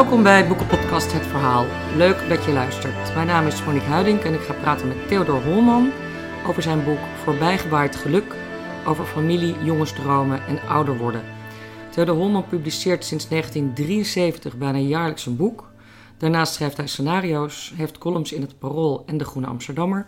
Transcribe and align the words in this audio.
Welkom 0.00 0.22
bij 0.22 0.48
Boekenpodcast 0.48 1.12
Het 1.12 1.26
Verhaal. 1.26 1.66
Leuk 1.96 2.28
dat 2.28 2.44
je 2.44 2.52
luistert. 2.52 3.14
Mijn 3.14 3.26
naam 3.26 3.46
is 3.46 3.64
Monique 3.64 3.88
Huiding 3.88 4.20
en 4.20 4.34
ik 4.34 4.40
ga 4.40 4.52
praten 4.52 4.88
met 4.88 5.08
Theodor 5.08 5.42
Holman 5.42 5.90
over 6.46 6.62
zijn 6.62 6.84
boek 6.84 6.98
Voorbijgewaaid 7.22 7.96
Geluk 7.96 8.34
over 8.86 9.04
familie, 9.04 9.64
jongensdromen 9.64 10.46
en 10.46 10.60
ouder 10.68 10.98
worden. 10.98 11.22
Theodor 11.90 12.14
Holman 12.14 12.46
publiceert 12.46 13.04
sinds 13.04 13.28
1973 13.28 14.56
bijna 14.56 14.78
jaarlijks 14.78 15.26
een 15.26 15.36
boek. 15.36 15.70
Daarnaast 16.18 16.54
schrijft 16.54 16.76
hij 16.76 16.86
scenario's, 16.86 17.72
heeft 17.76 17.98
columns 17.98 18.32
in 18.32 18.40
het 18.40 18.58
Parool 18.58 19.02
en 19.06 19.18
de 19.18 19.24
Groene 19.24 19.48
Amsterdammer, 19.48 20.06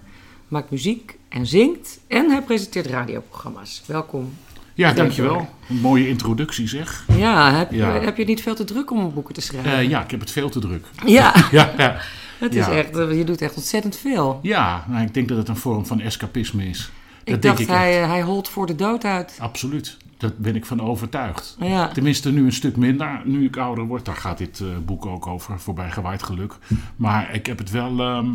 maakt 0.49 0.71
muziek 0.71 1.19
en 1.29 1.47
zingt 1.47 2.01
en 2.07 2.31
hij 2.31 2.43
presenteert 2.43 2.87
radioprogramma's. 2.87 3.83
Welkom. 3.87 4.33
Ja, 4.75 4.93
dankjewel. 4.93 5.49
Een 5.69 5.81
mooie 5.81 6.09
introductie 6.09 6.69
zeg. 6.69 7.05
Ja, 7.17 7.53
heb, 7.53 7.73
Ja. 7.73 7.95
Je, 7.95 8.01
heb 8.01 8.17
je 8.17 8.25
niet 8.25 8.43
veel 8.43 8.55
te 8.55 8.65
druk 8.65 8.91
om 8.91 9.15
boeken 9.15 9.35
te 9.35 9.41
schrijven? 9.41 9.73
Eh, 9.73 9.89
ja, 9.89 10.03
ik 10.03 10.11
heb 10.11 10.21
het 10.21 10.31
veel 10.31 10.49
te 10.51 10.59
druk. 10.59 10.87
ja, 11.07 11.35
Ja, 11.51 11.73
ja. 11.77 11.97
het 12.39 12.55
is 12.55 12.67
echt, 12.67 12.97
eh, 12.97 13.17
je 13.17 13.25
doet 13.25 13.41
echt 13.41 13.57
ontzettend 13.57 13.97
veel. 13.97 14.39
ja 14.43 14.85
nou, 14.89 15.03
ik 15.05 15.15
denk 15.15 15.29
dat 15.29 15.39
het 15.39 15.49
een 15.49 15.57
vorm 15.57 15.87
van 15.87 16.01
escapisme 16.01 16.65
is. 16.65 16.79
Dat 16.79 17.35
ik 17.35 17.43
denk 17.43 17.43
dacht, 17.43 17.61
ik 17.61 17.69
hij, 17.69 18.01
echt. 18.01 18.11
hij 18.11 18.23
holt 18.23 18.49
voor 18.49 18.67
de 18.67 18.75
dood 18.75 19.05
uit. 19.05 19.37
Absoluut. 19.39 19.97
Daar 20.17 20.31
ben 20.37 20.57
ik 20.57 20.65
van 20.67 20.81
overtuigd. 20.81 21.57
Ja, 21.61 21.89
Tenminste, 21.89 22.33
nu 22.33 22.45
een 22.45 22.53
stuk 22.53 22.77
minder. 22.77 23.21
Nu 23.25 23.45
ik 23.45 23.57
ouder 23.57 23.85
word, 23.85 24.05
daar 24.05 24.17
gaat 24.17 24.39
dit 24.39 24.61
eh, 24.61 24.67
boek 24.85 25.07
ook 25.07 25.27
over. 25.27 25.61
Voorbijgewaaid 25.61 26.23
geluk. 26.23 26.55
Maar 26.97 27.35
ik 27.35 27.47
heb 27.47 27.59
het 27.59 27.71
wel... 27.71 28.01
ehm, 28.01 28.31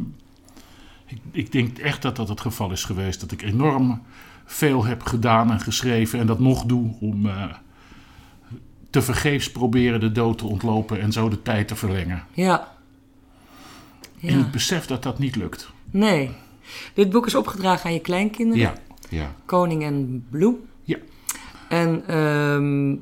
ik, 1.05 1.17
ik 1.31 1.51
denk 1.51 1.77
echt 1.77 2.01
dat 2.01 2.15
dat 2.15 2.29
het 2.29 2.41
geval 2.41 2.71
is 2.71 2.83
geweest. 2.83 3.19
Dat 3.19 3.31
ik 3.31 3.41
enorm 3.41 4.01
veel 4.49 4.85
heb 4.85 5.03
gedaan 5.03 5.51
en 5.51 5.59
geschreven. 5.59 6.19
En 6.19 6.27
dat 6.27 6.39
nog 6.39 6.63
doe 6.65 6.95
om... 6.99 7.25
eh 7.25 7.43
te 8.89 9.01
vergeefs 9.01 9.51
proberen 9.51 9.99
de 9.99 10.11
dood 10.11 10.37
te 10.37 10.45
ontlopen 10.45 11.01
en 11.01 11.11
zo 11.11 11.29
de 11.29 11.41
tijd 11.41 11.67
te 11.67 11.75
verlengen. 11.75 12.23
ja. 12.33 12.75
En 14.21 14.39
ja. 14.39 14.45
ik 14.45 14.51
besef 14.51 14.85
dat 14.85 15.03
dat 15.03 15.19
niet 15.19 15.35
lukt. 15.35 15.69
Nee. 15.91 16.31
Dit 16.93 17.09
boek 17.09 17.25
is 17.25 17.35
opgedragen 17.35 17.85
aan 17.85 17.93
je 17.93 17.99
kleinkinderen. 17.99 18.61
Ja, 18.63 18.73
ja. 19.09 19.33
Koning 19.45 19.83
en 19.83 20.25
Bloem. 20.29 20.55
Ja. 20.83 20.97
En 21.69 22.03
ehm, 22.07 22.95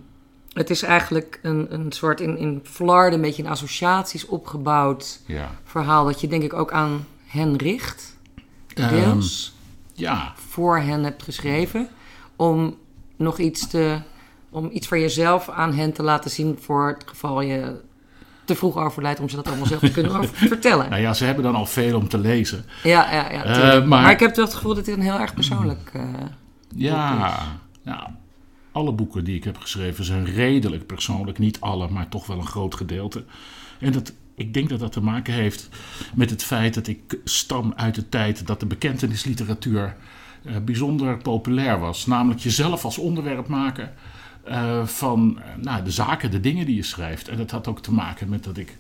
het 0.54 0.70
is 0.70 0.82
eigenlijk 0.82 1.40
een, 1.42 1.74
een 1.74 1.92
soort 1.92 2.22
in, 2.22 2.38
in 2.38 2.60
Vlaarden 2.64 3.14
een 3.14 3.26
beetje 3.26 3.44
in 3.44 3.50
associaties 3.50 4.26
opgebouwd 4.26 5.22
Ja. 5.26 5.52
verhaal 5.64 6.06
dat 6.06 6.22
je 6.22 6.28
denk 6.28 6.44
ik 6.44 6.54
ook 6.54 6.72
aan 6.72 7.06
hen 7.26 7.56
richt. 7.56 8.18
Ehm, 8.74 8.90
Deels 8.90 9.55
ja, 9.96 10.34
voor 10.50 10.78
hen 10.80 11.04
hebt 11.04 11.24
geschreven. 11.24 11.88
Om 12.36 12.76
nog 13.18 13.38
iets 13.40 13.68
te, 13.68 14.00
om 14.50 14.70
iets 14.72 14.88
van 14.88 15.00
jezelf 15.00 15.50
aan 15.50 15.74
hen 15.74 15.94
te 15.94 16.04
laten 16.04 16.32
zien 16.32 16.58
voor 16.62 16.88
het 16.88 17.04
geval 17.10 17.42
je 17.42 17.82
te 18.46 18.56
vroeg 18.56 18.78
overlijdt 18.78 19.20
om 19.20 19.30
ze 19.30 19.36
dat 19.36 19.48
allemaal 19.48 19.66
zelf 19.66 19.80
te 19.80 19.92
kunnen 19.92 20.28
vertellen. 20.54 20.90
nou 20.90 21.02
ja, 21.02 21.14
ze 21.14 21.26
hebben 21.26 21.44
dan 21.44 21.56
al 21.56 21.66
veel 21.66 21.98
om 21.98 22.08
te 22.08 22.18
lezen. 22.18 22.66
Ja, 22.84 23.12
ja, 23.14 23.32
ja. 23.32 23.44
Eh, 23.44 23.58
maar- 23.80 23.88
maar... 23.88 24.12
ik 24.12 24.20
heb 24.20 24.36
wel 24.36 24.46
het 24.46 24.54
gevoel 24.54 24.76
dat 24.76 24.86
dit 24.86 24.96
een 24.98 25.02
heel 25.04 25.20
erg 25.20 25.34
persoonlijk. 25.34 25.90
eh, 25.94 26.02
Ja, 26.76 27.40
nou, 27.84 28.04
alle 28.72 28.92
boeken 28.92 29.24
die 29.24 29.36
ik 29.36 29.44
heb 29.44 29.58
geschreven 29.58 30.06
zijn 30.06 30.26
redelijk 30.26 30.86
persoonlijk. 30.86 31.38
Niet 31.40 31.62
alle, 31.62 31.90
maar 31.90 32.10
toch 32.10 32.28
wel 32.28 32.38
een 32.38 32.46
groot 32.48 32.76
gedeelte. 32.76 33.24
En 33.80 33.92
dat, 33.92 34.14
ik 34.36 34.54
denk 34.54 34.70
dat 34.70 34.80
dat 34.80 34.92
te 34.92 35.02
maken 35.02 35.34
heeft 35.34 35.70
met 36.16 36.30
het 36.30 36.44
feit 36.44 36.74
dat 36.74 36.88
ik 36.88 37.18
stam 37.24 37.74
uit 37.76 37.96
de 37.96 38.10
tijd 38.10 38.48
dat 38.48 38.60
de 38.60 38.66
bekentenisliteratuur 38.66 39.96
eh, 40.44 40.56
bijzonder 40.66 41.18
populair 41.18 41.80
was. 41.80 42.06
Namelijk 42.06 42.42
jezelf 42.42 42.86
als 42.86 42.98
onderwerp 42.98 43.48
maken 43.48 43.94
eh, 44.44 44.86
van 44.86 45.40
eh, 45.40 45.64
nou, 45.64 45.84
de 45.84 45.92
zaken, 45.92 46.32
de 46.32 46.40
dingen 46.40 46.66
die 46.66 46.76
je 46.76 46.84
schrijft. 46.84 47.28
En 47.28 47.38
dat 47.38 47.52
had 47.52 47.68
ook 47.68 47.82
te 47.82 47.94
maken 47.94 48.30
met 48.30 48.44
dat 48.44 48.58
ik 48.58 48.78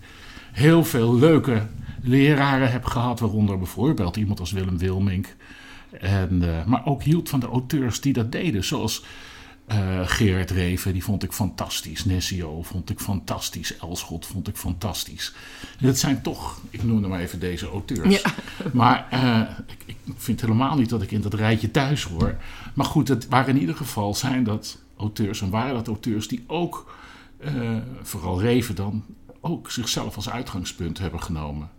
heel 0.51 0.83
veel 0.83 1.15
leuke 1.15 1.61
leraren 2.01 2.71
heb 2.71 2.85
gehad, 2.85 3.19
waaronder 3.19 3.57
bijvoorbeeld 3.57 4.15
iemand 4.15 4.39
als 4.39 4.51
Willem 4.51 4.77
Wilmink. 4.77 5.35
En, 5.99 6.43
maar 6.65 6.85
ook 6.85 7.03
hield 7.03 7.29
van 7.29 7.39
de 7.39 7.47
auteurs 7.47 8.01
die 8.01 8.13
dat 8.13 8.31
deden, 8.31 8.63
zoals 8.63 9.03
eh 9.65 10.07
Gerard 10.07 10.51
Reven, 10.51 10.93
die 10.93 11.03
vond 11.03 11.23
ik 11.23 11.33
fantastisch. 11.33 12.05
Nessio 12.05 12.63
vond 12.63 12.89
ik 12.89 12.99
fantastisch. 12.99 13.77
Elschot 13.77 14.25
vond 14.25 14.47
ik 14.47 14.55
fantastisch. 14.55 15.33
En 15.79 15.85
dat 15.85 15.97
zijn 15.97 16.21
toch, 16.21 16.61
ik 16.69 16.83
noem 16.83 17.07
maar 17.07 17.19
even 17.19 17.39
deze 17.39 17.69
auteurs. 17.69 18.21
Ja. 18.21 18.33
Maar 18.73 19.07
eh, 19.09 19.41
ik, 19.67 19.95
ik 20.05 20.13
vind 20.17 20.41
helemaal 20.41 20.75
niet 20.75 20.89
dat 20.89 21.01
ik 21.01 21.11
in 21.11 21.21
dat 21.21 21.33
rijtje 21.33 21.71
thuis 21.71 22.03
hoor. 22.03 22.37
Maar 22.73 22.85
goed, 22.85 23.07
het 23.07 23.27
waren 23.27 23.55
in 23.55 23.59
ieder 23.59 23.75
geval 23.75 24.15
zijn 24.15 24.43
dat 24.43 24.77
auteurs 24.97 25.41
en 25.41 25.49
waren 25.49 25.73
dat 25.73 25.87
auteurs 25.87 26.27
die 26.27 26.43
ook, 26.47 26.95
eh, 27.37 27.77
vooral 28.01 28.41
Reven 28.41 28.75
dan, 28.75 29.03
ook 29.41 29.71
zichzelf 29.71 30.15
als 30.15 30.29
uitgangspunt 30.29 30.97
hebben 30.97 31.21
genomen. 31.21 31.69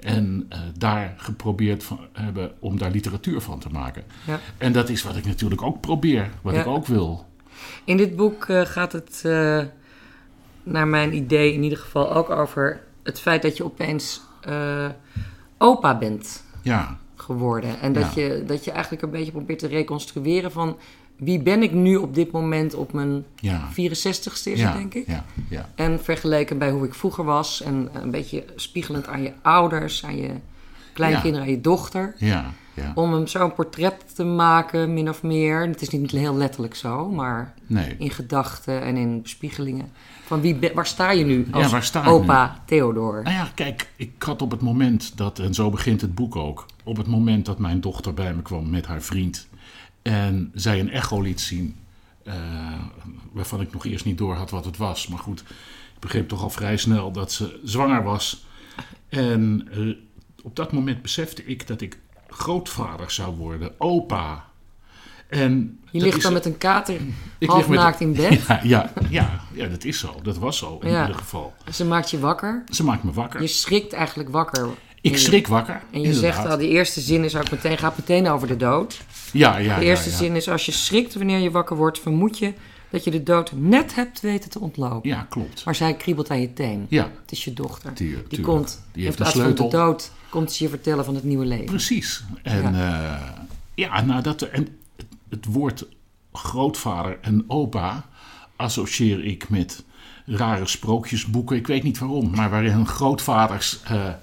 En 0.00 0.46
eh, 0.48 0.60
daar 0.78 1.14
geprobeerd 1.16 1.84
van, 1.84 1.98
hebben 2.12 2.52
om 2.58 2.78
daar 2.78 2.90
literatuur 2.90 3.40
van 3.40 3.58
te 3.58 3.68
maken. 3.68 4.04
ja. 4.26 4.40
En 4.58 4.72
dat 4.72 4.88
is 4.88 5.02
wat 5.02 5.16
ik 5.16 5.24
natuurlijk 5.26 5.62
ook 5.62 5.80
probeer, 5.80 6.30
wat 6.42 6.54
Ja. 6.54 6.60
ik 6.60 6.66
ook 6.66 6.86
wil. 6.86 7.26
In 7.84 7.96
dit 7.96 8.16
boek 8.16 8.44
eh, 8.44 8.60
gaat 8.60 8.92
het, 8.92 9.20
eh, 9.24 9.62
naar 10.62 10.88
mijn 10.88 11.14
idee, 11.14 11.52
in 11.52 11.62
ieder 11.62 11.78
geval 11.78 12.14
ook 12.14 12.30
over 12.30 12.80
het 13.02 13.20
feit 13.20 13.42
dat 13.42 13.56
je 13.56 13.64
opeens 13.64 14.20
opa 15.58 15.98
bent 15.98 16.42
Ja, 16.62 16.96
geworden. 17.14 17.80
En 17.80 17.92
dat, 17.92 18.14
Ja. 18.14 18.22
je, 18.22 18.44
dat 18.46 18.64
je 18.64 18.70
eigenlijk 18.70 19.02
een 19.02 19.10
beetje 19.10 19.32
probeert 19.32 19.58
te 19.58 19.66
reconstrueren 19.66 20.52
van 20.52 20.76
wie 21.18 21.42
ben 21.42 21.62
ik 21.62 21.72
nu 21.72 21.96
op 21.96 22.14
dit 22.14 22.30
moment 22.30 22.74
op 22.74 22.92
mijn 22.92 23.24
ja. 23.36 23.68
64ste 23.72 23.72
is 23.92 24.44
ja, 24.44 24.66
het, 24.68 24.76
denk 24.76 24.94
ik. 24.94 25.06
Ja, 25.06 25.24
ja, 25.48 25.68
En 25.74 26.00
vergeleken 26.04 26.58
bij 26.58 26.70
hoe 26.70 26.84
ik 26.86 26.94
vroeger 26.94 27.24
was. 27.24 27.62
En 27.62 27.88
een 27.92 28.10
beetje 28.10 28.44
spiegelend 28.56 29.06
aan 29.06 29.22
je 29.22 29.32
ouders, 29.42 30.04
aan 30.04 30.16
je 30.16 30.30
kleinkinderen, 30.92 31.46
aan 31.46 31.52
je 31.52 31.60
dochter. 31.60 32.14
ja, 32.18 32.52
ja. 32.74 32.92
Om 32.94 33.12
hem 33.12 33.26
zo'n 33.26 33.54
portret 33.54 34.14
te 34.14 34.24
maken, 34.24 34.94
min 34.94 35.08
of 35.08 35.22
meer. 35.22 35.66
Het 35.66 35.82
is 35.82 35.88
niet 35.88 36.10
heel 36.10 36.36
letterlijk 36.36 36.74
zo, 36.74 37.08
maar 37.10 37.54
Nee. 37.66 37.94
in 37.98 38.10
gedachten 38.10 38.82
en 38.82 38.96
in 38.96 39.22
bespiegelingen. 39.22 39.90
Van 40.24 40.40
wie, 40.40 40.54
ben- 40.54 40.74
waar 40.74 40.86
sta 40.86 41.10
je 41.10 41.24
nu 41.24 41.46
als 41.50 41.70
waar 41.70 41.82
sta 41.84 42.04
opa 42.06 42.62
Theodor? 42.66 43.22
Nou 43.22 43.34
ja, 43.36 43.48
kijk, 43.54 43.88
ik 43.96 44.22
had 44.22 44.42
op 44.42 44.50
het 44.50 44.60
moment 44.60 45.16
dat, 45.16 45.38
en 45.38 45.54
zo 45.54 45.70
begint 45.70 46.00
het 46.00 46.14
boek 46.14 46.36
ook, 46.36 46.66
op 46.84 46.96
het 46.96 47.06
moment 47.06 47.46
dat 47.46 47.58
mijn 47.58 47.80
dochter 47.80 48.14
bij 48.14 48.34
me 48.34 48.42
kwam 48.42 48.70
met 48.70 48.86
haar 48.86 49.02
vriend 49.02 49.47
en 50.12 50.50
zij 50.54 50.80
een 50.80 50.90
echo 50.90 51.20
liet 51.20 51.40
zien, 51.40 51.76
eh, 52.24 52.34
waarvan 53.32 53.60
ik 53.60 53.72
nog 53.72 53.84
eerst 53.86 54.04
niet 54.04 54.18
door 54.18 54.34
had 54.34 54.50
wat 54.50 54.64
het 54.64 54.76
was. 54.76 55.06
Maar 55.06 55.18
goed, 55.18 55.40
ik 55.94 56.00
begreep 56.00 56.28
toch 56.28 56.42
al 56.42 56.50
vrij 56.50 56.76
snel 56.76 57.10
dat 57.12 57.32
ze 57.32 57.60
zwanger 57.64 58.02
was. 58.02 58.46
En 59.08 59.68
eh, 59.72 59.94
op 60.42 60.56
dat 60.56 60.72
moment 60.72 61.02
besefte 61.02 61.44
ik 61.44 61.66
dat 61.66 61.80
ik 61.80 61.98
grootvader 62.28 63.10
zou 63.10 63.36
worden, 63.36 63.72
opa. 63.80 64.46
En 65.28 65.80
Je 65.90 66.00
ligt 66.00 66.22
dan 66.22 66.32
met 66.32 66.44
een 66.44 66.58
kater 66.58 67.00
ik 67.38 67.48
half 67.48 67.68
naakt 67.68 68.00
in 68.00 68.12
bed. 68.12 68.46
Ja, 68.46 68.60
ja, 68.62 68.92
ja, 69.10 69.40
ja, 69.52 69.66
dat 69.66 69.84
is 69.84 69.98
zo. 69.98 70.14
Dat 70.22 70.38
was 70.38 70.58
zo 70.58 70.78
in 70.82 70.90
Ja. 70.90 71.00
ieder 71.00 71.16
geval. 71.20 71.54
Ze 71.72 71.84
maakt 71.84 72.10
je 72.10 72.18
wakker. 72.18 72.64
Ze 72.70 72.84
maakt 72.84 73.02
me 73.02 73.12
wakker. 73.12 73.40
Je 73.40 73.46
schrikt 73.46 73.92
eigenlijk 73.92 74.28
wakker. 74.28 74.68
Ik 75.00 75.10
je- 75.10 75.18
schrik 75.18 75.46
wakker. 75.46 75.74
En 75.74 76.00
je 76.00 76.06
inderdaad. 76.06 76.34
zegt 76.34 76.46
al, 76.48 76.56
die 76.58 76.68
eerste 76.68 77.00
zin 77.00 77.24
is 77.24 77.36
ook 77.36 77.50
meteen, 77.50 77.78
gaat 77.78 77.96
meteen 77.96 78.28
over 78.28 78.48
de 78.48 78.56
dood. 78.56 79.00
Ja, 79.32 79.56
ja, 79.56 79.78
De 79.78 79.84
eerste 79.84 80.06
ja, 80.08 80.12
ja. 80.14 80.18
zin 80.22 80.36
is, 80.36 80.48
als 80.48 80.66
je 80.66 80.72
schrikt 80.72 81.14
wanneer 81.14 81.38
je 81.38 81.50
wakker 81.50 81.76
wordt, 81.76 81.98
vermoed 82.00 82.38
je 82.38 82.52
dat 82.90 83.04
je 83.04 83.10
de 83.10 83.22
dood 83.22 83.52
net 83.54 83.94
hebt 83.94 84.20
weten 84.20 84.50
te 84.50 84.60
ontlopen. 84.60 85.10
Ja, 85.10 85.26
klopt. 85.28 85.64
Maar 85.64 85.74
zij 85.74 85.94
kriebelt 85.94 86.30
aan 86.30 86.40
je 86.40 86.52
teen. 86.52 86.86
Ja, 86.88 87.10
Het 87.20 87.32
is 87.32 87.44
je 87.44 87.52
dochter. 87.52 87.92
Tuur- 87.92 88.14
die 88.14 88.22
tuurlijk. 88.22 88.42
komt, 88.48 88.82
Die 88.92 89.00
in 89.00 89.04
heeft 89.04 89.16
van 89.16 89.26
de 89.26 89.32
sleutel. 89.32 89.68
dood, 89.70 90.10
komt 90.28 90.52
ze 90.52 90.62
je 90.64 90.70
vertellen 90.70 91.04
van 91.04 91.14
het 91.14 91.24
nieuwe 91.24 91.44
leven. 91.44 91.64
precies. 91.66 92.24
En 92.42 92.74
ja, 92.74 93.46
ja 93.74 94.00
nou 94.04 94.22
dat, 94.22 94.42
en 94.42 94.68
het, 94.96 95.06
het 95.28 95.44
woord 95.46 95.86
grootvader 96.32 97.18
en 97.20 97.44
opa 97.46 98.06
associeer 98.56 99.24
ik 99.24 99.48
met 99.48 99.84
rare 100.26 100.66
sprookjesboeken. 100.66 101.56
Ik 101.56 101.66
weet 101.66 101.82
niet 101.82 101.98
waarom, 101.98 102.30
maar 102.34 102.50
waarin 102.50 102.86
grootvaders 102.86 103.80
eh, 103.84 104.06
eh, 104.08 104.14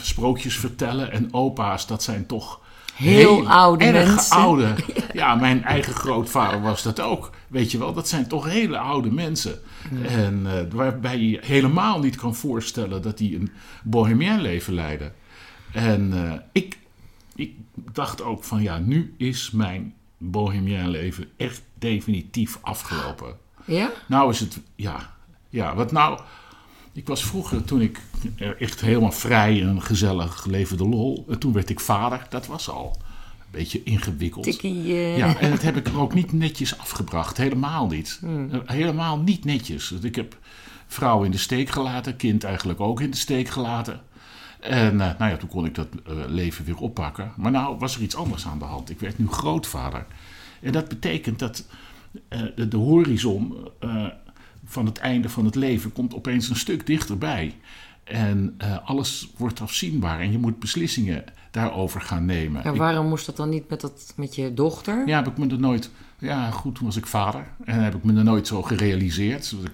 sprookjes 0.00 0.56
vertellen 0.58 1.12
en 1.12 1.32
opa's, 1.34 1.86
dat 1.86 2.02
zijn 2.02 2.26
toch 2.26 2.60
Heel 2.94 3.48
oude 3.48 3.84
erg 3.84 4.08
mensen. 4.08 4.36
oude. 4.36 4.74
Ja, 5.12 5.34
mijn 5.34 5.64
eigen 5.64 5.94
grootvader 5.94 6.60
was 6.60 6.82
dat 6.82 7.00
ook. 7.00 7.30
Weet 7.48 7.70
je 7.70 7.78
wel, 7.78 7.92
dat 7.92 8.08
zijn 8.08 8.28
toch 8.28 8.44
hele 8.44 8.78
oude 8.78 9.10
mensen. 9.10 9.58
En 10.06 10.42
eh, 10.46 10.72
waarbij 10.72 11.18
je 11.18 11.38
helemaal 11.42 11.98
niet 12.00 12.16
kan 12.16 12.34
voorstellen 12.34 13.02
dat 13.02 13.18
die 13.18 13.36
een 13.36 13.50
bohemien 13.82 14.40
leven 14.40 14.74
leiden. 14.74 15.12
En 15.72 16.12
eh, 16.12 16.32
ik, 16.52 16.78
ik 17.34 17.54
dacht 17.74 18.22
ook 18.22 18.44
van 18.44 18.62
ja, 18.62 18.78
nu 18.78 19.14
is 19.18 19.50
mijn 19.50 19.94
bohemien 20.18 20.88
leven 20.88 21.28
echt 21.36 21.62
definitief 21.78 22.58
afgelopen. 22.60 23.36
Ja? 23.64 23.90
Nou 24.06 24.30
is 24.30 24.40
het, 24.40 24.60
ja, 24.74 25.14
ja, 25.48 25.74
wat 25.74 25.92
nou... 25.92 26.20
Ik 26.94 27.06
was 27.06 27.24
vroeger, 27.24 27.64
toen 27.64 27.80
ik 27.80 28.00
echt 28.58 28.80
helemaal 28.80 29.12
vrij 29.12 29.62
en 29.62 29.82
gezellig 29.82 30.44
leefde 30.46 30.76
de 30.76 30.88
lol. 30.88 31.26
en 31.28 31.38
Toen 31.38 31.52
werd 31.52 31.70
ik 31.70 31.80
vader, 31.80 32.26
dat 32.28 32.46
was 32.46 32.68
al 32.68 32.96
een 33.38 33.46
beetje 33.50 33.82
ingewikkeld. 33.82 34.44
Tikkie. 34.44 34.82
eh, 34.82 35.18
Ja, 35.18 35.38
en 35.38 35.50
dat 35.50 35.62
heb 35.62 35.76
ik 35.76 35.88
ook 35.96 36.14
niet 36.14 36.32
netjes 36.32 36.78
afgebracht. 36.78 37.36
Helemaal 37.36 37.86
niet. 37.86 38.18
Hmm. 38.20 38.50
Eh, 38.50 38.58
Helemaal 38.66 39.18
niet 39.18 39.44
netjes. 39.44 39.88
Dus 39.88 40.00
Ik 40.00 40.16
heb 40.16 40.36
vrouw 40.86 41.22
in 41.22 41.30
de 41.30 41.38
steek 41.38 41.68
gelaten, 41.68 42.16
kind 42.16 42.44
eigenlijk 42.44 42.80
ook 42.80 43.00
in 43.00 43.10
de 43.10 43.16
steek 43.16 43.48
gelaten. 43.48 44.00
En 44.60 44.96
nou 44.96 45.14
ja, 45.30 45.36
toen 45.36 45.48
kon 45.48 45.64
ik 45.64 45.74
dat 45.74 45.88
uh, 46.08 46.14
leven 46.26 46.64
weer 46.64 46.76
oppakken. 46.78 47.32
Maar 47.36 47.50
nou 47.50 47.78
was 47.78 47.96
er 47.96 48.02
iets 48.02 48.16
anders 48.16 48.46
aan 48.46 48.58
de 48.58 48.64
hand. 48.64 48.90
Ik 48.90 49.00
werd 49.00 49.18
nu 49.18 49.28
grootvader. 49.28 50.06
En 50.60 50.72
dat 50.72 50.88
betekent 50.88 51.38
dat 51.38 51.66
uh, 52.32 52.42
de, 52.56 52.68
de, 52.68 52.76
horizon 52.76 53.56
van 54.64 54.86
het 54.86 54.98
einde 54.98 55.28
van 55.28 55.44
het 55.44 55.54
leven 55.54 55.92
komt 55.92 56.14
opeens 56.14 56.48
een 56.48 56.56
stuk 56.56 56.86
dichterbij. 56.86 57.54
En 58.04 58.56
alles 58.84 59.32
wordt 59.36 59.60
afzienbaar 59.60 60.20
en 60.20 60.32
je 60.32 60.38
moet 60.38 60.58
beslissingen 60.58 61.24
daarover 61.50 62.00
gaan 62.00 62.24
nemen. 62.24 62.64
En 62.64 62.76
waarom 62.76 63.08
moest 63.08 63.26
dat 63.26 63.36
dan 63.36 63.48
niet 63.48 63.68
met, 63.68 63.80
dat, 63.80 64.12
met 64.16 64.34
je 64.34 64.54
dochter? 64.54 65.06
Ja, 65.06 65.16
heb 65.16 65.26
ik 65.26 65.38
me 65.38 65.48
er 65.48 65.58
nooit... 65.58 65.90
Ja, 66.18 66.50
goed, 66.50 66.74
toen 66.74 66.84
was 66.84 66.96
ik 66.96 67.06
vader. 67.06 67.46
En 67.64 67.82
heb 67.82 67.94
ik 67.94 68.04
me 68.04 68.16
er 68.16 68.24
nooit 68.24 68.46
zo 68.46 68.62
gerealiseerd. 68.62 69.44
Zoals 69.44 69.64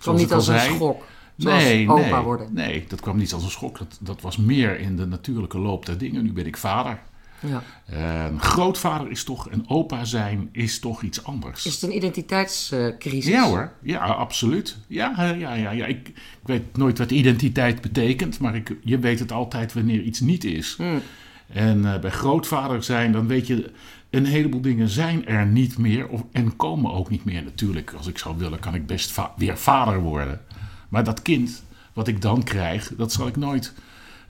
zoals 0.00 0.20
niet 0.20 0.32
als 0.32 0.44
zei. 0.44 0.68
een 0.68 0.74
schok? 0.74 1.04
nee, 1.36 1.90
opa 1.90 2.00
nee, 2.00 2.22
worden. 2.22 2.48
Nee, 2.52 2.84
dat 2.88 3.00
kwam 3.00 3.16
niet 3.16 3.32
als 3.32 3.44
een 3.44 3.50
schok. 3.50 3.78
Dat, 3.78 3.98
dat 4.00 4.20
was 4.20 4.36
meer 4.36 4.80
in 4.80 4.96
de 4.96 5.06
natuurlijke 5.06 5.58
loop 5.58 5.86
der 5.86 5.98
dingen. 5.98 6.22
Nu 6.22 6.32
ben 6.32 6.46
ik 6.46 6.56
vader. 6.56 7.00
Ja. 7.46 7.62
En 7.84 8.40
grootvader 8.40 9.10
is 9.10 9.24
toch, 9.24 9.48
en 9.48 9.68
opa 9.68 10.04
zijn 10.04 10.48
is 10.52 10.78
toch 10.78 11.02
iets 11.02 11.24
anders. 11.24 11.66
Is 11.66 11.74
het 11.74 11.82
een 11.82 11.96
identiteitscrisis? 11.96 13.32
ja 13.32 13.46
hoor, 13.46 13.72
ja, 13.82 13.98
absoluut. 13.98 14.76
Ja, 14.86 15.34
ja, 15.38 15.54
ja, 15.54 15.70
ja. 15.70 15.86
Ik, 15.86 16.08
ik, 16.08 16.14
weet 16.42 16.76
nooit 16.76 16.98
wat 16.98 17.10
identiteit 17.10 17.80
betekent, 17.80 18.38
maar 18.38 18.54
ik, 18.54 18.76
je 18.82 18.98
weet 18.98 19.18
het 19.18 19.32
altijd 19.32 19.72
wanneer 19.72 20.00
iets 20.00 20.20
niet 20.20 20.44
is. 20.44 20.74
Hmm. 20.76 21.00
En 21.46 21.78
uh, 21.78 21.98
bij 21.98 22.10
grootvader 22.10 22.82
zijn, 22.82 23.12
dan 23.12 23.26
weet 23.26 23.46
je, 23.46 23.70
een 24.10 24.26
heleboel 24.26 24.60
dingen 24.60 24.88
zijn 24.88 25.26
er 25.26 25.46
niet 25.46 25.78
meer 25.78 26.08
of, 26.08 26.22
en 26.32 26.56
komen 26.56 26.92
ook 26.92 27.10
niet 27.10 27.24
meer. 27.24 27.42
Natuurlijk, 27.42 27.92
als 27.96 28.06
ik 28.06 28.18
zou 28.18 28.38
willen, 28.38 28.58
kan 28.58 28.74
ik 28.74 28.86
best 28.86 29.10
va 29.10 29.32
weer 29.36 29.58
vader 29.58 30.00
worden. 30.00 30.40
Maar 30.88 31.04
dat 31.04 31.22
kind 31.22 31.62
wat 31.92 32.08
ik 32.08 32.20
dan 32.20 32.42
krijg, 32.42 32.92
dat 32.96 33.12
zal 33.12 33.26
ik 33.26 33.36
nooit 33.36 33.72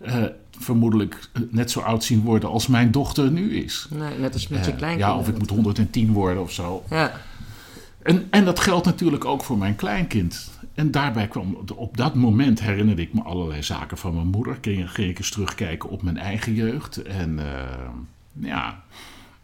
uh, 0.06 0.24
vermoedelijk 0.62 1.28
net 1.50 1.70
zo 1.70 1.80
oud 1.80 2.04
zien 2.04 2.22
worden 2.22 2.48
als 2.48 2.66
mijn 2.66 2.90
dochter 2.90 3.30
nu 3.30 3.56
is. 3.56 3.86
Nee, 3.90 4.18
net 4.18 4.32
als 4.32 4.48
met 4.48 4.64
je 4.64 4.70
Uh, 4.70 4.76
kleinkind. 4.76 5.08
ja, 5.08 5.16
of 5.16 5.28
ik 5.28 5.38
moet 5.38 5.50
110 5.50 6.12
worden 6.12 6.42
of 6.42 6.52
zo. 6.52 6.84
Ja. 6.90 7.20
En, 8.02 8.26
en 8.30 8.44
dat 8.44 8.60
geldt 8.60 8.86
natuurlijk 8.86 9.24
ook 9.24 9.44
voor 9.44 9.58
mijn 9.58 9.76
kleinkind. 9.76 10.50
En 10.74 10.90
daarbij 10.90 11.28
kwam, 11.28 11.58
op 11.74 11.96
dat 11.96 12.14
moment 12.14 12.60
herinnerde 12.60 13.02
ik 13.02 13.14
me 13.14 13.22
allerlei 13.22 13.62
zaken 13.62 13.98
van 13.98 14.14
mijn 14.14 14.26
moeder. 14.26 14.58
Ging, 14.60 14.90
ging 14.90 15.10
ik 15.10 15.18
eens 15.18 15.30
terugkijken 15.30 15.88
op 15.88 16.02
mijn 16.02 16.18
eigen 16.18 16.54
jeugd. 16.54 17.02
En 17.02 17.38
uh, 17.38 17.44
ja, 18.48 18.82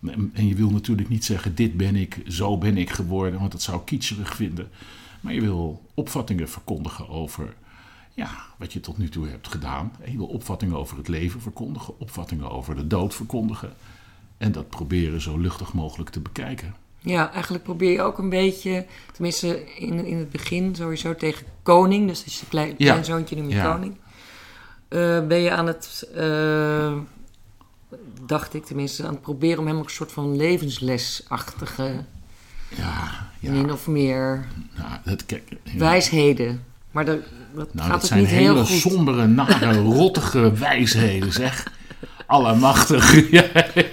en, 0.07 0.31
en 0.35 0.49
je 0.49 0.55
wil 0.55 0.71
natuurlijk 0.71 1.09
niet 1.09 1.25
zeggen, 1.25 1.55
dit 1.55 1.77
ben 1.77 1.97
ik, 1.97 2.23
zo 2.27 2.59
ben 2.59 2.77
ik 2.77 2.91
geworden. 2.91 3.41
Want 3.41 3.53
dat 3.53 3.63
zou 3.63 3.79
ik 3.79 3.85
kitscherig 3.85 4.35
vinden. 4.35 4.69
Maar 5.21 5.35
je 5.35 5.41
wil 5.41 5.83
opvattingen 5.95 6.49
verkondigen 6.49 7.09
over 7.09 7.55
ja, 8.19 8.31
wat 8.57 8.73
je 8.73 8.81
tot 8.81 8.99
nu 8.99 9.09
toe 9.09 9.29
hebt 9.29 9.49
gedaan. 9.49 9.93
Je 10.05 10.17
wil 10.17 10.27
opvattingen 10.27 10.77
over 10.77 10.97
het 10.97 11.09
leven 11.09 11.41
verkondigen, 11.41 11.99
opvattingen 12.01 12.51
over 12.51 12.77
de 12.77 12.87
dood 12.87 13.15
verkondigen. 13.15 13.73
En 14.39 14.53
dat 14.53 14.69
proberen 14.69 15.21
zo 15.21 15.37
luchtig 15.39 15.73
mogelijk 15.73 16.11
te 16.11 16.21
bekijken. 16.21 16.75
Ja, 16.99 17.33
eigenlijk 17.33 17.65
probeer 17.65 17.93
je 17.93 18.03
ook 18.03 18.19
een 18.19 18.29
beetje, 18.29 18.87
tenminste 19.13 19.75
in, 19.75 20.05
in 20.05 20.17
het 20.19 20.31
begin 20.31 20.75
sowieso 20.75 21.15
tegen 21.15 21.47
koning, 21.63 22.09
dus 22.09 22.25
als 22.25 22.35
je 22.35 22.43
een 22.43 22.49
klein, 22.49 22.75
Ja. 22.79 23.03
zoontje 23.03 23.37
noem 23.37 23.49
je 23.49 23.55
Ja. 23.55 23.73
koning, 23.73 23.97
eh, 24.89 25.27
ben 25.27 25.39
je 25.39 25.51
aan 25.51 25.67
het, 25.67 26.09
eh, 26.15 26.93
dacht 28.27 28.55
ik 28.55 28.65
tenminste, 28.65 29.05
aan 29.07 29.13
het 29.13 29.23
proberen 29.23 29.59
om 29.59 29.67
hem 29.67 29.77
ook 29.79 29.85
een 29.85 29.91
soort 29.91 30.13
van 30.13 30.37
levenslesachtige, 30.37 32.05
Ja, 32.77 33.31
ja. 33.41 33.53
min 33.53 33.73
of 33.73 33.87
meer 33.87 34.47
Nou, 34.77 34.91
dat, 35.05 35.27
kijk, 35.27 35.57
ja. 35.65 35.79
wijsheden. 35.79 36.65
Maar 36.91 37.05
dat, 37.05 37.19
dat 37.55 37.75
Nou, 37.75 37.89
gaat 37.91 38.01
dat 38.01 38.09
zijn 38.09 38.21
niet 38.21 38.29
hele 38.29 38.53
heel 38.55 38.65
goed. 38.65 38.77
sombere, 38.81 39.27
nare, 39.27 39.73
rottige 40.01 40.53
wijsheden, 40.53 41.33
zeg. 41.33 41.67
Allemachtig. 42.27 43.31
Ja. 43.31 43.45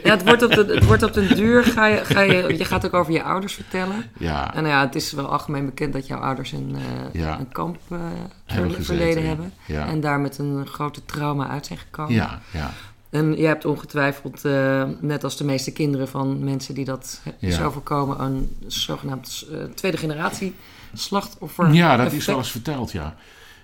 Het 0.04 0.24
wordt 0.24 0.44
op 0.44 0.52
de, 0.52 0.66
het 0.74 0.86
wordt 0.86 1.04
op 1.04 1.14
den 1.14 1.36
duur, 1.36 1.64
ga 1.64 1.86
je, 1.86 2.06
ga 2.06 2.22
je, 2.22 2.46
je 2.58 2.66
gaat 2.66 2.86
ook 2.86 2.94
over 2.94 3.14
je 3.14 3.24
ouders 3.24 3.54
vertellen. 3.54 4.06
ja. 4.18 4.54
En 4.54 4.64
nou 4.64 4.76
ja, 4.76 4.82
het 4.86 4.96
is 4.96 5.12
wel 5.12 5.26
algemeen 5.32 5.66
bekend 5.66 5.94
dat 5.94 6.08
jouw 6.08 6.20
ouders 6.20 6.52
een, 6.52 6.76
eh, 6.76 7.22
Ja. 7.22 7.40
een 7.40 7.52
kamp 7.52 7.78
eh, 7.90 7.98
Hebben 8.46 8.70
gezeten, 8.70 8.86
verleden 8.86 9.28
hebben. 9.28 9.54
Ja. 9.66 9.88
En 9.88 10.00
daar 10.02 10.20
met 10.20 10.38
een 10.38 10.68
grote 10.68 11.06
trauma 11.06 11.48
uit 11.48 11.66
zijn 11.66 11.80
gekomen. 11.80 12.14
Ja, 12.14 12.40
ja. 12.52 12.72
En 13.10 13.34
jij 13.34 13.48
hebt 13.48 13.66
ongetwijfeld, 13.66 14.46
eh, 14.46 14.84
net 15.00 15.24
als 15.24 15.38
de 15.38 15.44
meeste 15.44 15.72
kinderen 15.72 16.08
van 16.08 16.44
mensen 16.44 16.74
die 16.74 16.86
dat 16.86 17.22
is 17.40 17.62
overkomen, 17.62 18.22
een 18.22 18.56
zogenaamd 18.68 19.46
tweede 19.76 19.98
generatie 19.98 20.56
slachtoffer. 20.98 21.74
Ja, 21.74 21.96
dat 21.98 22.12
is 22.14 22.26
wel 22.26 22.38
eens 22.38 22.52
verteld, 22.52 22.92
ja. 22.92 23.16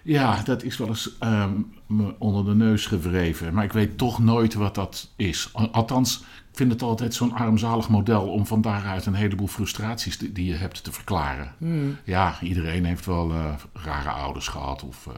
Ja, 0.03 0.41
dat 0.43 0.63
is 0.63 0.77
wel 0.77 0.87
eens 0.87 1.17
ehm, 1.19 1.51
me 1.87 2.15
onder 2.19 2.45
de 2.45 2.55
neus 2.55 2.85
gewreven. 2.85 3.53
Maar 3.53 3.63
ik 3.63 3.73
weet 3.73 3.97
toch 3.97 4.19
nooit 4.19 4.53
wat 4.53 4.75
dat 4.75 5.09
is. 5.15 5.49
Al- 5.53 5.69
Althans, 5.71 6.17
ik 6.19 6.57
vind 6.57 6.71
het 6.71 6.81
altijd 6.81 7.13
zo'n 7.13 7.33
armzalig 7.33 7.89
model 7.89 8.27
om 8.29 8.45
van 8.45 8.61
daaruit 8.61 9.05
een 9.05 9.13
heleboel 9.13 9.47
frustraties 9.47 10.17
die 10.17 10.31
die 10.31 10.45
je 10.45 10.53
hebt 10.55 10.83
te 10.83 10.91
verklaren. 10.91 11.53
Hmm. 11.57 11.97
Ja, 12.03 12.37
iedereen 12.41 12.85
heeft 12.85 13.05
wel 13.05 13.31
eh, 13.31 13.53
rare 13.73 14.09
ouders 14.09 14.47
gehad. 14.47 14.83
Of, 14.83 15.07
eh, 15.07 15.13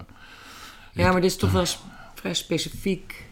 Ja, 0.92 1.12
maar 1.12 1.22
dit 1.22 1.32
is 1.32 1.38
toch 1.38 1.52
wel 1.52 1.66
s- 1.66 1.80
vrij 2.16 2.34
specifiek, 2.34 3.26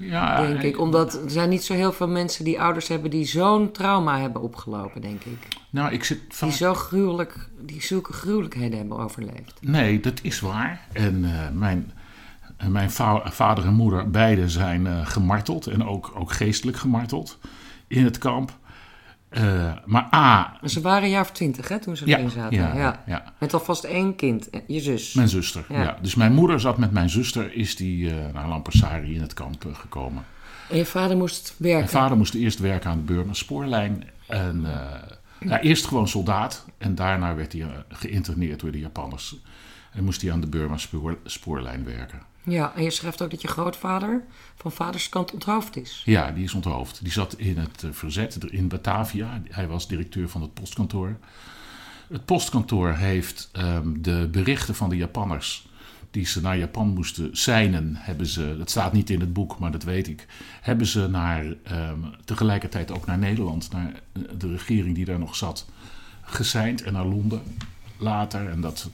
ja, 0.00 0.46
denk 0.46 0.62
ik. 0.62 0.78
Omdat 0.78 1.14
er 1.24 1.30
zijn 1.30 1.48
niet 1.48 1.64
zo 1.64 1.74
heel 1.74 1.92
veel 1.92 2.08
mensen 2.08 2.44
die 2.44 2.60
ouders 2.60 2.88
hebben 2.88 3.10
die 3.10 3.24
zo'n 3.24 3.70
trauma 3.72 4.18
hebben 4.20 4.42
opgelopen, 4.42 5.00
denk 5.00 5.24
ik. 5.24 5.48
Nou, 5.70 5.92
ik 5.92 6.04
zit 6.04 6.20
vaak 6.28 6.48
Die 6.48 6.58
zo 6.58 6.74
gruwelijk, 6.74 7.48
die 7.60 7.82
zulke 7.82 8.12
gruwelijkheden 8.12 8.78
hebben 8.78 8.98
overleefd. 8.98 9.58
Nee, 9.60 10.00
dat 10.00 10.18
is 10.22 10.40
waar. 10.40 10.86
En 10.92 11.24
eh, 11.24 11.50
mijn, 11.52 11.92
eh, 12.56 12.66
mijn 12.66 12.90
va- 12.90 13.30
vader 13.30 13.64
en 13.64 13.74
moeder, 13.74 14.10
beide 14.10 14.48
zijn 14.48 14.86
eh, 14.86 15.06
gemarteld. 15.06 15.66
En 15.66 15.84
ook, 15.86 16.12
ook 16.14 16.32
geestelijk 16.32 16.76
gemarteld 16.76 17.38
in 17.86 18.04
het 18.04 18.18
kamp. 18.18 18.58
Eh, 19.30 19.72
maar 19.84 20.08
A, 20.14 20.56
Maar 20.60 20.70
ze 20.70 20.80
waren 20.80 21.02
een 21.02 21.10
jaar 21.10 21.22
of 21.22 21.30
twintig, 21.30 21.68
hè, 21.68 21.78
toen 21.78 21.96
ze 21.96 22.06
ja, 22.06 22.16
erin 22.16 22.30
zaten. 22.30 22.56
ja, 22.58 22.74
Ja, 22.74 23.02
ja, 23.06 23.32
Met 23.38 23.54
alvast 23.54 23.84
één 23.84 24.16
kind, 24.16 24.50
eh, 24.50 24.60
je 24.66 24.80
zus. 24.80 25.14
mijn 25.14 25.28
zuster. 25.28 25.64
Ja. 25.68 25.98
Dus 26.02 26.14
mijn 26.14 26.32
moeder 26.32 26.60
zat 26.60 26.78
met 26.78 26.90
mijn 26.92 27.10
zuster, 27.10 27.54
is 27.54 27.76
die 27.76 28.10
eh, 28.10 28.32
naar 28.32 28.48
Lampersari 28.48 29.14
in 29.14 29.20
het 29.20 29.34
kamp 29.34 29.64
gekomen. 29.72 30.24
En 30.68 30.76
je 30.76 30.86
vader 30.86 31.16
moest 31.16 31.54
werken. 31.56 31.78
Mijn 31.78 31.90
vader 31.90 32.16
moest 32.16 32.34
eerst 32.34 32.58
werken 32.58 32.90
aan 32.90 32.96
de 32.96 33.12
Burma 33.12 33.32
spoorlijn. 33.32 34.04
En 34.26 34.66
ja, 35.40 35.60
eerst 35.60 35.86
gewoon 35.86 36.08
soldaat. 36.08 36.64
En 36.78 36.94
daarna 36.94 37.34
werd 37.34 37.52
hij 37.52 37.66
geïnterneerd 37.88 38.60
door 38.60 38.70
de 38.70 38.78
Japanners. 38.78 39.36
En 39.92 40.04
moest 40.04 40.22
hij 40.22 40.32
aan 40.32 40.40
de 40.40 40.46
Burma 40.46 40.76
spoor, 40.76 41.18
spoorlijn 41.24 41.84
werken. 41.84 42.18
Ja, 42.50 42.72
en 42.74 42.82
je 42.82 42.90
schrijft 42.90 43.22
ook 43.22 43.30
dat 43.30 43.42
je 43.42 43.48
grootvader 43.48 44.24
van 44.56 44.72
vaderskant 44.72 45.32
onthoofd 45.32 45.76
is. 45.76 46.02
Ja, 46.04 46.30
die 46.30 46.44
is 46.44 46.54
onthoofd. 46.54 47.02
Die 47.02 47.12
zat 47.12 47.34
in 47.34 47.58
het 47.58 47.82
eh, 47.82 47.90
verzet 47.92 48.44
in 48.44 48.68
Batavia. 48.68 49.42
Hij 49.48 49.66
was 49.66 49.88
directeur 49.88 50.28
van 50.28 50.42
het 50.42 50.54
postkantoor. 50.54 51.16
Het 52.08 52.24
postkantoor 52.24 52.94
heeft 52.94 53.48
ehm, 53.52 53.88
de 54.00 54.28
berichten 54.30 54.74
van 54.74 54.88
de 54.88 54.96
Japanners 54.96 55.68
die 56.10 56.26
ze 56.26 56.40
naar 56.40 56.58
Japan 56.58 56.88
moesten 56.88 57.36
seinen, 57.36 57.92
hebben 57.96 58.26
ze, 58.26 58.54
dat 58.58 58.70
staat 58.70 58.92
niet 58.92 59.10
in 59.10 59.20
het 59.20 59.32
boek, 59.32 59.58
maar 59.58 59.70
dat 59.70 59.82
weet 59.82 60.08
ik, 60.08 60.26
hebben 60.60 60.86
ze 60.86 61.08
naar, 61.08 61.44
ehm, 61.62 61.98
tegelijkertijd 62.24 62.90
ook 62.90 63.06
naar 63.06 63.18
Nederland, 63.18 63.72
naar 63.72 63.92
eh, 64.12 64.22
de 64.38 64.48
regering 64.48 64.94
die 64.94 65.04
daar 65.04 65.18
nog 65.18 65.36
zat, 65.36 65.66
geseind 66.22 66.82
en 66.82 66.92
naar 66.92 67.06
Londen 67.06 67.42
later. 67.96 68.48
En 68.48 68.60
dat, 68.60 68.90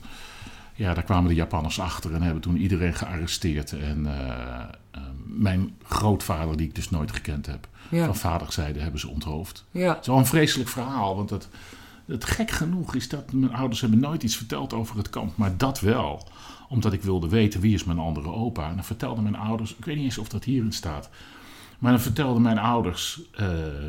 ja, 0.77 0.93
daar 0.93 1.03
kwamen 1.03 1.29
de 1.29 1.35
Japanners 1.35 1.79
achter 1.79 2.13
en 2.13 2.21
hebben 2.21 2.41
toen 2.41 2.57
iedereen 2.57 2.93
gearresteerd. 2.93 3.71
En 3.71 4.05
eh, 4.05 4.59
eh, 4.91 5.01
mijn 5.25 5.75
grootvader, 5.83 6.57
die 6.57 6.67
ik 6.67 6.75
dus 6.75 6.89
nooit 6.89 7.11
gekend 7.11 7.45
heb, 7.45 7.67
Ja, 7.89 8.05
van 8.05 8.15
vaderszijde 8.15 8.79
hebben 8.79 8.99
ze 8.99 9.07
onthoofd. 9.09 9.65
ja. 9.71 9.89
Het 9.89 10.01
is 10.01 10.07
wel 10.07 10.17
een 10.17 10.25
vreselijk 10.25 10.69
verhaal, 10.69 11.15
want 11.15 11.29
het, 11.29 11.47
het 12.05 12.25
gek 12.25 12.51
genoeg 12.51 12.95
is 12.95 13.09
dat 13.09 13.31
mijn 13.33 13.53
ouders 13.53 13.81
hebben 13.81 13.99
nooit 13.99 14.23
iets 14.23 14.35
verteld 14.37 14.73
over 14.73 14.97
het 14.97 15.09
kamp, 15.09 15.37
maar 15.37 15.57
dat 15.57 15.79
wel. 15.79 16.27
Omdat 16.69 16.93
ik 16.93 17.01
wilde 17.01 17.29
weten 17.29 17.61
wie 17.61 17.73
is 17.73 17.83
mijn 17.83 17.99
andere 17.99 18.29
opa. 18.31 18.69
En 18.69 18.75
dan 18.75 18.83
vertelden 18.83 19.23
mijn 19.23 19.35
ouders, 19.35 19.75
ik 19.75 19.85
weet 19.85 19.95
niet 19.95 20.05
eens 20.05 20.17
of 20.17 20.27
dat 20.29 20.43
hierin 20.43 20.71
staat, 20.71 21.09
maar 21.79 21.91
dan 21.91 22.01
vertelden 22.01 22.41
mijn 22.41 22.57
ouders 22.57 23.21
eh, 23.35 23.47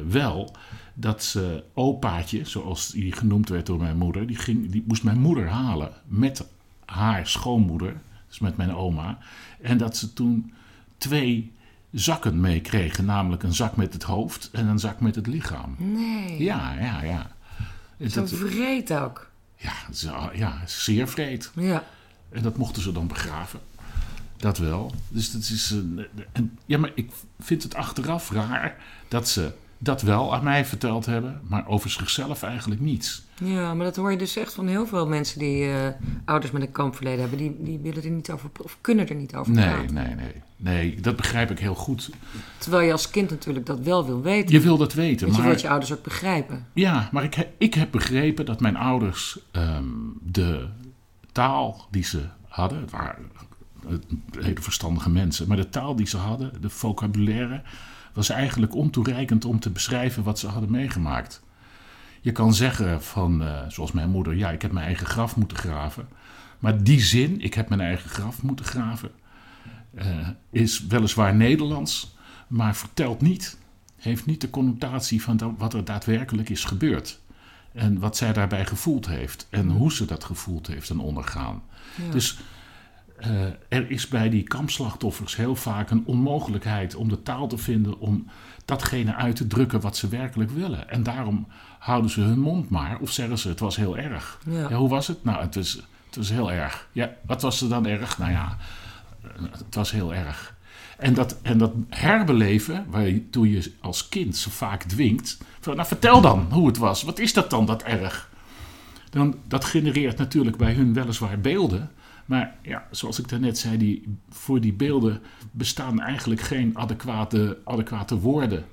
wel 0.09 0.57
dat 0.95 1.23
ze 1.25 1.65
opaatje, 1.75 2.45
zoals 2.45 2.89
die 2.89 3.13
genoemd 3.13 3.49
werd 3.49 3.67
door 3.67 3.79
mijn 3.79 3.97
moeder, 3.97 4.27
die, 4.27 4.37
ging, 4.37 4.71
die 4.71 4.85
moest 4.87 5.03
mijn 5.03 5.21
moeder 5.21 5.49
halen 5.49 5.93
met 6.07 6.47
haar 6.91 7.27
schoonmoeder, 7.27 8.01
dus 8.29 8.39
met 8.39 8.57
mijn 8.57 8.75
oma. 8.75 9.19
En 9.63 9.79
dat 9.79 9.97
ze 9.97 10.13
toen 10.13 10.53
twee 10.99 11.53
zakken 11.93 12.41
meekregen, 12.41 13.05
namelijk 13.05 13.43
een 13.43 13.55
zak 13.55 13.77
met 13.77 13.93
het 13.93 14.03
hoofd 14.03 14.51
en 14.53 14.67
een 14.67 14.79
zak 14.79 15.01
met 15.01 15.15
het 15.15 15.27
lichaam. 15.27 15.75
Nee, 15.79 16.43
Ja, 16.43 16.73
ja, 16.73 17.03
ja. 17.03 17.31
Het- 17.97 18.13
zo 18.13 18.21
dat- 18.21 18.31
vreed 18.33 18.93
ook. 18.93 19.31
ja, 19.57 19.73
uh, 20.05 20.25
ja, 20.35 20.63
zeer 20.67 21.09
vreed. 21.09 21.51
Ja, 21.55 21.85
En 22.31 22.43
dat 22.43 22.57
mochten 22.57 22.83
ze 22.83 22.93
dan 22.93 23.07
begraven. 23.07 23.61
Dat 24.37 24.59
wel. 24.59 24.95
Dus 25.09 25.31
dat 25.33 25.41
is. 25.43 25.71
een- 25.71 26.07
en, 26.33 26.59
ja, 26.67 26.79
maar 26.79 26.91
ik 26.95 27.11
vind 27.41 27.63
het 27.63 27.75
achteraf 27.75 28.31
raar 28.31 28.77
dat 29.09 29.29
ze 29.29 29.53
dat 29.79 30.03
wel 30.03 30.35
aan 30.35 30.45
mij 30.45 30.65
verteld 30.65 31.07
hebben, 31.07 31.41
maar 31.49 31.67
over 31.67 31.91
zichzelf 31.91 32.43
eigenlijk 32.43 32.81
niets. 32.81 33.23
Ja, 33.45 33.75
maar 33.75 33.85
dat 33.87 33.97
hoor 33.97 34.11
je 34.11 34.17
dus 34.19 34.37
echt 34.37 34.55
van 34.55 34.67
heel 34.67 34.87
veel 34.87 35.07
mensen 35.07 35.39
die 35.39 35.71
eh, 35.73 35.89
ouders 36.25 36.53
met 36.53 36.63
een 36.63 36.73
kampverleden 36.73 37.21
hebben. 37.21 37.39
Die, 37.39 37.57
die 37.59 37.79
willen 37.79 38.05
er 38.05 38.11
niet 38.11 38.31
over, 38.31 38.51
of 38.63 38.79
kunnen 38.81 39.09
er 39.09 39.15
niet 39.15 39.35
over 39.35 39.53
Nee, 39.53 39.65
praten. 39.75 39.95
nee, 39.95 40.15
nee. 40.15 40.33
Nee, 40.61 41.01
dat 41.01 41.17
begrijp 41.17 41.51
ik 41.51 41.59
heel 41.59 41.75
goed. 41.75 42.11
Terwijl 42.59 42.87
je 42.87 42.93
als 42.93 43.11
kind 43.11 43.31
natuurlijk 43.31 43.67
dat 43.67 43.81
wel 43.81 44.07
wil 44.07 44.23
weten. 44.23 44.55
Je 44.55 44.61
wil 44.61 44.77
dat 44.77 44.93
weten, 44.93 45.21
Want 45.27 45.33
je 45.37 45.39
maar... 45.43 45.51
wilt 45.51 45.61
je 45.63 45.69
ouders 45.69 45.93
ook 45.93 46.03
begrijpen. 46.03 46.67
Ja, 46.73 47.09
maar 47.13 47.25
ik, 47.25 47.49
ik 47.59 47.75
heb 47.75 47.91
begrepen 47.91 48.47
dat 48.47 48.61
mijn 48.61 48.77
ouders 48.77 49.39
ehm, 49.51 49.85
de 50.23 50.69
taal 51.33 51.87
die 51.91 52.05
ze 52.05 52.23
hadden, 52.49 52.81
het 52.81 52.91
waren 52.91 53.31
hele 54.41 54.61
verstandige 54.61 55.11
mensen, 55.11 55.49
maar 55.49 55.57
de 55.57 55.69
taal 55.69 55.97
die 55.97 56.07
ze 56.07 56.17
hadden, 56.17 56.53
de 56.61 56.71
vocabulaire, 56.71 57.63
was 58.13 58.29
eigenlijk 58.29 58.75
ontoereikend 58.75 59.45
om 59.45 59.61
te 59.61 59.71
beschrijven 59.71 60.23
wat 60.23 60.39
ze 60.39 60.47
hadden 60.47 60.71
meegemaakt. 60.71 61.43
Je 62.29 62.35
kan 62.35 62.55
zeggen 62.55 63.03
van, 63.03 63.43
eh, 63.43 63.63
zoals 63.69 63.93
mijn 63.93 64.11
moeder, 64.11 64.37
ja, 64.37 64.51
ik 64.51 64.63
heb 64.63 64.73
mijn 64.73 64.87
eigen 64.87 65.07
graf 65.07 65.37
moeten 65.37 65.57
graven. 65.57 66.09
Maar 66.59 66.83
die 66.83 67.01
zin, 67.01 67.41
ik 67.41 67.55
heb 67.55 67.69
mijn 67.69 67.81
eigen 67.81 68.11
graf 68.11 68.43
moeten 68.43 68.65
graven, 68.65 69.11
eh, 69.95 70.29
is 70.51 70.87
weliswaar 70.87 71.35
Nederlands, 71.35 72.17
maar 72.49 72.77
vertelt 72.77 73.21
niet, 73.21 73.59
heeft 73.97 74.27
niet 74.27 74.41
de 74.41 74.51
connotatie 74.51 75.23
van 75.23 75.55
wat 75.59 75.75
er 75.75 75.85
daadwerkelijk 75.85 76.49
is 76.49 76.65
gebeurd. 76.65 77.21
En 77.73 77.99
wat 77.99 78.17
zij 78.17 78.33
daarbij 78.33 78.67
gevoeld 78.67 79.07
heeft. 79.07 79.47
En 79.51 79.69
hoe 79.69 79.93
ze 79.93 80.05
dat 80.05 80.25
gevoeld 80.25 80.67
heeft 80.67 80.91
en 80.91 80.99
ondergaan. 80.99 81.63
Ja. 81.97 82.11
Dus 82.11 82.39
eh, 83.17 83.45
er 83.69 83.91
is 83.91 84.09
bij 84.09 84.29
die 84.29 84.43
kampslachtoffers 84.43 85.37
heel 85.37 85.57
vaak 85.57 85.91
een 85.91 86.07
onmogelijkheid 86.07 86.95
om 86.95 87.09
de 87.09 87.23
taal 87.23 87.47
te 87.47 87.59
vinden 87.59 87.99
om 87.99 88.27
datgene 88.69 89.15
uit 89.15 89.37
te 89.37 89.47
drukken 89.47 89.81
wat 89.81 89.97
ze 89.97 90.09
werkelijk 90.09 90.51
willen. 90.51 90.91
En 90.91 91.03
daarom 91.03 91.47
houden 91.79 92.11
ze 92.11 92.21
hun 92.21 92.41
mond 92.41 92.71
maar 92.71 92.99
of 93.01 93.11
zeggen 93.11 93.39
ze 93.39 93.49
het 93.49 93.61
was 93.61 93.77
heel 93.77 93.99
erg. 93.99 94.39
Ja. 94.45 94.69
Ja, 94.69 94.77
hoe 94.77 94.89
was 94.89 95.07
het? 95.07 95.25
Nou, 95.25 95.41
het 95.41 95.55
was, 95.55 95.73
het 96.07 96.17
was 96.17 96.29
heel 96.29 96.53
erg. 96.53 96.89
Ja, 96.93 97.15
wat 97.27 97.43
was 97.43 97.61
er 97.61 97.69
dan 97.69 97.87
erg? 97.87 98.19
Nou 98.19 98.31
ja, 98.31 98.57
het 99.51 99.75
was 99.75 99.91
heel 99.91 100.15
erg. 100.15 100.57
En 100.99 101.15
dat, 101.15 101.37
en 101.43 101.59
dat 101.59 101.73
herbeleven, 101.89 102.87
waartoe 102.89 103.51
je 103.51 103.73
als 103.81 104.09
kind 104.09 104.37
zo 104.37 104.51
vaak 104.51 104.83
dwingt. 104.83 105.39
Van, 105.61 105.77
nou, 105.77 105.89
vertel 105.89 106.21
dan 106.21 106.47
hoe 106.51 106.67
het 106.67 106.77
was. 106.77 107.03
Wat 107.03 107.19
is 107.19 107.33
dat 107.33 107.51
dan, 107.51 107.67
dat 107.67 107.83
erg? 107.83 108.31
Dan, 109.11 109.37
dat 109.47 109.65
genereert 109.65 110.19
natuurlijk 110.19 110.57
bij 110.57 110.73
hun 110.73 110.93
weliswaar 110.93 111.41
beelden. 111.41 111.91
Maar 112.29 112.57
ja, 112.63 112.87
zoals 112.91 113.19
ik 113.19 113.29
daarnet 113.29 113.59
zei, 113.59 113.77
die, 113.77 114.17
voor 114.31 114.61
die 114.61 114.73
beelden 114.73 115.23
bestaan 115.51 116.01
eigenlijk 116.01 116.41
geen 116.41 116.79
adequate, 116.79 117.59
adequate 117.65 118.19
woorden 118.19 118.65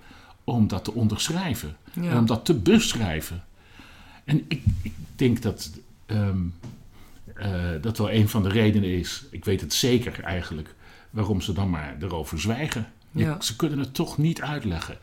om 0.43 0.67
dat 0.67 0.83
te 0.83 0.93
onderschrijven. 0.93 1.77
Ja. 1.93 2.09
En 2.09 2.17
om 2.17 2.25
dat 2.25 2.45
te 2.45 2.53
beschrijven. 2.53 3.43
En 4.23 4.45
ik, 4.47 4.61
ik 4.81 4.93
denk 5.15 5.41
dat 5.41 5.71
ehm, 6.05 6.41
eh, 7.35 7.69
dat 7.81 7.97
wel 7.97 8.11
een 8.11 8.29
van 8.29 8.43
de 8.43 8.49
redenen 8.49 8.89
is, 8.89 9.25
ik 9.31 9.45
weet 9.45 9.61
het 9.61 9.73
zeker 9.73 10.23
eigenlijk, 10.23 10.75
waarom 11.09 11.41
ze 11.41 11.53
dan 11.53 11.69
maar 11.69 11.95
erover 11.99 12.39
zwijgen. 12.39 12.91
Ja. 13.11 13.41
Ze 13.41 13.55
kunnen 13.55 13.79
het 13.79 13.93
toch 13.93 14.17
niet 14.17 14.41
uitleggen. 14.41 14.97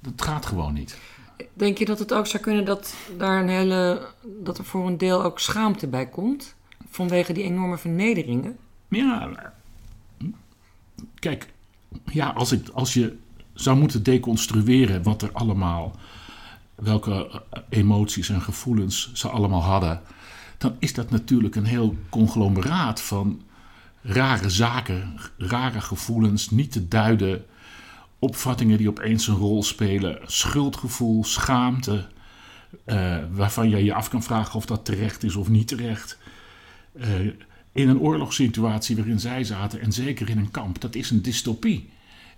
Dat 0.00 0.22
gaat 0.22 0.46
gewoon 0.46 0.72
niet. 0.72 0.98
Denk 1.54 1.78
je 1.78 1.84
dat 1.84 1.98
het 1.98 2.12
ook 2.12 2.26
zou 2.26 2.42
kunnen 2.42 2.64
dat, 2.64 2.94
daar 3.18 3.42
een 3.42 3.48
hele, 3.48 4.08
dat 4.42 4.58
er 4.58 4.64
voor 4.64 4.86
een 4.86 4.98
deel 4.98 5.22
ook 5.22 5.40
schaamte 5.40 5.86
bij 5.86 6.08
komt? 6.08 6.54
Vanwege 6.92 7.32
die 7.32 7.44
enorme 7.44 7.78
vernederingen? 7.78 8.56
Ja, 8.88 9.30
kijk, 11.14 11.48
ja, 12.04 12.28
als, 12.28 12.52
ik, 12.52 12.68
als 12.68 12.94
je 12.94 13.16
zou 13.52 13.78
moeten 13.78 14.02
deconstrueren 14.02 15.02
wat 15.02 15.22
er 15.22 15.32
allemaal, 15.32 15.96
welke 16.74 17.42
emoties 17.68 18.28
en 18.28 18.42
gevoelens 18.42 19.12
ze 19.12 19.28
allemaal 19.28 19.62
hadden, 19.62 20.00
dan 20.58 20.76
is 20.78 20.94
dat 20.94 21.10
natuurlijk 21.10 21.54
een 21.54 21.64
heel 21.64 21.96
conglomeraat 22.08 23.00
van 23.00 23.42
rare 24.02 24.50
zaken, 24.50 25.14
rare 25.38 25.80
gevoelens, 25.80 26.50
niet 26.50 26.72
te 26.72 26.88
duiden, 26.88 27.44
opvattingen 28.18 28.78
die 28.78 28.88
opeens 28.88 29.28
een 29.28 29.36
rol 29.36 29.62
spelen, 29.62 30.18
schuldgevoel, 30.24 31.24
schaamte, 31.24 32.06
eh, 32.84 33.16
waarvan 33.30 33.70
je 33.70 33.84
je 33.84 33.94
af 33.94 34.08
kan 34.08 34.22
vragen 34.22 34.54
of 34.54 34.66
dat 34.66 34.84
terecht 34.84 35.22
is 35.22 35.36
of 35.36 35.48
niet 35.48 35.68
terecht. 35.68 36.18
Eh, 36.92 37.20
in 37.72 37.88
een 37.88 37.98
oorlogssituatie 37.98 38.96
waarin 38.96 39.20
zij 39.20 39.44
zaten, 39.44 39.80
en 39.80 39.92
zeker 39.92 40.28
in 40.28 40.38
een 40.38 40.50
kamp, 40.50 40.80
dat 40.80 40.94
is 40.94 41.10
een 41.10 41.22
dystopie. 41.22 41.88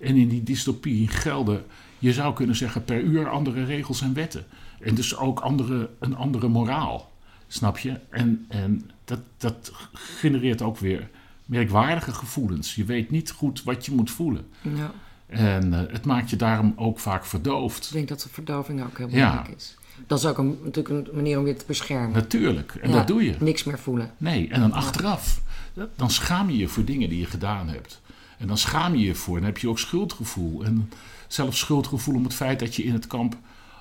En 0.00 0.16
in 0.16 0.28
die 0.28 0.42
dystopie 0.42 1.08
gelden, 1.08 1.64
je 1.98 2.12
zou 2.12 2.34
kunnen 2.34 2.56
zeggen, 2.56 2.84
per 2.84 3.00
uur 3.00 3.28
andere 3.28 3.64
regels 3.64 4.00
en 4.02 4.14
wetten. 4.14 4.44
En 4.80 4.94
dus 4.94 5.16
ook 5.16 5.40
andere, 5.40 5.90
een 5.98 6.16
andere 6.16 6.48
moraal. 6.48 7.12
Snap 7.48 7.78
je? 7.78 8.00
En, 8.10 8.44
en 8.48 8.90
dat, 9.04 9.18
dat 9.36 9.72
genereert 9.92 10.62
ook 10.62 10.78
weer 10.78 11.08
merkwaardige 11.44 12.12
gevoelens. 12.12 12.74
Je 12.74 12.84
weet 12.84 13.10
niet 13.10 13.30
goed 13.30 13.62
wat 13.62 13.86
je 13.86 13.92
moet 13.92 14.10
voelen. 14.10 14.46
Ja, 14.62 14.92
En 15.26 15.72
eh, 15.74 15.92
het 15.92 16.04
maakt 16.04 16.30
je 16.30 16.36
daarom 16.36 16.72
ook 16.76 16.98
vaak 16.98 17.24
verdoofd. 17.24 17.86
ik 17.86 17.92
denk 17.92 18.08
dat 18.08 18.20
de 18.22 18.28
verdoving 18.28 18.82
ook 18.82 18.98
heel 18.98 19.08
Ja. 19.08 19.12
belangrijk 19.30 19.56
is. 19.56 19.76
Dat 20.06 20.18
is 20.18 20.26
ook 20.26 20.38
een, 20.38 20.58
natuurlijk 20.64 21.08
een 21.08 21.14
manier 21.14 21.38
om 21.38 21.46
je 21.46 21.54
te 21.54 21.64
beschermen. 21.66 22.12
Natuurlijk. 22.12 22.74
En 22.74 22.90
Ja, 22.90 22.96
dat 22.96 23.06
doe 23.06 23.24
je. 23.24 23.34
Niks 23.38 23.64
meer 23.64 23.78
voelen. 23.78 24.10
Nee, 24.16 24.48
en 24.48 24.60
dan 24.60 24.72
achteraf, 24.72 25.40
dan 25.96 26.10
schaam 26.10 26.50
je 26.50 26.56
je 26.56 26.68
voor 26.68 26.84
dingen 26.84 27.08
die 27.08 27.18
je 27.18 27.26
gedaan 27.26 27.68
hebt. 27.68 28.00
En 28.38 28.46
dan 28.46 28.58
schaam 28.58 28.94
je 28.94 29.04
je 29.04 29.14
voor 29.14 29.34
en 29.34 29.42
dan 29.42 29.50
heb 29.50 29.60
je 29.60 29.68
ook 29.68 29.78
schuldgevoel. 29.78 30.64
En 30.64 30.90
zelfs 31.28 31.58
schuldgevoel 31.58 32.14
om 32.14 32.24
het 32.24 32.34
feit 32.34 32.58
dat 32.58 32.74
je 32.74 32.82
in 32.84 32.92
het 32.92 33.06
kamp 33.06 33.36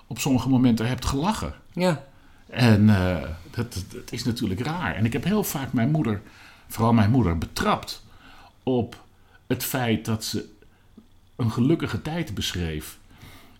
op 0.08 0.20
sommige 0.20 0.50
momenten 0.50 0.88
hebt 0.88 1.06
gelachen. 1.06 1.54
Ja, 1.74 2.04
En 2.50 2.90
eh, 2.90 3.30
dat, 3.52 3.84
dat 3.92 4.12
is 4.12 4.24
natuurlijk 4.24 4.60
raar. 4.60 4.96
En 4.96 5.06
ik 5.06 5.14
heb 5.14 5.24
heel 5.24 5.44
vaak 5.44 5.74
mijn 5.74 5.92
moeder, 5.92 6.22
vooral 6.68 6.94
mijn 6.94 7.12
moeder, 7.12 7.38
betrapt 7.38 8.04
op 8.64 9.04
het 9.48 9.64
feit 9.64 10.06
dat 10.06 10.24
ze 10.24 10.50
een 11.36 11.52
gelukkige 11.52 12.02
tijd 12.02 12.34
beschreef. 12.34 12.98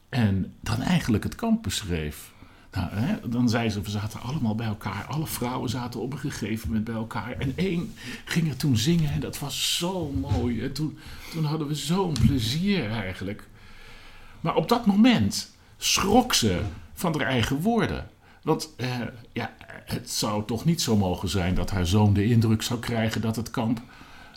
En 0.10 0.54
dan 0.62 0.82
eigenlijk 0.82 1.24
het 1.24 1.36
kamp 1.36 1.64
beschreef. 1.64 2.32
Nou, 2.74 2.88
hè, 2.92 3.30
dan 3.30 3.50
zei 3.50 3.70
ze, 3.70 3.82
we 3.82 3.90
zaten 3.90 4.22
allemaal 4.22 4.56
bij 4.56 4.68
elkaar. 4.68 5.06
Alle 5.10 5.28
vrouwen 5.28 5.70
zaten 5.70 6.00
op 6.00 6.14
een 6.14 6.20
gegeven 6.20 6.68
moment 6.68 6.86
bij 6.86 6.96
elkaar. 6.96 7.32
En 7.38 7.54
één 7.56 7.94
ging 8.26 8.50
er 8.50 8.58
toen 8.58 8.78
zingen 8.78 9.12
en 9.12 9.20
dat 9.20 9.40
was 9.40 9.78
zo 9.78 10.12
mooi. 10.12 10.64
En 10.64 10.74
toen, 10.74 10.98
toen 11.32 11.44
hadden 11.44 11.68
we 11.68 11.76
zo'n 11.76 12.16
plezier 12.26 12.92
eigenlijk. 12.92 13.48
Maar 14.42 14.56
op 14.56 14.70
dat 14.70 14.86
moment 14.86 15.52
schrok 15.78 16.34
ze 16.34 16.62
van 16.94 17.18
haar 17.18 17.28
eigen 17.28 17.62
woorden. 17.62 18.10
Want 18.42 18.70
eh, 18.78 19.00
ja, 19.32 19.54
het 19.86 20.10
zou 20.10 20.46
toch 20.46 20.66
niet 20.66 20.82
zo 20.82 20.98
mogen 20.98 21.30
zijn 21.30 21.56
dat 21.56 21.72
haar 21.72 21.88
zoon 21.88 22.14
de 22.14 22.26
indruk 22.26 22.62
zou 22.62 22.80
krijgen 22.80 23.22
dat 23.22 23.36
het 23.36 23.52
kamp. 23.52 23.82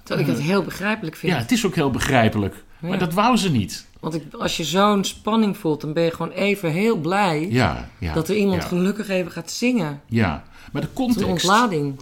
terwijl 0.03 0.29
ik 0.29 0.35
dat 0.35 0.45
heel 0.45 0.63
begrijpelijk 0.63 1.17
vind. 1.17 1.33
Ja, 1.33 1.39
het 1.39 1.53
is 1.53 1.67
ook 1.67 1.75
heel 1.75 1.91
begrijpelijk. 1.91 2.65
Maar 2.81 2.91
Ja. 2.91 2.97
dat 2.97 3.13
wou 3.15 3.37
ze 3.37 3.51
niet. 3.51 3.87
Want 4.01 4.15
ik, 4.15 4.35
als 4.35 4.57
je 4.57 4.65
zo'n 4.65 5.05
spanning 5.05 5.57
voelt, 5.57 5.81
dan 5.81 5.93
ben 5.93 6.03
je 6.03 6.11
gewoon 6.11 6.33
even 6.33 6.71
heel 6.73 6.97
blij 6.97 7.49
Ja, 7.51 7.89
ja. 7.99 8.13
dat 8.15 8.29
er 8.29 8.37
iemand 8.37 8.65
gelukkig 8.65 9.09
even 9.09 9.33
gaat 9.33 9.51
zingen. 9.51 10.01
Ja, 10.07 10.45
maar 10.73 10.83
de 10.83 10.89
Een 10.89 10.95
context 10.95 11.25
ontlading. 11.29 12.01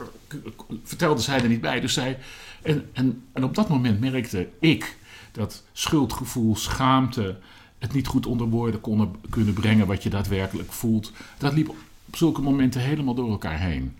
vertelde 0.85 1.21
zij 1.21 1.41
er 1.43 1.49
niet 1.49 1.61
bij. 1.61 1.81
Dus 1.81 1.93
zij, 1.93 2.19
en, 2.63 2.89
en, 2.93 3.23
en 3.33 3.45
op 3.45 3.55
dat 3.55 3.69
moment 3.69 4.01
merkte 4.01 4.49
ik 4.61 4.97
dat 5.33 5.63
schuldgevoel, 5.73 6.57
schaamte, 6.57 7.37
het 7.79 7.93
niet 7.93 8.07
goed 8.07 8.27
onder 8.27 8.47
woorden 8.49 8.81
konden, 8.81 9.15
kunnen 9.31 9.55
brengen 9.55 9.87
wat 9.87 10.03
je 10.03 10.11
daadwerkelijk 10.11 10.73
voelt. 10.73 11.13
Dat 11.39 11.53
liep 11.53 11.69
op 11.69 11.77
zulke 12.13 12.41
momenten 12.41 12.81
helemaal 12.81 13.15
door 13.15 13.31
elkaar 13.31 13.59
heen. 13.61 13.97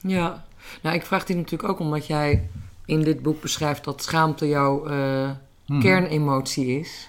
Ja, 0.00 0.44
nou 0.82 0.96
ik 0.96 1.06
vraag 1.06 1.24
dit 1.24 1.36
natuurlijk 1.36 1.68
ook 1.70 1.78
omdat 1.78 2.06
jij 2.06 2.48
in 2.84 3.00
dit 3.02 3.22
boek 3.22 3.40
beschrijft 3.40 3.84
dat 3.84 4.02
schaamte 4.02 4.48
jouw 4.48 4.86
eh, 4.86 5.30
Mhm. 5.72 5.80
kernemotie 5.80 6.78
is. 6.80 7.08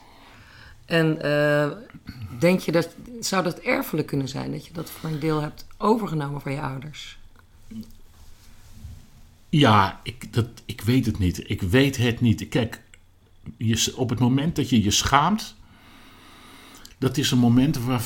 En 0.86 1.22
eh, 1.22 1.70
denk 2.40 2.60
je 2.60 2.72
dat, 2.72 2.90
zou 3.20 3.44
dat 3.44 3.60
erfelijk 3.60 4.08
kunnen 4.08 4.28
zijn? 4.28 4.52
Dat 4.52 4.66
je 4.66 4.74
dat 4.74 4.90
voor 4.90 5.10
een 5.10 5.20
deel 5.20 5.42
hebt 5.42 5.68
overgenomen 5.78 6.42
van 6.42 6.52
je 6.52 6.62
ouders? 6.62 7.18
Ja, 9.50 10.00
ik, 10.04 10.34
dat, 10.34 10.48
ik 10.66 10.82
weet 10.82 11.06
het 11.06 11.20
niet. 11.20 11.50
Ik 11.50 11.62
weet 11.62 11.98
het 11.98 12.22
niet. 12.22 12.48
Kijk, 12.50 12.82
je, 13.58 13.94
op 13.96 14.10
het 14.10 14.20
moment 14.20 14.56
dat 14.56 14.70
je 14.70 14.84
je 14.84 14.92
schaamt, 14.92 15.56
dat 16.98 17.18
is 17.18 17.32
een 17.32 17.38
moment 17.38 17.78
waar, 17.78 18.04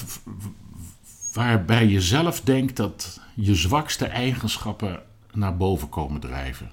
waarbij 1.33 1.87
je 1.87 2.01
zelf 2.01 2.41
denkt 2.41 2.75
dat 2.75 3.19
je 3.33 3.55
zwakste 3.55 4.05
eigenschappen 4.05 5.03
naar 5.33 5.57
boven 5.57 5.89
komen 5.89 6.19
drijven. 6.19 6.71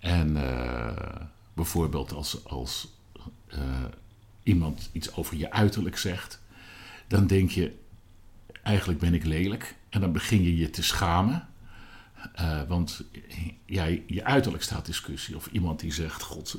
En 0.00 0.36
eh, 0.36 1.26
bijvoorbeeld 1.54 2.12
als, 2.12 2.44
als 2.44 2.88
eh, 3.46 3.84
iemand 4.42 4.90
iets 4.92 5.14
over 5.14 5.36
je 5.36 5.52
uiterlijk 5.52 5.98
zegt, 5.98 6.40
dan 7.06 7.26
denk 7.26 7.50
je, 7.50 7.72
eigenlijk 8.62 9.00
ben 9.00 9.14
ik 9.14 9.24
lelijk. 9.24 9.76
En 9.88 10.00
dan 10.00 10.12
begin 10.12 10.42
je 10.42 10.56
je 10.56 10.70
te 10.70 10.82
schamen. 10.82 11.48
Eh, 12.34 12.62
want 12.68 13.04
ja, 13.66 13.84
je 14.06 14.24
uiterlijk 14.24 14.62
staat 14.62 14.86
discussie. 14.86 15.36
Of 15.36 15.46
iemand 15.46 15.80
die 15.80 15.92
zegt, 15.92 16.22
god, 16.22 16.58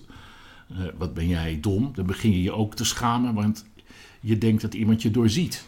eh, 0.69 0.77
wat 0.97 1.13
ben 1.13 1.27
jij 1.27 1.59
dom. 1.59 1.91
Dan 1.93 2.05
begin 2.05 2.31
je 2.31 2.41
je 2.41 2.51
ook 2.51 2.75
te 2.75 2.85
schamen. 2.85 3.33
Want 3.33 3.65
je 4.19 4.37
denkt 4.37 4.61
dat 4.61 4.73
iemand 4.73 5.01
je 5.01 5.11
doorziet. 5.11 5.65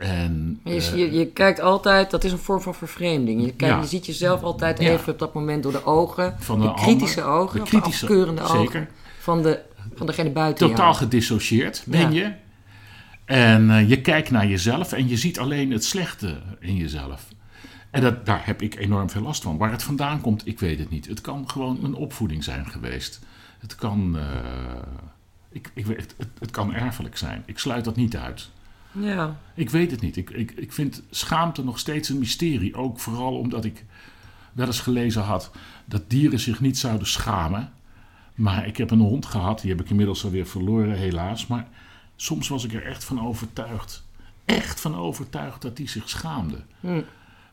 En, 0.00 0.60
je, 0.64 0.74
eh, 0.74 0.94
je, 0.96 1.12
je 1.12 1.26
kijkt 1.26 1.60
altijd, 1.60 2.10
dat 2.10 2.24
is 2.24 2.32
een 2.32 2.38
vorm 2.38 2.60
van 2.60 2.74
vervreemding. 2.74 3.40
Je, 3.44 3.52
kijkt, 3.54 3.74
Ja. 3.74 3.80
je 3.80 3.86
ziet 3.86 4.06
jezelf 4.06 4.42
altijd 4.42 4.80
Ja. 4.80 4.90
even 4.90 5.12
op 5.12 5.18
dat 5.18 5.34
moment 5.34 5.62
door 5.62 5.72
de 5.72 5.84
ogen. 5.86 6.34
Van 6.38 6.60
de, 6.60 6.66
de 6.66 6.74
kritische 6.74 7.22
ander, 7.22 7.38
ogen, 7.40 7.58
de 7.60 7.66
kritische- 7.66 8.06
de 8.06 8.12
afkeurende 8.12 8.42
ogen. 8.42 8.58
zeker. 8.58 8.88
Van, 9.20 9.42
de, 9.42 9.60
van 9.94 10.06
degene 10.06 10.30
buiten 10.30 10.68
totaal 10.68 10.84
jou. 10.84 10.96
gedissocieerd 10.96 11.82
ben 11.86 12.12
Ja. 12.12 12.24
je. 12.24 12.32
En 13.24 13.70
eh, 13.70 13.88
je 13.88 14.00
kijkt 14.00 14.30
naar 14.30 14.46
jezelf 14.46 14.92
en 14.92 15.08
je 15.08 15.16
ziet 15.16 15.38
alleen 15.38 15.70
het 15.70 15.84
slechte 15.84 16.40
in 16.60 16.76
jezelf. 16.76 17.28
En 17.90 18.00
dat, 18.02 18.26
daar 18.26 18.42
heb 18.46 18.62
ik 18.62 18.74
enorm 18.76 19.10
veel 19.10 19.22
last 19.22 19.42
van. 19.42 19.56
Waar 19.58 19.70
het 19.70 19.82
vandaan 19.82 20.20
komt, 20.20 20.46
ik 20.46 20.60
weet 20.60 20.78
het 20.78 20.90
niet. 20.90 21.06
Het 21.06 21.20
kan 21.20 21.50
gewoon 21.50 21.78
een 21.84 21.94
opvoeding 21.94 22.44
zijn 22.44 22.66
geweest. 22.66 23.20
Het 23.58 23.74
kan, 23.74 24.16
eh, 24.18 24.24
ik, 25.52 25.70
ik 25.74 25.86
weet, 25.86 26.14
het, 26.16 26.28
het 26.38 26.50
kan 26.50 26.74
erfelijk 26.74 27.16
zijn. 27.16 27.42
Ik 27.46 27.58
sluit 27.58 27.84
dat 27.84 27.96
niet 27.96 28.16
uit. 28.16 28.50
Ja. 28.92 29.36
Ik 29.54 29.70
weet 29.70 29.90
het 29.90 30.00
niet. 30.00 30.16
Ik, 30.16 30.30
ik, 30.30 30.50
ik 30.50 30.72
vind 30.72 31.02
schaamte 31.10 31.64
nog 31.64 31.78
steeds 31.78 32.08
een 32.08 32.18
mysterie. 32.18 32.74
Ook 32.74 33.00
vooral 33.00 33.38
omdat 33.38 33.64
ik 33.64 33.84
wel 34.52 34.66
eens 34.66 34.80
gelezen 34.80 35.22
had 35.22 35.50
dat 35.84 36.10
dieren 36.10 36.40
zich 36.40 36.60
niet 36.60 36.78
zouden 36.78 37.06
schamen. 37.06 37.72
Maar 38.34 38.66
ik 38.66 38.76
heb 38.76 38.90
een 38.90 39.00
hond 39.00 39.26
gehad, 39.26 39.60
die 39.60 39.70
heb 39.70 39.80
ik 39.80 39.90
inmiddels 39.90 40.24
alweer 40.24 40.46
verloren, 40.46 40.96
helaas. 40.96 41.46
Maar 41.46 41.68
soms 42.16 42.48
was 42.48 42.64
ik 42.64 42.72
er 42.72 42.86
echt 42.86 43.04
van 43.04 43.26
overtuigd. 43.26 44.04
Echt 44.44 44.80
van 44.80 44.96
overtuigd 44.96 45.62
dat 45.62 45.76
die 45.76 45.88
zich 45.88 46.08
schaamde. 46.08 46.62
Hm. 46.80 47.00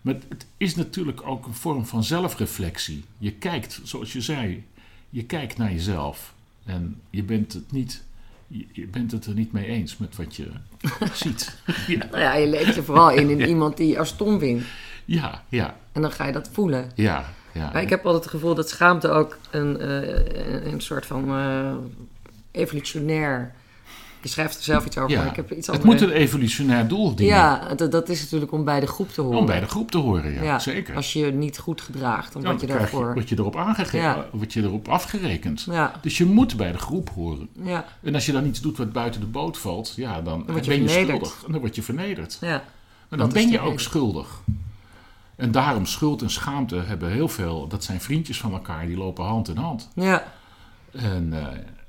Maar 0.01 0.15
het 0.29 0.47
is 0.57 0.75
natuurlijk 0.75 1.27
ook 1.27 1.45
een 1.45 1.53
vorm 1.53 1.85
van 1.85 2.03
zelfreflectie. 2.03 3.03
Je 3.17 3.31
kijkt, 3.31 3.81
zoals 3.83 4.13
je 4.13 4.21
zei, 4.21 4.65
je 5.09 5.23
kijkt 5.23 5.57
naar 5.57 5.71
jezelf. 5.71 6.33
En 6.63 7.01
je 7.09 7.23
bent 7.23 7.53
het, 7.53 7.71
niet, 7.71 8.03
je, 8.47 8.87
bent 8.87 9.11
het 9.11 9.25
er 9.25 9.33
niet 9.33 9.51
mee 9.51 9.65
eens 9.65 9.97
met 9.97 10.15
wat 10.15 10.35
je 10.35 10.47
ziet. 11.13 11.57
Ja, 11.87 12.05
Nou 12.11 12.19
ja, 12.19 12.35
je 12.35 12.47
leeft 12.47 12.75
je 12.75 12.83
vooral 12.83 13.09
in 13.09 13.29
in 13.29 13.41
iemand 13.41 13.77
die 13.77 13.87
je 13.87 13.99
als 13.99 14.09
stom 14.09 14.39
vindt. 14.39 14.65
ja, 15.05 15.43
ja. 15.49 15.77
En 15.91 16.01
dan 16.01 16.11
ga 16.11 16.25
je 16.25 16.31
dat 16.31 16.49
voelen. 16.51 16.91
ja, 16.95 17.25
ja. 17.51 17.69
Maar 17.73 17.81
ik 17.81 17.89
heb 17.89 18.05
altijd 18.05 18.23
het 18.23 18.33
gevoel 18.33 18.55
dat 18.55 18.69
schaamte 18.69 19.09
ook 19.09 19.37
een, 19.51 19.79
eh, 19.79 20.07
een, 20.53 20.73
een 20.73 20.81
soort 20.81 21.05
van 21.05 21.29
eh, 21.29 21.75
evolutionair... 22.51 23.53
Je 24.21 24.29
schrijft 24.29 24.57
er 24.57 24.63
zelf 24.63 24.85
iets 24.85 24.97
over, 24.97 25.11
Ja, 25.11 25.17
maar 25.19 25.27
ik 25.29 25.35
heb 25.35 25.51
iets 25.51 25.67
het 25.67 25.75
anders. 25.81 25.99
moet 26.01 26.09
een 26.09 26.15
evolutionair 26.15 26.87
doel 26.87 27.15
dienen. 27.15 27.35
Ja, 27.35 27.73
dat, 27.75 27.91
dat 27.91 28.09
is 28.09 28.21
natuurlijk 28.21 28.51
om 28.51 28.63
bij 28.63 28.79
de 28.79 28.87
groep 28.87 29.09
te 29.09 29.21
horen. 29.21 29.37
Om 29.39 29.45
bij 29.45 29.59
de 29.59 29.67
groep 29.67 29.91
te 29.91 29.97
horen, 29.97 30.33
ja, 30.33 30.43
Ja, 30.43 30.59
zeker. 30.59 30.95
Als 30.95 31.13
je 31.13 31.19
je 31.19 31.31
niet 31.31 31.57
goed 31.57 31.81
gedraagt, 31.81 32.33
dan 32.33 32.41
Dan 32.41 32.51
word 32.51 32.61
je 32.69 32.77
daarvoor... 32.77 33.13
word 33.13 33.29
je 33.29 33.35
erop 33.37 33.55
aangegeven, 33.55 33.99
Ja. 33.99 34.25
word 34.31 34.53
je 34.53 34.61
erop 34.61 34.87
afgerekend. 34.87 35.67
Dus 36.01 36.17
je 36.17 36.25
moet 36.25 36.57
bij 36.57 36.71
de 36.71 36.77
groep 36.77 37.09
horen. 37.09 37.49
ja, 37.63 37.85
En 38.01 38.13
als 38.13 38.25
je 38.25 38.31
dan 38.31 38.45
iets 38.45 38.61
doet 38.61 38.77
wat 38.77 38.91
buiten 38.91 39.19
de 39.21 39.27
boot 39.27 39.57
valt, 39.57 39.93
ja, 39.95 40.21
dan, 40.21 40.43
word 40.47 40.65
je 40.65 40.71
ben 40.71 40.81
je 40.81 40.89
vernederd. 40.89 41.17
schuldig. 41.25 41.43
En 41.45 41.51
dan 41.51 41.61
word 41.61 41.75
je 41.75 41.83
vernederd. 41.83 42.37
ja. 42.41 42.63
En 43.09 43.17
dan 43.17 43.29
ben 43.33 43.49
je 43.49 43.59
ook 43.59 43.79
schuldig. 43.79 44.41
En 45.35 45.51
daarom 45.51 45.85
schuld 45.85 46.21
en 46.21 46.29
schaamte 46.29 46.75
hebben 46.75 47.11
heel 47.11 47.27
veel. 47.27 47.67
Dat 47.67 47.83
zijn 47.83 48.01
vriendjes 48.01 48.39
van 48.39 48.51
elkaar, 48.53 48.85
die 48.85 48.97
lopen 48.97 49.25
hand 49.25 49.47
in 49.49 49.57
hand. 49.57 49.89
Ja, 49.95 50.23
En 50.91 51.33
eh, 51.33 51.45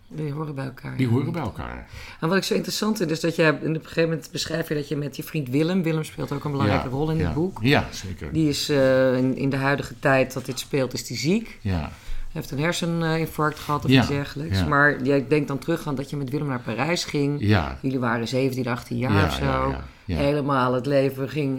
die 0.08 0.32
horen 0.32 0.54
bij 0.54 0.64
elkaar. 0.64 0.96
die 0.96 1.06
ja. 1.06 1.12
horen 1.12 1.32
bij 1.32 1.42
elkaar. 1.42 1.86
En 2.20 2.28
wat 2.28 2.36
ik 2.36 2.44
zo 2.44 2.54
interessant 2.54 2.96
vind, 2.96 3.10
is 3.10 3.20
dat 3.20 3.36
jij 3.36 3.50
op 3.50 3.62
een 3.62 3.74
gegeven 3.82 4.02
moment 4.02 4.28
beschrijf 4.32 4.68
je 4.68 4.74
dat 4.74 4.88
je 4.88 4.96
met 4.96 5.16
je 5.16 5.22
vriend 5.22 5.48
Willem, 5.48 5.82
Willem 5.82 6.04
speelt 6.04 6.32
ook 6.32 6.44
een 6.44 6.50
belangrijke 6.50 6.84
Ja, 6.88 6.90
rol 6.94 7.10
in 7.10 7.16
ja. 7.16 7.24
het 7.24 7.34
boek. 7.34 7.58
Ja, 7.62 7.86
zeker. 7.90 8.32
Die 8.32 8.48
is 8.48 8.68
eh, 8.68 9.16
in, 9.16 9.36
in 9.36 9.50
de 9.50 9.56
huidige 9.56 9.98
tijd 9.98 10.32
dat 10.32 10.44
dit 10.44 10.58
speelt, 10.58 10.92
is 10.92 11.06
die 11.06 11.16
ziek. 11.16 11.58
Ja, 11.60 11.90
heeft 12.32 12.50
een 12.50 12.58
herseninfarct 12.60 13.58
gehad 13.58 13.84
of 13.84 13.90
iets 13.90 14.08
dergelijks. 14.08 14.58
ja. 14.58 14.66
Maar 14.66 15.02
jij 15.02 15.26
denkt 15.28 15.48
dan 15.48 15.58
terug 15.58 15.86
aan 15.86 15.94
dat 15.94 16.10
je 16.10 16.16
met 16.16 16.30
Willem 16.30 16.46
naar 16.46 16.60
Parijs 16.60 17.04
ging. 17.04 17.36
ja. 17.40 17.78
Jullie 17.82 17.98
waren 17.98 18.28
17, 18.28 18.66
18 18.66 18.96
jaar 18.98 19.12
Ja, 19.12 19.24
of 19.26 19.32
zo. 19.34 19.44
ja, 19.44 19.68
ja, 19.70 19.84
ja. 20.04 20.16
Helemaal 20.16 20.74
het 20.74 20.86
leven 20.86 21.28
ging, 21.28 21.58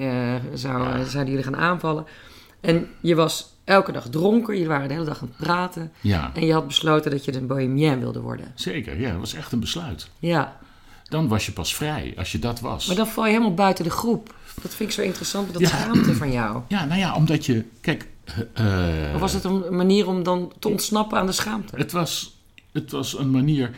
zou, 0.54 0.84
Ja. 0.84 1.04
zouden 1.04 1.34
jullie 1.34 1.43
gaan 1.43 1.58
aanvallen. 1.58 2.06
En 2.62 2.88
je 3.02 3.15
was 3.15 3.58
elke 3.69 3.91
dag 3.91 4.10
dronken. 4.10 4.53
Jullie 4.53 4.67
waren 4.69 4.88
de 4.88 4.93
hele 4.93 5.05
dag 5.05 5.21
aan 5.21 5.27
het 5.27 5.45
praten. 5.47 5.91
ja, 6.01 6.32
En 6.34 6.45
je 6.45 6.53
had 6.53 6.67
besloten 6.67 7.12
dat 7.12 7.25
je 7.25 7.36
een 7.36 7.47
bohemien 7.47 7.99
wilde 7.99 8.19
worden. 8.19 8.51
zeker. 8.55 8.99
Ja, 8.99 9.10
dat 9.12 9.19
was 9.19 9.34
echt 9.34 9.51
een 9.51 9.60
besluit. 9.60 10.10
Ja, 10.19 10.58
Dan 11.10 11.27
was 11.27 11.45
je 11.45 11.51
pas 11.51 11.75
vrij, 11.75 12.13
als 12.17 12.32
je 12.32 12.39
dat 12.39 12.60
was. 12.60 12.88
maar 12.88 12.95
dan 12.95 13.08
val 13.08 13.25
je 13.25 13.32
helemaal 13.32 13.53
buiten 13.53 13.84
de 13.84 13.89
groep. 13.89 14.34
Dat 14.62 14.73
vind 14.75 14.89
ik 14.89 14.95
zo 14.95 15.01
interessant, 15.01 15.53
dat 15.53 15.62
Ja. 15.62 15.67
schaamte 15.67 16.15
van 16.15 16.32
jou. 16.32 16.62
Ja, 16.67 16.86
nou 16.86 16.99
ja, 16.99 17.15
omdat 17.15 17.45
je... 17.45 17.65
Kijk, 17.82 18.08
eh, 18.53 19.12
Of 19.13 19.19
was 19.19 19.34
het 19.34 19.43
een 19.43 19.75
manier 19.75 20.08
om 20.08 20.23
dan 20.23 20.51
te 20.60 20.67
ontsnappen 20.69 21.17
aan 21.17 21.25
de 21.25 21.32
schaamte? 21.32 21.75
Het 21.75 21.91
was, 21.91 22.38
het 22.71 22.91
was 22.91 23.17
een 23.17 23.32
manier 23.32 23.71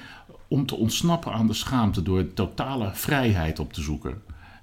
om 0.47 0.65
te 0.65 0.75
ontsnappen 0.75 1.31
aan 1.33 1.47
de 1.47 1.53
schaamte 1.53 2.03
door 2.03 2.33
totale 2.33 2.89
vrijheid 2.93 3.59
op 3.59 3.73
te 3.73 3.81
zoeken. 3.81 4.21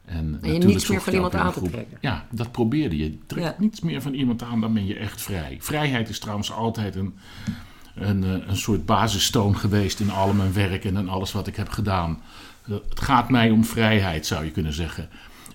En, 0.08 0.30
natuurlijk 0.30 0.64
niets 0.64 0.88
meer 0.88 1.00
van 1.00 1.12
je 1.12 1.18
iemand 1.18 1.34
aan 1.34 1.52
te 1.52 1.60
trekken. 1.60 1.98
Ja, 2.00 2.26
dat 2.30 2.52
probeerde 2.52 2.96
je. 2.96 3.18
Trek 3.26 3.42
Ja. 3.42 3.54
niets 3.58 3.80
meer 3.80 4.02
van 4.02 4.14
iemand 4.14 4.42
aan, 4.42 4.60
dan 4.60 4.74
ben 4.74 4.86
je 4.86 4.96
echt 4.96 5.22
vrij. 5.22 5.56
Vrijheid 5.60 6.08
is 6.08 6.18
trouwens 6.18 6.52
altijd 6.52 6.94
een, 6.94 7.14
een, 7.94 8.24
eh, 8.24 8.48
een 8.48 8.56
soort 8.56 8.86
basistoon 8.86 9.56
geweest 9.56 10.00
in 10.00 10.10
al 10.10 10.32
mijn 10.32 10.52
werk 10.52 10.84
en 10.84 10.96
in 10.96 11.08
alles 11.08 11.32
wat 11.32 11.46
ik 11.46 11.56
heb 11.56 11.68
gedaan. 11.68 12.20
Eh, 12.66 12.74
Het 12.88 13.00
gaat 13.00 13.30
mij 13.30 13.50
om 13.50 13.64
vrijheid, 13.64 14.26
zou 14.26 14.44
je 14.44 14.50
kunnen 14.50 14.72
zeggen. 14.72 15.08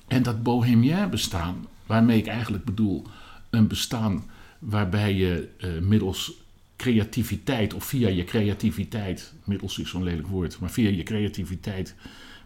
En 0.08 0.24
dat 0.24 0.44
bohemien 0.44 1.10
bestaan, 1.10 1.66
waarmee 1.86 2.18
ik 2.18 2.28
eigenlijk 2.28 2.66
bedoel 2.66 3.08
een 3.50 3.68
bestaan 3.68 4.24
waarbij 4.60 5.13
je 5.13 5.50
eh, 5.60 5.70
middels 5.82 6.32
creativiteit 6.76 7.74
of 7.74 7.84
via 7.86 8.10
je 8.10 8.24
creativiteit, 8.24 9.34
middels 9.44 9.80
is 9.80 9.89
zo'n 9.89 10.04
lelijk 10.04 10.28
woord, 10.28 10.60
maar 10.60 10.72
via 10.72 10.89
je 10.89 11.04
creativiteit 11.04 11.96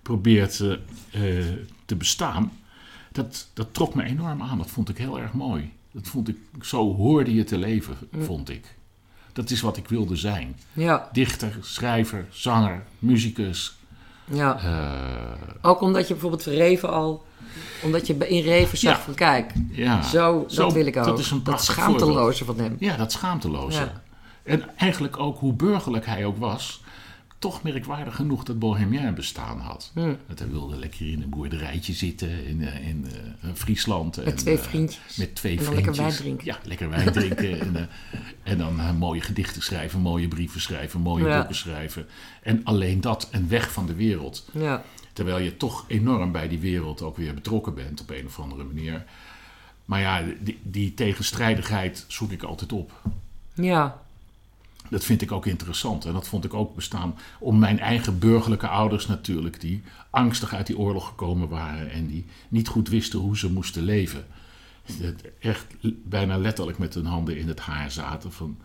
probeert 0.07 0.59
eh, 0.59 0.71
eh, 1.39 1.45
te 1.85 1.95
bestaan, 1.95 2.51
dat, 3.11 3.47
dat 3.53 3.73
trok 3.73 3.95
me 3.95 4.03
enorm 4.03 4.41
aan. 4.41 4.57
Dat 4.57 4.69
vond 4.69 4.89
ik 4.89 4.97
heel 4.97 5.19
erg 5.19 5.33
mooi. 5.33 5.71
Dat 5.91 6.07
vond 6.07 6.27
ik, 6.27 6.37
zo 6.61 6.95
hoorde 6.95 7.33
je 7.33 7.43
te 7.43 7.57
leven, 7.57 7.95
vond 8.19 8.49
ik. 8.49 8.75
Dat 9.33 9.49
is 9.49 9.61
wat 9.61 9.77
ik 9.77 9.87
wilde 9.87 10.15
zijn. 10.15 10.55
Ja, 10.73 11.09
Dichter, 11.11 11.57
schrijver, 11.61 12.25
zanger, 12.29 12.83
muzikus. 12.99 13.77
ja. 14.25 14.57
eh, 14.59 15.41
Ook 15.61 15.81
omdat 15.81 16.07
je 16.07 16.13
bijvoorbeeld 16.13 16.43
Reven 16.43 16.89
al... 16.89 17.25
Omdat 17.83 18.07
je 18.07 18.13
in 18.27 18.43
Reven 18.43 18.77
zegt 18.77 18.97
Ja. 18.97 19.03
van 19.03 19.13
kijk, 19.13 19.53
ja. 19.71 20.01
zo, 20.01 20.41
dat 20.41 20.53
Zo, 20.53 20.71
wil 20.71 20.85
ik 20.85 20.97
ook. 20.97 21.05
dat 21.05 21.19
is 21.19 21.31
een 21.31 21.43
dat 21.43 21.63
schaamteloze 21.63 22.45
van 22.45 22.59
hem. 22.59 22.75
Ja, 22.79 22.97
dat 22.97 23.11
schaamteloze. 23.11 23.79
Ja. 23.79 24.01
En 24.43 24.77
eigenlijk 24.77 25.19
ook 25.19 25.37
hoe 25.39 25.53
burgerlijk 25.53 26.05
hij 26.05 26.25
ook 26.25 26.37
was, 26.37 26.81
toch 27.39 27.63
merkwaardig 27.63 28.15
genoeg 28.15 28.43
dat 28.43 28.59
Bohemien 28.59 29.15
bestaan 29.15 29.59
had. 29.59 29.91
Dat 30.27 30.39
hij 30.39 30.49
wilde 30.49 30.75
lekker 30.75 31.11
in 31.11 31.21
een 31.21 31.29
boerderijtje 31.29 31.93
zitten 31.93 32.45
in, 32.45 32.61
eh, 32.67 32.87
in 32.87 33.05
eh, 33.41 33.49
Friesland. 33.53 34.17
en, 34.17 34.23
Met 34.23 34.37
twee 34.37 34.57
eh, 34.57 34.63
vriendjes. 34.63 35.15
met 35.15 35.35
twee 35.35 35.57
En 35.57 35.63
vriendjes. 35.63 35.85
lekker 35.85 36.03
wijn 36.03 36.15
drinken. 36.15 36.45
Ja, 36.45 36.59
lekker 36.63 36.89
wijn 36.89 37.11
drinken. 37.11 37.59
en, 37.59 37.89
en 38.43 38.57
dan 38.57 38.97
mooie 38.97 39.21
gedichten 39.21 39.61
schrijven, 39.61 39.99
mooie 39.99 40.27
brieven 40.27 40.61
schrijven, 40.61 41.01
mooie 41.01 41.25
Ja. 41.27 41.37
boeken 41.37 41.55
schrijven. 41.55 42.05
En 42.43 42.61
alleen 42.63 43.01
dat 43.01 43.27
en 43.31 43.49
weg 43.49 43.71
van 43.71 43.85
de 43.85 43.95
wereld. 43.95 44.49
Ja, 44.53 44.83
Terwijl 45.13 45.37
je 45.39 45.57
toch 45.57 45.85
enorm 45.87 46.31
bij 46.31 46.47
die 46.47 46.59
wereld 46.59 47.01
ook 47.01 47.17
weer 47.17 47.33
betrokken 47.33 47.73
bent 47.73 48.01
op 48.01 48.09
een 48.09 48.25
of 48.25 48.39
andere 48.39 48.63
manier. 48.63 49.05
Maar 49.85 49.99
ja, 50.01 50.23
die, 50.39 50.59
die 50.63 50.93
tegenstrijdigheid 50.93 52.05
zoek 52.07 52.31
ik 52.31 52.43
altijd 52.43 52.71
op. 52.73 52.91
ja, 53.53 54.01
Dat 54.89 55.03
vind 55.03 55.21
ik 55.21 55.31
ook 55.31 55.45
interessant. 55.45 56.05
En 56.05 56.13
dat 56.13 56.27
vond 56.27 56.45
ik 56.45 56.53
ook 56.53 56.75
bestaan 56.75 57.15
om 57.39 57.59
mijn 57.59 57.79
eigen 57.79 58.19
burgerlijke 58.19 58.67
ouders 58.67 59.07
natuurlijk, 59.07 59.61
die 59.61 59.83
angstig 60.09 60.53
uit 60.53 60.67
die 60.67 60.77
oorlog 60.77 61.07
gekomen 61.07 61.49
waren 61.49 61.91
en 61.91 62.07
die 62.07 62.25
niet 62.49 62.67
goed 62.67 62.89
wisten 62.89 63.19
hoe 63.19 63.37
ze 63.37 63.51
moesten 63.51 63.83
leven. 63.83 64.25
Echt 65.39 65.65
bijna 66.03 66.37
letterlijk 66.37 66.77
met 66.77 66.93
hun 66.93 67.05
handen 67.05 67.37
in 67.37 67.47
het 67.47 67.59
haar 67.59 67.91
zaten 67.91 68.31
van 68.31 68.57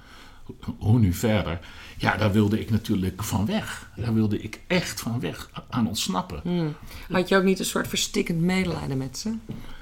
hoe 0.79 0.99
nu 0.99 1.13
verder. 1.13 1.59
Ja, 1.99 2.17
daar 2.17 2.33
wilde 2.33 2.61
ik 2.61 2.71
natuurlijk 2.71 3.23
van 3.23 3.47
weg. 3.47 3.91
Daar 3.97 4.15
wilde 4.15 4.39
ik 4.43 4.61
echt 4.67 5.01
van 5.01 5.21
weg 5.21 5.51
aan 5.71 5.87
ontsnappen. 5.87 6.41
Hm. 6.43 6.69
Had 7.13 7.29
je 7.29 7.37
ook 7.37 7.43
niet 7.45 7.59
een 7.59 7.65
soort 7.65 7.89
verstikkend 7.89 8.41
medelijden 8.41 8.99
met 8.99 9.19
ze? 9.19 9.35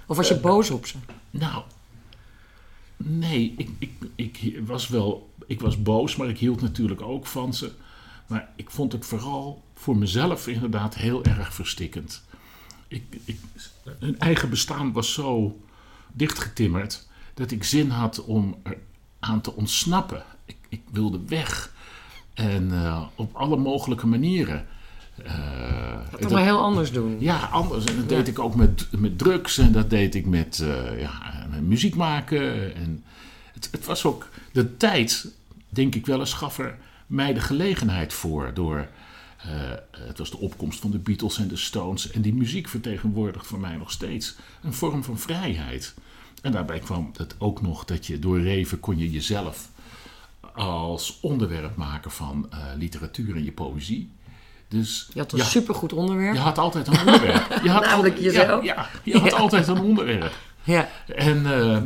Of 0.06 0.16
was 0.16 0.30
Eh, 0.30 0.36
je 0.36 0.42
boos 0.42 0.70
op 0.70 0.86
ze? 0.86 0.96
Nou, 1.30 1.62
nee, 3.04 3.54
ik, 3.56 3.70
ik, 3.78 4.38
ik 4.38 4.66
was 4.66 4.88
wel, 4.88 5.30
ik 5.46 5.60
was 5.60 5.82
boos, 5.82 6.16
maar 6.16 6.28
ik 6.28 6.38
hield 6.38 6.60
natuurlijk 6.60 7.00
ook 7.00 7.26
van 7.26 7.54
ze. 7.54 7.72
Maar 8.26 8.48
ik 8.56 8.70
vond 8.70 8.92
het 8.92 9.06
vooral 9.06 9.62
voor 9.74 9.96
mezelf 9.96 10.46
inderdaad 10.46 10.94
heel 10.94 11.24
erg 11.24 11.54
verstikkend. 11.54 12.22
Ik, 12.88 13.04
ik, 13.24 13.38
hun 13.98 14.18
eigen 14.18 14.50
bestaan 14.50 14.92
was 14.92 15.12
zo 15.12 15.60
dichtgetimmerd 16.12 17.08
dat 17.34 17.50
ik 17.50 17.64
zin 17.64 17.90
had 17.90 18.24
om 18.24 18.60
er 18.62 18.78
aan 19.18 19.40
te 19.40 19.54
ontsnappen. 19.54 20.24
Ik, 20.44 20.56
ik 20.68 20.82
wilde 20.90 21.20
weg. 21.26 21.72
En 22.34 22.72
eh, 22.72 23.06
op 23.14 23.34
alle 23.34 23.56
mogelijke 23.56 24.06
manieren. 24.06 24.66
Eh, 25.24 25.98
Dat 26.10 26.20
dat- 26.20 26.30
maar 26.30 26.42
heel 26.42 26.60
anders 26.60 26.92
doen. 26.92 27.16
ja, 27.20 27.38
anders. 27.38 27.84
En 27.84 27.96
dat 27.96 28.10
Ja. 28.10 28.16
deed 28.16 28.28
ik 28.28 28.38
ook 28.38 28.54
met, 28.54 28.86
met 28.98 29.18
drugs 29.18 29.58
en 29.58 29.72
dat 29.72 29.90
deed 29.90 30.14
ik 30.14 30.26
met, 30.26 30.60
eh, 30.60 31.00
ja, 31.00 31.46
met 31.50 31.62
muziek 31.62 31.94
maken. 31.94 32.74
En 32.74 33.04
het, 33.52 33.68
het 33.72 33.84
was 33.86 34.04
ook 34.04 34.28
de 34.52 34.76
tijd, 34.76 35.28
denk 35.68 35.94
ik 35.94 36.06
wel 36.06 36.18
eens, 36.20 36.32
gaf 36.32 36.58
er 36.58 36.78
mij 37.06 37.32
de 37.34 37.40
gelegenheid 37.40 38.12
voor. 38.12 38.50
Door 38.54 38.88
het 39.90 40.18
was 40.18 40.30
de 40.30 40.38
opkomst 40.38 40.80
van 40.80 40.90
de 40.90 40.98
Beatles 40.98 41.38
en 41.38 41.48
de 41.48 41.56
Stones. 41.56 42.10
En 42.10 42.22
die 42.22 42.34
muziek 42.34 42.68
vertegenwoordigt 42.68 43.46
voor 43.46 43.60
mij 43.60 43.76
nog 43.76 43.90
steeds 43.90 44.36
een 44.62 44.72
vorm 44.74 45.04
van 45.04 45.18
vrijheid. 45.18 45.94
En 46.42 46.52
daarbij 46.52 46.78
kwam 46.78 47.10
het 47.16 47.34
ook 47.38 47.62
nog 47.62 47.84
dat 47.84 48.06
je 48.06 48.18
door 48.18 48.40
Reven 48.40 48.80
kon 48.80 48.98
je 48.98 49.10
jezelf 49.10 49.68
als 50.54 51.18
onderwerp 51.20 51.76
maken 51.76 52.10
van 52.10 52.48
uh, 52.54 52.58
literatuur 52.76 53.36
en 53.36 53.44
je 53.44 53.52
poëzie. 53.52 54.10
Dus, 54.70 55.08
je 55.12 55.18
had 55.18 55.32
een 55.32 55.40
supergoed 55.40 55.92
onderwerp. 55.92 56.34
Je 56.34 56.40
had 56.40 56.58
altijd 56.58 56.86
een 56.86 56.98
onderwerp. 56.98 57.60
Je 57.62 57.70
had 57.70 57.84
Namelijk 57.90 58.18
jezelf. 58.18 58.64
Ja, 58.64 58.88
je 59.02 59.18
had 59.18 59.34
altijd 59.34 59.68
een 59.68 59.80
onderwerp. 59.80 60.32
Ja. 60.62 60.88
En, 61.06 61.42
uh, 61.42 61.76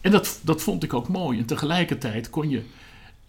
en 0.00 0.10
dat, 0.10 0.38
dat 0.42 0.62
vond 0.62 0.82
ik 0.82 0.94
ook 0.94 1.08
mooi. 1.08 1.38
En 1.38 1.44
tegelijkertijd 1.44 2.30
kon 2.30 2.50
je 2.50 2.62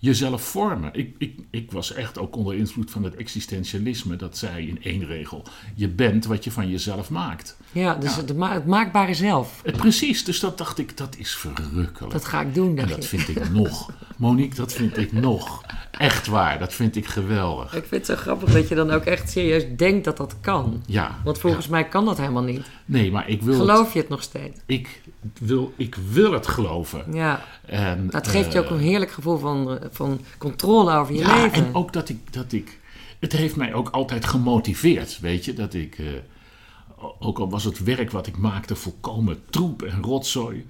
jezelf 0.06 0.41
vormen. 0.41 0.89
Ik, 0.94 1.15
ik, 1.18 1.39
ik 1.50 1.72
was 1.72 1.94
echt 1.94 2.18
ook 2.18 2.36
onder 2.36 2.56
invloed 2.56 2.91
van 2.91 3.04
het 3.04 3.15
existentialisme. 3.15 4.15
Dat 4.15 4.38
zei 4.38 4.68
in 4.68 4.84
één 4.84 5.06
regel: 5.06 5.44
je 5.76 5.88
bent 5.88 6.26
wat 6.26 6.44
je 6.44 6.52
van 6.52 6.70
jezelf 6.70 7.10
maakt. 7.10 7.58
Ja, 7.72 7.96
dus 7.96 8.15
Het, 8.15 8.38
ma 8.38 8.54
het, 8.54 8.65
maakbare 8.65 9.13
zelf. 9.13 9.62
Eh, 9.63 9.76
precies, 9.76 10.24
dus 10.24 10.39
dat 10.39 10.58
dacht 10.58 10.78
ik, 10.78 10.98
dat 10.98 11.15
is 11.18 11.36
verrukkelijk. 11.36 12.13
Dat 12.13 12.26
ga 12.26 12.41
ik 12.41 12.54
doen. 12.54 12.78
En 12.78 12.88
dat 12.88 13.06
vind 13.06 13.28
ik 13.28 13.50
nog. 13.50 13.91
Monique, 14.18 14.56
dat 14.56 14.74
vind 14.74 14.98
ik 14.98 15.12
nog. 15.12 15.63
Echt 15.91 16.28
waar, 16.28 16.60
dat 16.60 16.74
vind 16.74 16.96
ik 16.96 17.06
geweldig. 17.06 17.74
Ik 17.74 17.86
vind 17.86 18.08
het 18.08 18.18
zo 18.18 18.24
grappig 18.24 18.52
dat 18.52 18.68
je 18.68 18.76
dan 18.76 18.91
ook 18.91 19.04
echt 19.04 19.30
serieus 19.30 19.65
denkt 19.78 20.06
dat 20.06 20.18
dat 20.18 20.36
kan. 20.41 20.84
Ja. 20.86 21.20
Want 21.24 21.39
volgens 21.39 21.68
mij 21.68 21.88
kan 21.88 22.06
dat 22.06 22.18
helemaal 22.18 22.44
niet. 22.44 22.65
Nee, 22.86 23.12
maar 23.12 23.30
ik 23.30 23.41
wil. 23.41 23.56
Geloof 23.56 23.94
je 23.94 24.00
het 24.00 24.10
nog 24.10 24.22
steeds? 24.22 24.60
Ik 24.65 25.02
wil, 25.39 25.74
ik 25.78 25.96
wil 26.12 26.32
het 26.32 26.48
geloven. 26.48 27.04
Ja. 27.13 27.44
En, 27.65 28.08
dat 28.10 28.28
geeft 28.28 28.54
je 28.54 28.60
ook 28.60 28.70
een 28.70 28.80
heerlijk 28.80 29.12
gevoel 29.12 29.38
van, 29.38 29.80
van 29.96 30.20
controle 30.38 30.94
over 30.94 31.14
je 31.14 31.20
ja, 31.20 31.42
leven. 31.42 31.66
En 31.66 31.74
ook 31.74 31.94
dat 31.94 32.10
ik, 32.10 32.34
dat 32.34 32.52
ik. 32.52 32.80
Het 33.20 33.32
heeft 33.32 33.56
mij 33.56 33.74
ook 33.74 33.90
altijd 33.90 34.26
gemotiveerd, 34.26 35.20
weet 35.20 35.46
je, 35.46 35.54
dat 35.54 35.74
ik. 35.74 35.98
Uh, 35.98 36.08
ook 37.20 37.40
al 37.40 37.50
was 37.50 37.64
het 37.64 37.84
werk 37.84 38.12
wat 38.12 38.28
ik 38.28 38.38
maakte 38.38 38.76
volkomen 38.76 39.44
troep 39.50 39.82
en 39.82 40.02
rotzooi. 40.02 40.66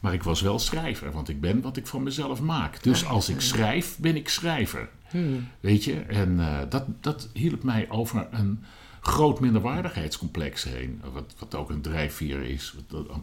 Maar 0.00 0.12
ik 0.12 0.22
was 0.22 0.40
wel 0.40 0.58
schrijver, 0.58 1.12
want 1.12 1.28
ik 1.28 1.40
ben 1.40 1.60
wat 1.60 1.76
ik 1.76 1.86
van 1.86 2.02
mezelf 2.02 2.40
maak. 2.40 2.82
Dus 2.82 3.06
als 3.06 3.28
ik 3.28 3.40
schrijf, 3.40 3.96
ben 3.98 4.16
ik 4.16 4.28
schrijver. 4.28 4.88
Hmm. 5.10 5.48
Weet 5.60 5.84
je? 5.84 6.00
En 6.00 6.36
uh, 6.38 6.58
dat, 6.68 6.84
dat 7.00 7.28
hielp 7.32 7.62
mij 7.62 7.90
over 7.90 8.28
een 8.30 8.64
groot 9.06 9.40
minderwaardigheidscomplex 9.40 10.62
heen. 10.62 11.02
Wat, 11.12 11.34
wat 11.38 11.54
ook 11.54 11.70
een 11.70 11.80
drijfveer 11.80 12.42
is. 12.42 12.74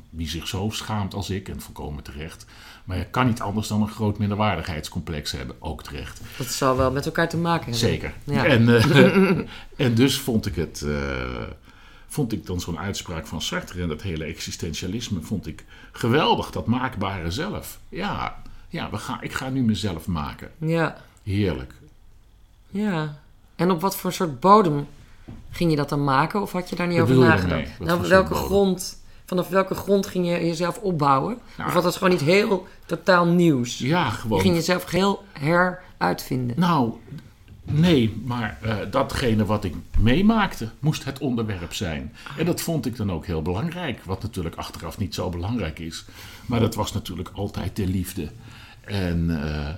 Wie 0.09 0.29
zich 0.29 0.47
zo 0.47 0.69
schaamt 0.69 1.13
als 1.13 1.29
ik, 1.29 1.49
en 1.49 1.61
volkomen 1.61 2.03
terecht. 2.03 2.45
Maar 2.83 2.97
je 2.97 3.05
kan 3.05 3.27
niet 3.27 3.41
anders 3.41 3.67
dan 3.67 3.81
een 3.81 3.89
groot 3.89 4.17
minderwaardigheidscomplex 4.17 5.31
hebben, 5.31 5.55
ook 5.59 5.83
terecht. 5.83 6.21
Dat 6.37 6.47
zal 6.47 6.77
wel 6.77 6.91
met 6.91 7.05
elkaar 7.05 7.29
te 7.29 7.37
maken 7.37 7.71
hebben. 7.71 7.89
Zeker. 7.89 8.13
Ja. 8.23 8.45
En, 8.45 8.61
uh, 8.61 9.39
en 9.87 9.95
dus 9.95 10.19
vond 10.19 10.45
ik 10.45 10.55
het. 10.55 10.81
Uh, 10.85 10.97
vond 12.07 12.33
ik 12.33 12.45
dan 12.45 12.61
zo'n 12.61 12.79
uitspraak 12.79 13.27
van 13.27 13.41
Sartre 13.41 13.81
en 13.81 13.87
dat 13.87 14.01
hele 14.01 14.23
existentialisme 14.23 15.21
vond 15.21 15.47
ik 15.47 15.65
geweldig, 15.91 16.51
dat 16.51 16.65
maakbare 16.65 17.31
zelf. 17.31 17.79
Ja, 17.89 18.41
ja 18.69 18.89
we 18.89 18.97
gaan, 18.97 19.17
ik 19.21 19.33
ga 19.33 19.49
nu 19.49 19.61
mezelf 19.61 20.07
maken. 20.07 20.51
Ja. 20.57 20.97
Heerlijk. 21.23 21.73
Ja. 22.69 23.19
En 23.55 23.71
op 23.71 23.81
wat 23.81 23.95
voor 23.95 24.13
soort 24.13 24.39
bodem 24.39 24.87
ging 25.49 25.69
je 25.69 25.75
dat 25.77 25.89
dan 25.89 26.03
maken? 26.03 26.41
Of 26.41 26.51
had 26.51 26.69
je 26.69 26.75
daar 26.75 26.87
niet 26.87 26.99
over 26.99 27.15
je 27.15 27.21
nagedacht? 27.21 27.77
Wat 27.77 27.87
Nou, 27.87 28.07
welke 28.07 28.33
grond, 28.33 29.01
vanaf 29.25 29.49
welke 29.49 29.75
grond 29.75 30.07
ging 30.07 30.25
je 30.25 30.45
jezelf 30.45 30.77
opbouwen? 30.77 31.37
Nou, 31.57 31.67
of 31.67 31.73
was 31.75 31.83
dat 31.83 31.95
gewoon 31.95 32.13
iets 32.13 32.23
heel 32.23 32.67
totaal 32.85 33.25
nieuws? 33.25 33.77
Ja, 33.77 34.05
Je 34.05 34.11
gewoon. 34.11 34.41
ging 34.41 34.55
jezelf 34.55 34.89
heel 34.91 35.23
heruitvinden. 35.39 36.59
Nou, 36.59 36.93
nee, 37.63 38.21
maar 38.25 38.57
eh, 38.61 38.75
datgene 38.91 39.45
wat 39.45 39.63
ik 39.63 39.75
meemaakte 39.99 40.69
moest 40.79 41.03
het 41.03 41.19
onderwerp 41.19 41.73
zijn. 41.73 42.15
En 42.37 42.45
dat 42.45 42.61
vond 42.61 42.85
ik 42.85 42.95
dan 42.95 43.11
ook 43.11 43.25
heel 43.25 43.41
belangrijk. 43.41 44.03
Wat 44.03 44.21
natuurlijk 44.21 44.55
achteraf 44.55 44.97
niet 44.97 45.15
zo 45.15 45.29
belangrijk 45.29 45.79
is. 45.79 46.05
Maar 46.45 46.59
dat 46.59 46.75
was 46.75 46.93
natuurlijk 46.93 47.29
altijd 47.33 47.75
de 47.75 47.87
liefde. 47.87 48.29
En 48.81 49.43
eh, 49.43 49.73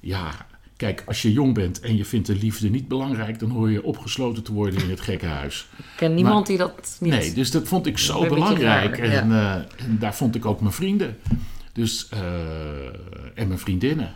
ja, 0.00 0.30
kijk, 0.76 1.02
als 1.06 1.22
je 1.22 1.32
jong 1.32 1.54
bent 1.54 1.80
en 1.80 1.96
je 1.96 2.04
vindt 2.04 2.26
de 2.26 2.34
liefde 2.34 2.70
niet 2.70 2.88
belangrijk, 2.88 3.38
dan 3.38 3.50
hoor 3.50 3.70
je 3.70 3.82
opgesloten 3.82 4.42
te 4.42 4.52
worden 4.52 4.82
in 4.82 4.90
het 4.90 5.00
gekkenhuis. 5.00 5.66
Ik 5.78 5.84
ken 5.96 6.14
niemand 6.14 6.46
die 6.46 6.56
dat 6.56 6.96
niet... 7.00 7.12
Nee, 7.12 7.32
dus 7.32 7.50
dat 7.50 7.68
vond 7.68 7.86
ik 7.86 7.98
zo 7.98 8.26
belangrijk. 8.28 8.96
raar, 8.96 9.08
en, 9.08 9.32
eh, 9.32 9.54
en 9.54 9.98
daar 9.98 10.14
vond 10.14 10.34
ik 10.34 10.46
ook 10.46 10.60
mijn 10.60 10.72
vrienden. 10.72 11.16
Dus, 11.72 12.08
eh, 12.08 12.18
en 13.34 13.48
mijn 13.48 13.58
vriendinnen. 13.58 14.14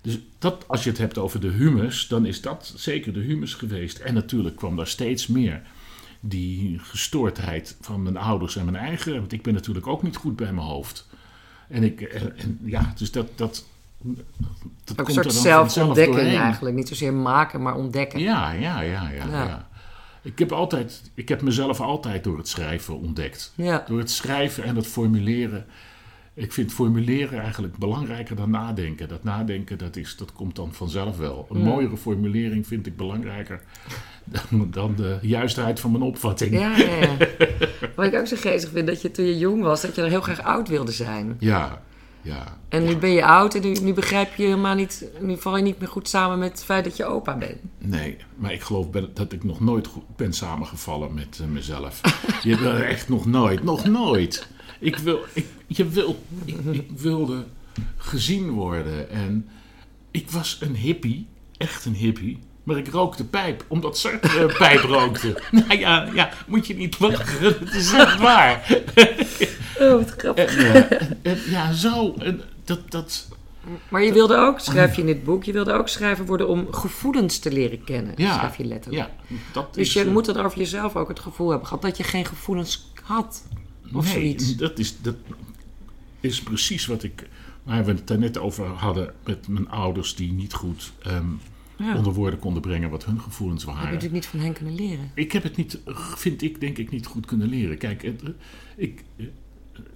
Dus 0.00 0.18
dat, 0.38 0.68
als 0.68 0.84
je 0.84 0.90
het 0.90 0.98
hebt 0.98 1.18
over 1.18 1.40
de 1.40 1.48
humus, 1.48 2.08
dan 2.08 2.26
is 2.26 2.40
dat 2.40 2.72
zeker 2.76 3.12
de 3.12 3.20
humus 3.20 3.54
geweest. 3.54 3.98
En 3.98 4.14
natuurlijk 4.14 4.56
kwam 4.56 4.76
daar 4.76 4.86
steeds 4.86 5.26
meer 5.26 5.62
die 6.20 6.78
gestoordheid 6.78 7.76
van 7.80 8.02
mijn 8.02 8.16
ouders 8.16 8.56
en 8.56 8.64
mijn 8.64 8.76
eigen. 8.76 9.12
Want 9.12 9.32
ik 9.32 9.42
ben 9.42 9.54
natuurlijk 9.54 9.86
ook 9.86 10.02
niet 10.02 10.16
goed 10.16 10.36
bij 10.36 10.52
mijn 10.52 10.66
hoofd. 10.66 11.08
En 11.68 11.82
ik, 11.82 12.00
en, 12.00 12.38
en 12.38 12.58
ja, 12.64 12.92
dus 12.96 13.10
dat. 13.10 13.38
dat 13.38 13.70
dat 14.84 14.98
een 14.98 15.04
komt 15.04 15.12
soort 15.12 15.32
zelfontdekking 15.32 16.36
eigenlijk. 16.36 16.74
Niet 16.76 16.88
zozeer 16.88 17.14
maken, 17.14 17.62
maar 17.62 17.74
ontdekken. 17.74 18.20
Ja, 18.20 18.52
ja, 18.52 18.80
ja, 18.80 19.08
ja, 19.10 19.26
Ja. 19.30 19.44
ja. 19.44 19.70
Ik 20.24 20.38
heb, 20.38 20.52
altijd, 20.52 21.02
ik 21.14 21.28
heb 21.28 21.42
mezelf 21.42 21.80
altijd 21.80 22.24
door 22.24 22.36
het 22.38 22.48
schrijven 22.48 23.00
ontdekt. 23.00 23.52
Ja. 23.54 23.84
Door 23.88 23.98
het 23.98 24.10
schrijven 24.10 24.64
en 24.64 24.76
het 24.76 24.86
formuleren. 24.86 25.66
Ik 26.34 26.52
vind 26.52 26.72
formuleren 26.72 27.40
eigenlijk 27.40 27.76
belangrijker 27.76 28.36
dan 28.36 28.50
nadenken. 28.50 29.08
Dat 29.08 29.24
nadenken, 29.24 29.78
dat, 29.78 29.96
is, 29.96 30.16
dat 30.16 30.32
komt 30.32 30.56
dan 30.56 30.72
vanzelf 30.72 31.16
wel. 31.16 31.46
Een 31.50 31.58
Ja. 31.58 31.64
mooiere 31.64 31.96
formulering 31.96 32.66
vind 32.66 32.86
ik 32.86 32.96
belangrijker 32.96 33.60
dan, 34.50 34.70
dan 34.70 34.94
de 34.96 35.18
juistheid 35.22 35.80
van 35.80 35.90
mijn 35.90 36.02
opvatting. 36.04 36.52
Ja, 36.52 36.76
ja, 36.76 36.94
ja. 36.94 37.16
Wat 37.96 38.06
ik 38.06 38.14
ook 38.14 38.26
zo 38.26 38.36
geestig 38.38 38.70
vind, 38.70 38.86
dat 38.86 39.02
je 39.02 39.10
toen 39.10 39.24
je 39.24 39.38
jong 39.38 39.62
was, 39.62 39.80
dat 39.82 39.94
je 39.94 40.02
er 40.02 40.08
heel 40.08 40.20
graag 40.20 40.42
oud 40.42 40.68
wilde 40.68 40.92
zijn. 40.92 41.36
ja. 41.38 41.82
Ja. 42.22 42.58
En 42.68 42.84
nu 42.84 42.96
ben 42.96 43.10
je 43.10 43.24
oud 43.24 43.54
en 43.54 43.62
nu, 43.62 43.72
nu 43.82 43.92
begrijp 43.92 44.34
je 44.34 44.42
helemaal 44.42 44.74
niet, 44.74 45.04
nu 45.20 45.36
val 45.38 45.56
je 45.56 45.62
niet 45.62 45.78
meer 45.78 45.88
goed 45.88 46.08
samen 46.08 46.38
met 46.38 46.50
het 46.50 46.64
feit 46.64 46.84
dat 46.84 46.96
je 46.96 47.04
opa 47.04 47.36
bent. 47.36 47.56
Nee, 47.78 48.16
maar 48.36 48.52
ik 48.52 48.62
geloof 48.62 48.90
ben- 48.90 49.10
dat 49.14 49.32
ik 49.32 49.44
nog 49.44 49.60
nooit 49.60 49.86
goed 49.86 50.16
ben 50.16 50.32
samengevallen 50.32 51.14
met 51.14 51.38
eh, 51.40 51.46
mezelf. 51.46 52.00
Je 52.42 52.56
wil 52.56 52.72
echt 52.74 53.08
nog 53.08 53.26
nooit, 53.26 53.62
nog 53.62 53.84
nooit. 53.84 54.46
Ik, 54.80 54.96
wil, 54.96 55.20
ik, 55.32 55.46
je 55.66 55.88
wil, 55.88 56.22
ik, 56.44 56.56
ik 56.70 56.90
wilde 56.96 57.44
gezien 57.96 58.50
worden 58.50 59.10
en 59.10 59.48
ik 60.10 60.30
was 60.30 60.58
een 60.60 60.74
hippie, 60.76 61.26
echt 61.56 61.84
een 61.84 61.94
hippie. 61.94 62.38
Maar 62.62 62.76
ik 62.76 62.88
rookte 62.88 63.24
pijp, 63.24 63.64
omdat 63.68 63.98
Sartre 63.98 64.40
een 64.40 64.56
pijp 64.58 64.80
rookte. 64.80 65.42
Nou 65.50 65.78
ja, 65.78 66.08
ja, 66.14 66.30
moet 66.46 66.66
je 66.66 66.74
niet 66.76 67.00
lachen, 67.00 67.44
het 67.44 67.74
is 67.74 67.92
echt 67.92 68.18
waar. 68.18 68.66
Oh, 69.82 69.92
wat 69.92 70.10
grappig. 70.16 70.56
En, 70.56 70.88
eh, 70.90 71.08
en 71.32 71.38
ja, 71.50 71.72
zo, 71.72 72.14
en 72.18 72.40
dat, 72.64 72.90
dat, 72.90 73.28
Maar 73.88 74.02
je 74.02 74.12
wilde 74.12 74.36
ook, 74.36 74.60
schrijf 74.60 74.94
je 74.94 75.00
in 75.00 75.06
dit 75.06 75.24
boek, 75.24 75.44
je 75.44 75.52
wilde 75.52 75.72
ook 75.72 75.88
schrijver 75.88 76.26
worden 76.26 76.48
om 76.48 76.72
gevoelens 76.72 77.38
te 77.38 77.52
leren 77.52 77.84
kennen. 77.84 78.14
Ja, 78.16 78.34
schrijf 78.34 78.56
je 78.56 78.64
letterlijk. 78.64 79.08
ja, 79.28 79.34
dat 79.52 79.74
Dus 79.74 79.86
is... 79.86 79.92
je 79.92 80.00
eh, 80.04 80.10
moet 80.12 80.24
dan 80.24 80.36
over 80.36 80.58
jezelf 80.58 80.96
ook 80.96 81.08
het 81.08 81.20
gevoel 81.20 81.48
hebben 81.48 81.66
gehad 81.66 81.82
dat 81.82 81.96
je 81.96 82.02
geen 82.04 82.24
gevoelens 82.26 82.92
had. 83.02 83.44
Of 83.94 84.04
nee, 84.04 84.12
zoiets. 84.12 84.56
Dat 84.56 84.78
is, 84.78 84.96
dat 85.00 85.16
is 86.20 86.42
precies 86.42 86.86
wat 86.86 87.02
ik. 87.02 87.28
Waar 87.62 87.84
we 87.84 87.92
het 87.92 88.06
daar 88.06 88.18
net 88.18 88.38
over 88.38 88.66
hadden 88.66 89.12
met 89.24 89.48
mijn 89.48 89.68
ouders 89.70 90.14
die 90.14 90.32
niet 90.32 90.52
goed 90.52 90.92
ehm, 91.02 91.26
Ja. 91.76 91.96
onder 91.96 92.12
woorden 92.12 92.38
konden 92.38 92.62
brengen 92.62 92.90
wat 92.90 93.04
hun 93.04 93.20
gevoelens 93.20 93.64
Dat 93.64 93.74
heb 93.74 93.82
je 93.82 93.88
waren. 93.88 93.98
natuurlijk 94.02 94.32
niet 94.32 94.40
van 94.40 94.40
hen 94.48 94.52
kunnen 94.64 94.74
leren. 94.74 95.10
Ik 95.14 95.32
heb 95.32 95.42
het 95.42 95.56
niet, 95.56 95.78
vind 96.16 96.42
ik, 96.42 96.60
denk 96.60 96.78
ik, 96.78 96.90
niet 96.90 97.06
goed 97.06 97.26
kunnen 97.26 97.48
leren. 97.48 97.78
Kijk, 97.78 98.02
het, 98.02 98.22
ik, 98.76 99.02
eh, 99.16 99.26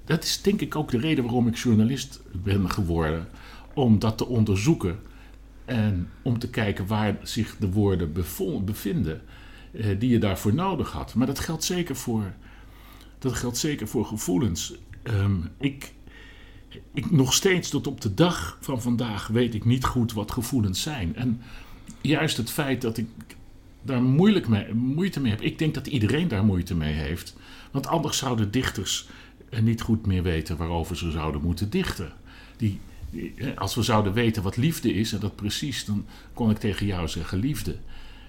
dat 0.05 0.25
is 0.25 0.43
denk 0.43 0.61
ik 0.61 0.77
ook 0.77 0.91
de 0.91 0.99
reden 0.99 1.25
waarom 1.25 1.47
ik 1.47 1.57
journalist 1.57 2.21
ben 2.33 2.71
geworden. 2.71 3.29
Om 3.75 3.99
dat 3.99 4.19
te 4.19 4.27
onderzoeken 4.27 4.99
en 5.65 6.11
om 6.23 6.39
te 6.39 6.51
kijken 6.51 6.87
waar 6.87 7.17
zich 7.23 7.57
de 7.59 7.71
woorden 7.71 8.13
bevinden 8.65 9.23
eh, 9.73 9.87
die 9.99 10.11
je 10.11 10.19
daarvoor 10.19 10.55
nodig 10.55 10.93
had. 10.93 11.15
Maar 11.15 11.27
dat 11.27 11.39
geldt 11.39 11.65
zeker 11.65 11.97
voor, 11.97 12.33
dat 13.19 13.33
geldt 13.33 13.59
zeker 13.59 13.89
voor 13.89 14.05
gevoelens. 14.05 14.75
Ehm, 15.03 15.37
ik, 15.59 15.93
ik, 16.95 17.11
nog 17.11 17.33
steeds 17.33 17.69
tot 17.69 17.87
op 17.87 18.01
de 18.01 18.15
dag 18.15 18.59
van 18.61 18.83
vandaag 18.83 19.27
weet 19.27 19.55
ik 19.55 19.65
niet 19.65 19.85
goed 19.85 20.13
wat 20.13 20.33
gevoelens 20.33 20.83
zijn. 20.83 21.17
En 21.17 21.41
juist 22.01 22.37
het 22.37 22.51
feit 22.51 22.81
dat 22.81 22.97
ik 22.97 23.09
daar 23.83 24.03
moeilijk 24.03 24.49
mee, 24.49 24.75
moeite 24.75 25.21
mee 25.21 25.31
heb. 25.31 25.41
Ik 25.41 25.59
denk 25.59 25.75
dat 25.75 25.87
iedereen 25.87 26.29
daar 26.29 26.45
moeite 26.45 26.75
mee 26.75 26.95
heeft. 26.95 27.37
Want 27.71 27.87
anders 27.87 28.19
zouden 28.19 28.51
dichters 28.51 29.09
eh, 29.57 29.63
niet 29.63 29.81
goed 29.81 30.07
meer 30.07 30.23
weten 30.23 30.57
waarover 30.57 30.97
ze 30.97 31.11
zouden 31.11 31.43
moeten 31.43 31.71
dichten. 31.71 32.13
Die, 32.57 32.81
als 33.57 33.75
we 33.75 33.83
zouden 33.83 34.13
weten 34.13 34.43
wat 34.43 34.57
liefde 34.57 34.93
is 34.93 35.13
en 35.13 35.21
dat 35.21 35.37
precies, 35.37 35.85
dan 35.85 36.07
kon 36.33 36.51
ik 36.51 36.59
tegen 36.59 36.87
jou 36.87 37.09
zeggen 37.09 37.39
liefde. 37.39 37.77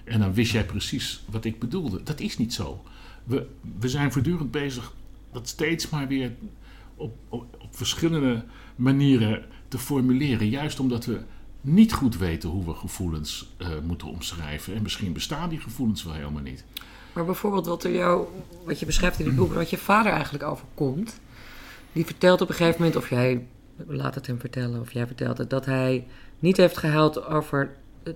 En 0.04 0.20
dan 0.20 0.34
wist 0.34 0.52
jij 0.52 0.64
precies 0.64 1.22
wat 1.30 1.44
ik 1.44 1.58
bedoelde. 1.58 2.02
Dat 2.02 2.20
is 2.20 2.38
niet 2.38 2.54
zo. 2.54 2.82
We, 3.24 3.46
we 3.78 3.88
zijn 3.88 4.12
voortdurend 4.12 4.50
bezig 4.50 4.92
dat 5.32 5.48
steeds 5.48 5.88
maar 5.88 6.08
weer 6.08 6.32
op, 6.94 7.16
op, 7.28 7.56
op 7.58 7.76
verschillende 7.76 8.44
manieren 8.76 9.44
te 9.68 9.78
formuleren. 9.78 10.48
Juist 10.48 10.80
omdat 10.80 11.04
we 11.04 11.20
niet 11.60 11.92
goed 11.92 12.16
weten 12.16 12.48
hoe 12.48 12.64
we 12.64 12.74
gevoelens 12.74 13.48
eh, 13.56 13.68
moeten 13.86 14.08
omschrijven. 14.08 14.74
En 14.74 14.82
misschien 14.82 15.12
bestaan 15.12 15.48
die 15.48 15.60
gevoelens 15.60 16.04
wel 16.04 16.14
helemaal 16.14 16.42
niet. 16.42 16.64
Maar 17.12 17.24
bijvoorbeeld 17.24 17.66
wat, 17.66 17.84
er 17.84 17.92
jou, 17.92 18.26
wat 18.64 18.80
je 18.80 18.86
beschrijft 18.86 19.18
in 19.20 19.26
het 19.26 19.36
boek, 19.36 19.54
wat 19.54 19.70
je 19.70 19.78
vader 19.78 20.12
eigenlijk 20.12 20.44
overkomt. 20.44 21.20
Die 21.92 22.04
vertelt 22.04 22.40
op 22.40 22.48
een 22.48 22.54
gegeven 22.54 22.76
moment, 22.82 22.96
of 22.98 23.10
jij 23.10 23.46
laat 23.86 24.14
het 24.14 24.26
hem 24.26 24.40
vertellen, 24.40 24.80
of 24.80 24.92
jij 24.92 25.06
vertelt 25.06 25.38
het, 25.38 25.50
dat 25.50 25.64
hij 25.64 26.06
niet 26.38 26.56
heeft 26.56 26.76
gehuild 26.76 27.26
over 27.26 27.70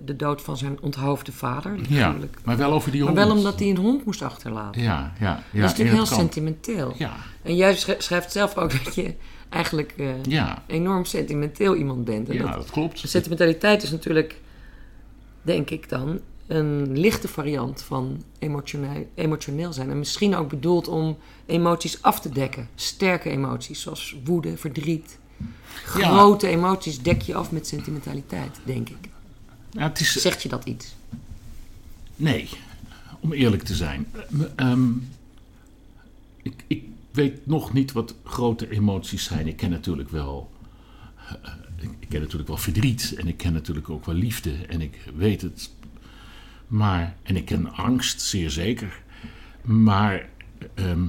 de 0.05 0.15
dood 0.15 0.41
van 0.41 0.57
zijn 0.57 0.81
onthoofde 0.81 1.31
vader. 1.31 1.75
Ja, 1.89 2.05
natuurlijk. 2.07 2.37
maar 2.43 2.57
wel 2.57 2.71
over 2.71 2.91
die 2.91 3.03
Maar 3.03 3.13
hond. 3.13 3.25
wel 3.27 3.35
omdat 3.37 3.59
hij 3.59 3.69
een 3.69 3.77
hond 3.77 4.05
moest 4.05 4.21
achterlaten. 4.21 4.81
Ja, 4.81 5.13
ja, 5.19 5.25
ja. 5.25 5.35
dat 5.35 5.43
is 5.53 5.59
natuurlijk 5.61 5.95
heel 5.95 6.05
sentimenteel. 6.05 6.93
Ja, 6.97 7.15
En 7.41 7.55
jij 7.55 7.75
sch- 7.75 7.89
schrijft 7.97 8.31
zelf 8.31 8.57
ook 8.57 8.83
dat 8.83 8.95
je 8.95 9.13
eigenlijk 9.49 9.93
ja, 10.27 10.63
enorm 10.67 11.05
sentimenteel 11.05 11.75
iemand 11.75 12.05
bent. 12.05 12.29
En 12.29 12.35
ja, 12.35 12.41
dat, 12.43 12.53
dat 12.53 12.69
klopt. 12.71 12.99
sentimentaliteit 13.05 13.83
is 13.83 13.91
natuurlijk, 13.91 14.41
denk 15.41 15.69
ik 15.69 15.89
dan, 15.89 16.19
een 16.47 16.99
lichte 16.99 17.27
variant 17.27 17.81
van 17.81 18.23
emotioneel, 18.39 19.09
emotioneel 19.15 19.73
zijn. 19.73 19.89
En 19.89 19.99
misschien 19.99 20.35
ook 20.35 20.49
bedoeld 20.49 20.87
om 20.87 21.17
emoties 21.45 22.01
af 22.01 22.19
te 22.19 22.29
dekken. 22.29 22.69
Sterke 22.75 23.29
emoties, 23.29 23.81
zoals 23.81 24.15
woede, 24.23 24.57
verdriet. 24.57 25.17
Ja. 25.97 26.09
Grote 26.09 26.47
emoties 26.47 27.01
dek 27.01 27.21
je 27.21 27.35
af 27.35 27.51
met 27.51 27.67
sentimentaliteit, 27.67 28.59
denk 28.65 28.89
ik. 28.89 29.09
Ja, 29.71 29.83
het 29.83 29.99
is, 29.99 30.11
Zegt 30.11 30.43
je 30.43 30.49
dat 30.49 30.65
iets? 30.65 30.95
Nee, 32.15 32.49
om 33.19 33.33
eerlijk 33.33 33.63
te 33.63 33.75
zijn. 33.75 34.07
Eh, 34.13 34.45
ehm, 34.55 34.89
ik, 36.41 36.63
ik 36.67 36.83
weet 37.11 37.45
nog 37.45 37.73
niet 37.73 37.91
wat 37.91 38.15
grote 38.23 38.69
emoties 38.71 39.23
zijn. 39.23 39.47
Ik 39.47 39.57
ken 39.57 39.69
natuurlijk 39.69 40.09
wel. 40.09 40.51
eh, 41.27 41.53
ik 41.99 42.09
ken 42.09 42.19
natuurlijk 42.21 42.47
wel 42.47 42.57
verdriet. 42.57 43.13
En 43.17 43.27
ik 43.27 43.37
ken 43.37 43.53
natuurlijk 43.53 43.89
ook 43.89 44.05
wel 44.05 44.15
liefde. 44.15 44.51
En 44.69 44.81
ik 44.81 44.97
weet 45.15 45.41
het. 45.41 45.69
Maar. 46.73 47.15
En 47.23 47.35
ik 47.35 47.45
ken 47.45 47.73
angst, 47.73 48.21
zeer 48.21 48.49
zeker. 48.49 49.01
Maar. 49.61 50.29
ehm, 50.73 51.05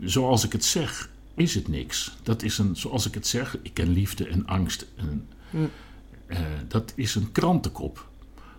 zoals 0.00 0.44
ik 0.44 0.52
het 0.52 0.64
zeg, 0.64 1.10
is 1.34 1.54
het 1.54 1.68
niks. 1.68 2.16
Dat 2.22 2.42
is 2.42 2.58
een. 2.58 2.76
Zoals 2.76 3.06
ik 3.06 3.14
het 3.14 3.26
zeg, 3.26 3.58
ik 3.62 3.74
ken 3.74 3.88
liefde 3.92 4.26
en 4.28 4.46
angst. 4.46 4.86
En, 4.96 5.26
Hm. 5.50 5.56
eh, 6.26 6.38
dat 6.68 6.92
is 6.96 7.14
een 7.14 7.32
krantenkop. 7.32 8.08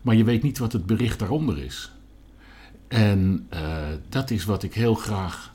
Maar 0.02 0.16
je 0.16 0.24
weet 0.24 0.44
niet 0.44 0.58
wat 0.58 0.74
het 0.74 0.86
bericht 0.86 1.20
daaronder 1.20 1.58
is. 1.58 1.92
En 2.88 3.46
eh, 3.50 3.88
dat 4.10 4.30
is 4.32 4.46
wat 4.46 4.64
ik 4.64 4.74
heel 4.74 4.96
graag 4.96 5.52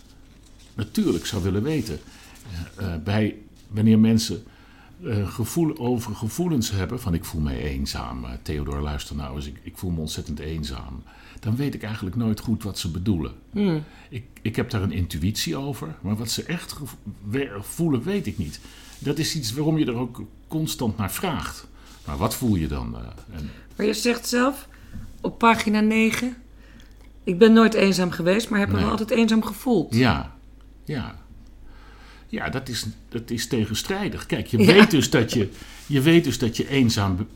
natuurlijk 0.74 1.26
zou 1.26 1.42
willen 1.42 1.62
weten. 1.62 1.98
Eh, 2.76 2.94
bij, 3.04 3.36
wanneer 3.68 3.98
mensen 3.98 4.42
eh, 5.04 5.28
gevoel, 5.32 5.78
over 5.78 6.14
gevoelens 6.14 6.70
hebben 6.70 7.00
van 7.00 7.14
ik 7.14 7.24
voel 7.24 7.40
me 7.40 7.62
eenzaam. 7.62 8.24
eh, 8.24 8.30
Theodor, 8.42 8.80
luister 8.80 9.16
nou 9.16 9.36
eens, 9.36 9.46
ik, 9.46 9.60
ik 9.62 9.76
voel 9.78 9.90
me 9.90 10.00
ontzettend 10.00 10.38
eenzaam. 10.38 11.02
Dan 11.40 11.56
weet 11.56 11.74
ik 11.74 11.82
eigenlijk 11.82 12.16
nooit 12.16 12.40
goed 12.40 12.62
wat 12.62 12.78
ze 12.78 12.90
bedoelen. 12.90 13.32
Hm. 13.52 13.78
Ik, 14.08 14.24
ik 14.42 14.56
heb 14.56 14.70
daar 14.70 14.82
een 14.82 14.92
intuïtie 14.92 15.56
over, 15.56 15.94
maar 16.00 16.16
wat 16.16 16.30
ze 16.30 16.42
echt 16.42 16.76
voelen, 17.60 18.02
weet 18.02 18.26
ik 18.26 18.38
niet. 18.38 18.60
Dat 18.98 19.18
is 19.18 19.36
iets 19.36 19.52
waarom 19.52 19.78
je 19.78 19.86
er 19.86 19.96
ook 19.96 20.22
constant 20.48 20.96
naar 20.96 21.12
vraagt. 21.12 21.66
Maar 22.06 22.16
wat 22.16 22.34
voel 22.34 22.54
je 22.56 22.66
dan? 22.68 22.94
eh, 22.96 23.00
en, 23.38 23.50
Maar 23.76 23.86
je 23.86 23.94
zegt 23.94 24.28
zelf 24.28 24.68
op 25.20 25.38
pagina 25.38 25.80
9... 25.80 26.36
Ik 27.24 27.38
ben 27.38 27.52
nooit 27.52 27.74
eenzaam 27.74 28.10
geweest, 28.10 28.48
maar 28.50 28.58
heb 28.58 28.68
me 28.68 28.74
Nee. 28.74 28.82
wel 28.82 28.90
altijd 28.92 29.10
eenzaam 29.10 29.42
gevoeld. 29.42 29.94
Ja, 29.94 30.34
ja. 30.84 31.18
Ja, 32.28 32.48
dat 32.48 32.68
is, 32.68 32.86
dat 33.08 33.30
is 33.30 33.46
tegenstrijdig. 33.46 34.26
Kijk, 34.26 34.46
je, 34.46 34.58
Ja. 34.58 34.72
weet 34.72 34.90
dus 34.90 35.10
dat 35.10 35.32
je, 35.32 35.48
je 35.86 36.00
weet 36.00 36.24
dus 36.24 36.38
dat 36.38 36.56
je 36.56 36.68
eenzaam 36.68 37.28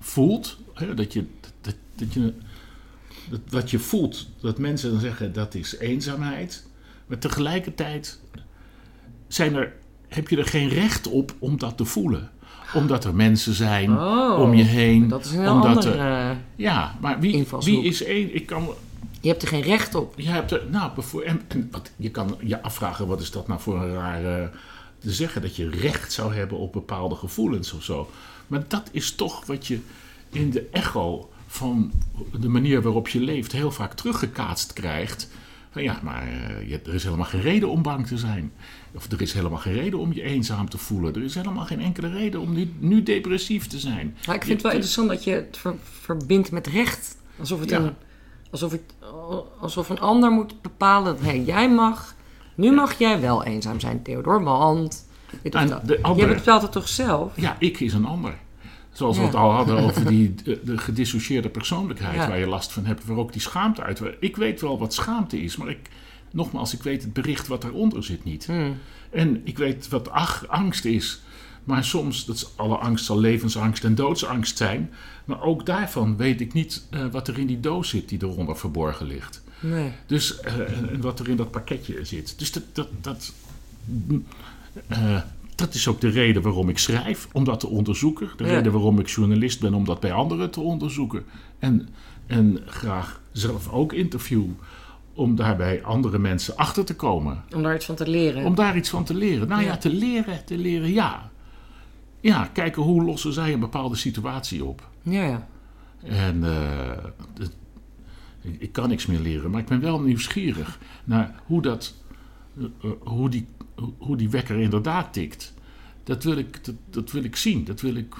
voelt. 0.00 0.58
Hè, 0.74 0.94
dat 0.94 1.12
je, 1.12 1.24
dat, 1.60 1.74
dat 1.96 2.14
je 2.14 2.32
dat, 3.30 3.40
wat 3.48 3.70
je 3.70 3.78
voelt, 3.78 4.28
dat 4.40 4.58
mensen 4.58 4.90
dan 4.90 5.00
zeggen 5.00 5.32
dat 5.32 5.54
is 5.54 5.76
eenzaamheid. 5.78 6.66
Maar 7.06 7.18
tegelijkertijd 7.18 8.20
zijn 9.28 9.54
er, 9.54 9.72
heb 10.08 10.28
je 10.28 10.36
er 10.36 10.46
geen 10.46 10.68
recht 10.68 11.08
op 11.08 11.34
om 11.38 11.58
dat 11.58 11.76
te 11.76 11.84
voelen. 11.84 12.30
Omdat 12.74 13.04
er 13.04 13.14
mensen 13.14 13.54
zijn 13.54 13.98
Oh, 13.98 14.40
om 14.40 14.54
je 14.54 14.64
heen. 14.64 15.08
Dat 15.08 15.24
is 15.24 15.30
een 15.32 15.40
heel 15.40 15.52
omdat 15.52 15.76
andere... 15.76 16.02
er, 16.02 16.36
ja, 16.56 16.96
maar 17.00 17.20
wie, 17.20 17.46
wie 17.60 17.84
is 17.84 18.02
één? 18.02 18.34
Ik 18.34 18.46
kan, 18.46 18.68
je 19.22 19.28
hebt 19.28 19.42
er 19.42 19.48
geen 19.48 19.62
recht 19.62 19.94
op. 19.94 20.14
je 20.16 20.28
hebt 20.28 20.50
er, 20.50 20.62
nou, 20.70 20.90
en, 21.24 21.40
en 21.48 21.68
wat, 21.70 21.90
je 21.96 22.10
kan 22.10 22.36
je 22.44 22.62
afvragen, 22.62 23.06
wat 23.06 23.20
is 23.20 23.30
dat 23.30 23.48
nou 23.48 23.60
voor 23.60 23.82
een 23.82 23.92
rare 23.94 24.50
te 24.98 25.12
zeggen 25.12 25.42
dat 25.42 25.56
je 25.56 25.68
recht 25.70 26.12
zou 26.12 26.34
hebben 26.34 26.58
op 26.58 26.72
bepaalde 26.72 27.14
gevoelens 27.14 27.72
of 27.72 27.82
zo. 27.82 28.10
Maar 28.46 28.64
dat 28.68 28.88
is 28.92 29.14
toch 29.14 29.46
wat 29.46 29.66
je 29.66 29.78
in 30.30 30.50
de 30.50 30.68
echo 30.72 31.30
van 31.46 31.92
de 32.40 32.48
manier 32.48 32.82
waarop 32.82 33.08
je 33.08 33.20
leeft 33.20 33.52
heel 33.52 33.70
vaak 33.70 33.94
teruggekaatst 33.94 34.72
krijgt. 34.72 35.28
Van 35.70 35.82
ja, 35.82 36.00
maar 36.02 36.22
eh, 36.28 36.68
je- 36.68 36.80
er 36.86 36.94
is 36.94 37.04
helemaal 37.04 37.26
geen 37.26 37.40
reden 37.40 37.68
om 37.70 37.82
bang 37.82 38.06
te 38.06 38.18
zijn. 38.18 38.52
Of 38.94 39.10
er 39.12 39.20
is 39.22 39.32
helemaal 39.32 39.58
geen 39.58 39.72
reden 39.74 39.98
om 39.98 40.12
je 40.12 40.22
eenzaam 40.22 40.68
te 40.68 40.78
voelen. 40.78 41.14
Er 41.14 41.22
is 41.22 41.34
helemaal 41.34 41.64
geen 41.64 41.80
enkele 41.80 42.08
reden 42.10 42.40
om 42.40 42.52
nu, 42.52 42.72
nu 42.78 43.02
depressief 43.02 43.66
te 43.66 43.78
zijn. 43.78 44.16
Maar 44.26 44.34
ik 44.34 44.40
vind 44.42 44.52
het 44.52 44.62
wel 44.62 44.72
interessant 44.72 45.08
dat 45.08 45.24
je 45.24 45.30
het 45.30 45.56
ver- 45.60 45.74
verbindt 46.00 46.50
met 46.50 46.66
recht. 46.66 47.16
Alsof, 47.38 47.60
het 47.60 47.70
Ja. 47.70 47.78
een, 47.78 47.94
alsof, 48.52 48.70
het, 48.72 48.94
alsof 49.60 49.88
een 49.88 50.00
ander 50.00 50.30
moet 50.30 50.62
bepalen 50.62 51.14
dat 51.16 51.24
hey, 51.24 51.40
jij 51.42 51.70
mag. 51.70 52.14
Nu 52.54 52.72
mag 52.72 52.98
jij 52.98 53.20
wel 53.20 53.44
eenzaam 53.44 53.80
zijn, 53.80 54.02
Theodor, 54.02 54.42
want. 54.44 55.06
Dit 55.42 55.54
of 55.54 55.60
En 55.60 55.68
dat. 55.68 55.86
de 55.86 56.02
andere- 56.02 56.28
Je 56.28 56.34
bepaalt 56.34 56.62
het 56.62 56.72
toch 56.72 56.88
zelf? 56.88 57.32
Ja, 57.36 57.56
ik 57.58 57.80
is 57.80 57.92
een 57.94 58.04
ander. 58.06 58.34
Zoals 58.92 59.16
we 59.18 59.22
het 59.24 59.34
al 59.34 59.50
hadden 59.50 59.78
over 59.84 60.06
die, 60.06 60.34
de, 60.34 60.60
de 60.64 60.78
gedissocieerde 60.78 61.48
persoonlijkheid 61.48 62.14
Ja. 62.14 62.28
waar 62.28 62.38
je 62.38 62.46
last 62.46 62.72
van 62.72 62.84
hebt, 62.84 63.04
waar 63.04 63.16
ook 63.16 63.32
die 63.32 63.40
schaamte 63.40 63.82
uit. 63.82 64.02
Ik 64.20 64.36
weet 64.36 64.60
wel 64.60 64.78
wat 64.78 64.94
schaamte 64.94 65.42
is, 65.42 65.56
maar 65.56 65.68
ik, 65.68 65.88
nogmaals, 66.30 66.74
ik 66.74 66.82
weet 66.82 67.02
het 67.02 67.12
bericht 67.12 67.46
wat 67.48 67.62
daaronder 67.62 68.04
zit 68.04 68.24
niet. 68.24 68.46
Hmm. 68.46 68.76
En 69.10 69.40
ik 69.44 69.58
weet 69.58 69.88
wat 69.88 70.10
ach, 70.10 70.44
angst 70.48 70.84
is. 70.84 71.22
Maar 71.64 71.84
soms, 71.84 72.24
dat 72.24 72.36
is, 72.36 72.46
alle 72.56 72.76
angst 72.76 73.04
zal 73.04 73.18
levensangst 73.18 73.84
en 73.84 73.94
doodsangst 73.94 74.56
zijn. 74.56 74.90
Maar 75.24 75.42
ook 75.42 75.66
daarvan 75.66 76.16
weet 76.16 76.40
ik 76.40 76.52
niet 76.52 76.86
eh, 76.90 77.06
wat 77.10 77.28
er 77.28 77.38
in 77.38 77.46
die 77.46 77.60
doos 77.60 77.88
zit 77.88 78.08
die 78.08 78.18
eronder 78.22 78.56
verborgen 78.56 79.06
ligt. 79.06 79.42
Nee. 79.60 79.92
Dus, 80.06 80.40
eh, 80.40 80.54
en 80.92 81.00
wat 81.00 81.20
er 81.20 81.28
in 81.28 81.36
dat 81.36 81.50
pakketje 81.50 82.04
zit. 82.04 82.38
Dus 82.38 82.52
dat, 82.52 82.62
dat, 82.72 82.88
dat, 83.00 83.32
eh, 84.88 85.20
dat 85.54 85.74
is 85.74 85.88
ook 85.88 86.00
de 86.00 86.08
reden 86.08 86.42
waarom 86.42 86.68
ik 86.68 86.78
schrijf, 86.78 87.28
om 87.32 87.44
dat 87.44 87.60
te 87.60 87.66
onderzoeken. 87.68 88.28
De 88.36 88.44
Ja. 88.44 88.50
reden 88.54 88.72
waarom 88.72 88.98
ik 88.98 89.08
journalist 89.08 89.60
ben, 89.60 89.74
om 89.74 89.84
dat 89.84 90.00
bij 90.00 90.12
anderen 90.12 90.50
te 90.50 90.60
onderzoeken. 90.60 91.24
En, 91.58 91.88
en 92.26 92.58
graag 92.66 93.20
zelf 93.32 93.68
ook 93.68 93.92
interview, 93.92 94.44
om 95.14 95.36
daarbij 95.36 95.82
andere 95.84 96.18
mensen 96.18 96.56
achter 96.56 96.84
te 96.84 96.94
komen. 96.96 97.42
Om 97.54 97.62
daar 97.62 97.74
iets 97.74 97.84
van 97.86 97.94
te 97.94 98.08
leren. 98.08 98.44
Om 98.44 98.54
daar 98.54 98.76
iets 98.76 98.88
van 98.88 99.04
te 99.04 99.14
leren. 99.14 99.48
Nou 99.48 99.60
ja, 99.62 99.66
Ja. 99.68 99.76
te 99.76 99.90
leren, 99.92 100.44
te 100.44 100.56
leren, 100.58 100.92
ja. 100.92 101.30
Ja, 102.22 102.50
kijken 102.52 102.82
hoe 102.82 103.04
lossen 103.04 103.32
zij 103.32 103.52
een 103.52 103.60
bepaalde 103.60 103.96
situatie 103.96 104.64
op. 104.64 104.88
Ja, 105.02 105.24
ja. 105.24 105.48
En 106.02 106.44
eh, 106.44 107.04
ik, 108.40 108.56
ik 108.60 108.72
kan 108.72 108.88
niks 108.88 109.06
meer 109.06 109.18
leren, 109.20 109.50
maar 109.50 109.60
ik 109.60 109.66
ben 109.66 109.80
wel 109.80 110.00
nieuwsgierig 110.00 110.78
naar 111.04 111.40
hoe, 111.46 111.62
dat, 111.62 111.94
eh, 112.58 112.64
eh, 112.82 112.90
hoe, 113.00 113.28
die, 113.28 113.46
hoe- 113.98 114.16
die 114.16 114.30
wekker 114.30 114.60
inderdaad 114.60 115.12
tikt. 115.12 115.54
Dat 116.04 116.24
wil 116.24 116.36
ik, 116.36 116.64
dat, 116.64 116.74
dat 116.90 117.10
wil 117.10 117.24
ik 117.24 117.36
zien, 117.36 117.64
dat 117.64 117.80
wil 117.80 117.94
ik 117.94 118.14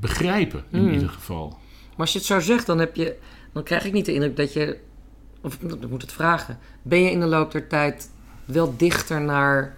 begrijpen 0.00 0.64
in 0.70 0.78
Hmm. 0.78 0.92
ieder 0.92 1.08
geval. 1.08 1.48
Maar 1.48 1.96
als 1.96 2.12
je 2.12 2.18
het 2.18 2.26
zo 2.26 2.40
zegt, 2.40 2.66
dan, 2.66 2.78
heb 2.78 2.96
je, 2.96 3.16
dan 3.52 3.62
krijg 3.62 3.84
ik 3.84 3.92
niet 3.92 4.06
de 4.06 4.14
indruk 4.14 4.36
dat 4.36 4.52
je. 4.52 4.78
Of 5.40 5.54
ik 5.62 5.90
moet 5.90 6.02
het 6.02 6.12
vragen. 6.12 6.58
Ben 6.82 7.00
je 7.02 7.10
in 7.10 7.20
de 7.20 7.26
loop 7.26 7.52
der 7.52 7.66
tijd 7.68 8.10
wel 8.44 8.74
dichter 8.76 9.20
naar 9.20 9.76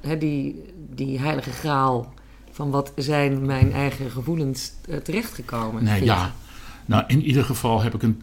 hè, 0.00 0.18
die, 0.18 0.62
die 0.94 1.18
heilige 1.18 1.50
graal 1.50 2.14
van 2.60 2.70
wat 2.70 2.92
zijn 2.96 3.46
mijn 3.46 3.72
eigen 3.72 4.10
gevoelens 4.10 4.72
eh, 4.88 4.96
terechtgekomen? 4.96 5.84
Nee, 5.84 6.04
ja. 6.04 6.34
Nou, 6.86 7.04
in 7.06 7.22
ieder 7.22 7.44
geval 7.44 7.82
heb 7.82 7.94
ik 7.94 8.02
een. 8.02 8.22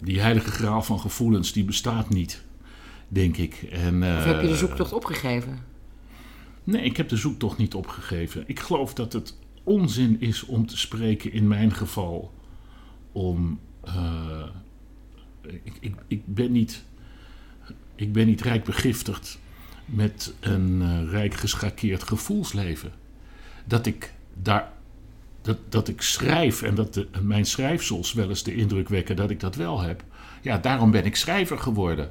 die 0.00 0.20
heilige 0.20 0.50
graal 0.50 0.82
van 0.82 1.00
gevoelens, 1.00 1.52
die 1.52 1.64
bestaat 1.64 2.08
niet, 2.08 2.42
denk 3.08 3.36
ik. 3.36 3.54
En, 3.70 4.02
Of 4.02 4.24
heb 4.24 4.40
je 4.40 4.46
de 4.46 4.52
eh, 4.52 4.58
zoektocht 4.58 4.92
opgegeven? 4.92 5.58
Nee, 6.64 6.82
ik 6.82 6.96
heb 6.96 7.08
de 7.08 7.16
zoektocht 7.16 7.58
niet 7.58 7.74
opgegeven. 7.74 8.44
Ik 8.46 8.60
geloof 8.60 8.94
dat 8.94 9.12
het 9.12 9.36
onzin 9.62 10.20
is 10.20 10.44
om 10.44 10.66
te 10.66 10.78
spreken, 10.78 11.32
in 11.32 11.48
mijn 11.48 11.72
geval, 11.72 12.32
om. 13.12 13.58
eh, 13.84 14.46
ik, 15.42 15.72
ik, 15.80 15.94
ik, 16.08 16.22
ben 16.24 16.52
niet, 16.52 16.84
ik 17.94 18.12
ben 18.12 18.26
niet 18.26 18.42
rijk 18.42 18.64
begiftigd 18.64 19.38
met 19.86 20.32
een 20.40 20.82
eh, 20.82 21.10
rijk 21.10 21.34
geschakeerd 21.34 22.02
gevoelsleven. 22.02 22.92
Dat 23.64 23.86
ik 23.86 24.12
daar. 24.42 24.72
Dat, 25.42 25.56
dat 25.68 25.88
ik 25.88 26.02
schrijf 26.02 26.62
en 26.62 26.74
dat 26.74 26.94
de, 26.94 27.06
mijn 27.22 27.44
schrijfsels 27.46 28.12
wel 28.12 28.28
eens 28.28 28.42
de 28.42 28.54
indruk 28.54 28.88
wekken 28.88 29.16
dat 29.16 29.30
ik 29.30 29.40
dat 29.40 29.54
wel 29.56 29.80
heb. 29.80 30.02
Ja, 30.42 30.58
daarom 30.58 30.90
ben 30.90 31.04
ik 31.04 31.16
schrijver 31.16 31.58
geworden. 31.58 32.10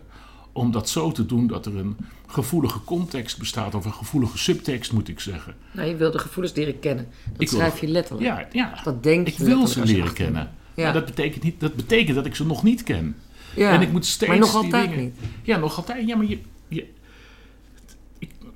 om 0.52 0.72
dat 0.72 0.90
zo 0.90 1.12
te 1.12 1.26
doen 1.26 1.48
dat 1.48 1.66
er 1.66 1.78
een 1.78 1.98
gevoelige 2.28 2.84
context 2.84 3.38
bestaat, 3.38 3.76
of 3.76 3.86
een 3.86 3.94
gevoelige 3.94 4.38
subtekst 4.38 4.92
moet 4.92 5.08
ik 5.08 5.20
zeggen. 5.20 5.56
Nou, 5.72 5.88
je 5.88 5.96
wil 5.96 6.12
de 6.12 6.20
gevoelens 6.20 6.56
leren 6.56 6.80
kennen. 6.80 7.08
Dat 7.32 7.42
Ik 7.42 7.50
wil- 7.50 7.60
schrijf 7.60 7.80
je 7.80 7.88
letterlijk. 7.88 8.26
Ja, 8.28 8.48
ja. 8.52 8.82
Dat 8.84 9.04
denk 9.04 9.28
je 9.28 9.34
ik 9.34 9.40
wil 9.40 9.68
ze 9.68 9.84
leren 9.86 10.02
achter- 10.04 10.24
kennen. 10.24 10.52
Ja. 10.76 10.84
Maar 10.84 10.94
dat 10.94 11.06
betekent, 11.06 11.44
niet, 11.44 11.60
dat 11.60 11.76
betekent 11.76 12.16
dat 12.16 12.26
ik 12.26 12.36
ze 12.36 12.46
nog 12.46 12.64
niet 12.64 12.84
ken. 12.84 13.16
Ja, 13.56 13.72
En 13.72 13.82
ik 13.82 13.92
moet 13.92 14.06
steeds 14.06 14.32
maar 14.32 14.40
nog 14.40 14.56
altijd 14.56 14.90
dingen- 14.90 15.04
niet. 15.04 15.16
Ja, 15.44 15.58
nog 15.58 15.78
altijd. 15.78 16.08
Ja, 16.08 16.16
maar 16.16 16.26
je, 16.26 16.40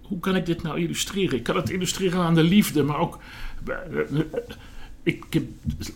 hoe 0.10 0.20
kan 0.20 0.36
ik 0.36 0.46
dit 0.46 0.64
nou 0.64 0.80
illustreren? 0.80 1.38
Ik 1.38 1.44
kan 1.44 1.56
het 1.56 1.70
illustreren 1.70 2.20
aan 2.20 2.36
de 2.36 2.44
liefde, 2.44 2.84
maar 2.84 3.00
ook. 3.00 3.20
Ik 5.04 5.24
heb, 5.30 5.44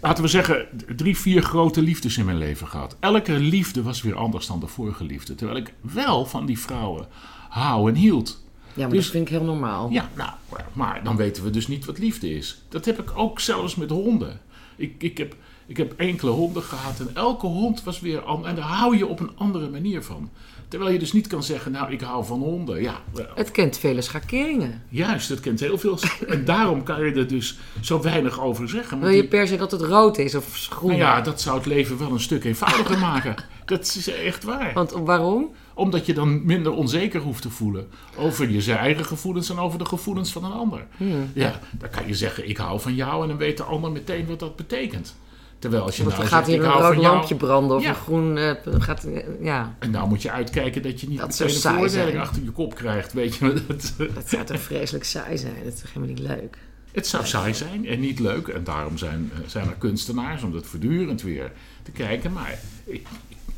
laten 0.01 0.23
we 0.23 0.29
zeggen, 0.29 0.67
drie, 0.95 1.17
vier 1.17 1.41
grote 1.41 1.81
liefdes 1.81 2.17
in 2.17 2.25
mijn 2.25 2.37
leven 2.37 2.67
gehad. 2.67 2.97
Elke 2.99 3.33
liefde 3.39 3.83
was 3.83 4.01
weer 4.01 4.15
anders 4.15 4.47
dan 4.47 4.59
de 4.59 4.67
vorige 4.67 5.03
liefde. 5.03 5.35
Terwijl 5.35 5.57
ik 5.57 5.73
wel 5.81 6.25
van 6.25 6.45
die 6.45 6.59
vrouwen 6.59 7.07
hou 7.49 7.89
en 7.89 7.95
hield. 7.95 8.43
Ja, 8.73 8.81
maar 8.81 8.89
Dus- 8.89 9.03
dat 9.03 9.11
vind 9.11 9.27
ik 9.29 9.33
heel 9.33 9.43
normaal. 9.43 9.89
Ja, 9.89 10.09
nou, 10.15 10.31
maar 10.73 11.03
dan 11.03 11.15
weten 11.15 11.43
we 11.43 11.49
dus 11.49 11.67
niet 11.67 11.85
wat 11.85 11.97
liefde 11.97 12.35
is. 12.35 12.61
Dat 12.69 12.85
heb 12.85 12.99
ik 12.99 13.17
ook 13.17 13.39
zelfs 13.39 13.75
met 13.75 13.89
honden. 13.89 14.41
Ik, 14.75 14.95
ik, 14.97 15.17
heb, 15.17 15.35
ik 15.65 15.77
heb 15.77 15.93
enkele 15.97 16.31
honden 16.31 16.63
gehad 16.63 16.99
en 16.99 17.15
elke 17.15 17.45
hond 17.45 17.83
was 17.83 17.99
weer 17.99 18.21
anders. 18.21 18.49
En 18.49 18.55
daar 18.55 18.65
hou 18.65 18.97
je 18.97 19.07
op 19.07 19.19
een 19.19 19.31
andere 19.35 19.69
manier 19.69 20.03
van. 20.03 20.29
Terwijl 20.73 20.93
je 20.93 20.99
dus 20.99 21.13
niet 21.13 21.27
kan 21.27 21.43
zeggen, 21.43 21.71
nou, 21.71 21.91
ik 21.91 22.01
hou 22.01 22.25
van 22.25 22.39
honden. 22.39 22.81
Ja, 22.81 23.01
wel, 23.13 23.25
Het 23.35 23.51
kent 23.51 23.77
vele 23.77 24.01
schakeringen. 24.01 24.81
juist, 24.89 25.29
dat 25.29 25.39
kent 25.39 25.59
heel 25.59 25.77
veel. 25.77 25.97
En 26.27 26.45
daarom 26.45 26.83
kan 26.83 27.05
je 27.05 27.11
er 27.11 27.27
dus 27.27 27.57
zo 27.81 28.01
weinig 28.01 28.41
over 28.41 28.69
zeggen. 28.69 28.99
Wil 28.99 29.09
je 29.09 29.19
die- 29.19 29.29
per 29.29 29.47
se 29.47 29.55
dat 29.55 29.71
het 29.71 29.81
rood 29.81 30.17
is 30.17 30.35
of 30.35 30.67
groen? 30.69 30.89
nou 30.89 31.01
ja, 31.01 31.21
dat 31.21 31.41
zou 31.41 31.57
het 31.57 31.65
leven 31.65 31.97
wel 31.97 32.11
een 32.11 32.19
stuk 32.19 32.43
eenvoudiger 32.43 32.97
maken. 33.09 33.35
Dat 33.65 33.81
is 33.97 34.07
echt 34.07 34.43
waar. 34.43 34.73
Want 34.73 34.91
waarom? 34.91 35.51
Omdat 35.73 36.05
je 36.05 36.13
dan 36.13 36.45
minder 36.45 36.71
onzeker 36.71 37.21
hoeft 37.21 37.41
te 37.41 37.49
voelen 37.49 37.87
over 38.17 38.49
je 38.49 38.73
eigen 38.73 39.05
gevoelens 39.05 39.49
en 39.49 39.57
over 39.59 39.79
de 39.79 39.85
gevoelens 39.85 40.31
van 40.31 40.43
een 40.45 40.51
ander. 40.51 40.85
Hmm. 40.97 41.31
Ja, 41.33 41.59
dan 41.71 41.89
kan 41.89 42.07
je 42.07 42.13
zeggen, 42.13 42.49
ik 42.49 42.57
hou 42.57 42.79
van 42.79 42.95
jou 42.95 43.21
en 43.21 43.27
dan 43.27 43.37
weet 43.37 43.57
de 43.57 43.63
ander 43.63 43.91
meteen 43.91 44.25
wat 44.25 44.39
dat 44.39 44.55
betekent. 44.55 45.15
Terwijl 45.63 45.83
als 45.83 45.97
je 45.97 46.03
Want 46.03 46.15
nou 46.15 46.27
er 46.27 46.33
gaat 46.33 46.45
zegt, 46.45 46.57
hier 46.57 46.67
een 46.67 46.81
rood 46.81 47.01
jou... 47.01 47.15
lampje 47.15 47.35
branden 47.35 47.77
of 47.77 47.83
Ja. 47.83 47.89
een 47.89 47.95
groen... 47.95 48.37
eh, 48.37 48.51
gaat, 48.65 49.03
eh, 49.03 49.23
ja, 49.41 49.75
En 49.79 49.91
nou 49.91 50.07
moet 50.07 50.21
je 50.21 50.31
uitkijken 50.31 50.81
dat 50.81 51.01
je 51.01 51.07
niet 51.07 51.19
Dat 51.19 51.27
meteen 51.27 51.49
zou 51.49 51.75
een 51.75 51.89
veroordeling 51.89 52.19
achter 52.19 52.43
je 52.43 52.51
kop 52.51 52.75
krijgt. 52.75 53.13
Weet 53.13 53.35
je, 53.35 53.53
dat, 53.67 53.93
dat 53.97 54.29
zou 54.29 54.43
toch 54.43 54.59
vreselijk 54.59 55.03
saai 55.03 55.37
zijn. 55.37 55.53
Dat 55.63 55.73
is 55.73 55.79
toch 55.79 55.93
helemaal 55.93 56.15
niet 56.15 56.27
leuk? 56.27 56.57
het 56.91 57.07
zou 57.07 57.25
saai 57.25 57.53
zijn 57.53 57.85
en 57.87 57.99
niet 57.99 58.19
leuk. 58.19 58.47
En 58.47 58.63
daarom 58.63 58.97
zijn, 58.97 59.31
eh, 59.33 59.39
zijn 59.47 59.67
er 59.67 59.75
kunstenaars 59.77 60.43
om 60.43 60.51
dat 60.51 60.65
voortdurend 60.65 61.21
weer 61.21 61.51
te 61.83 61.91
kijken. 61.91 62.31
Maar 62.31 62.59
ik, 62.85 63.07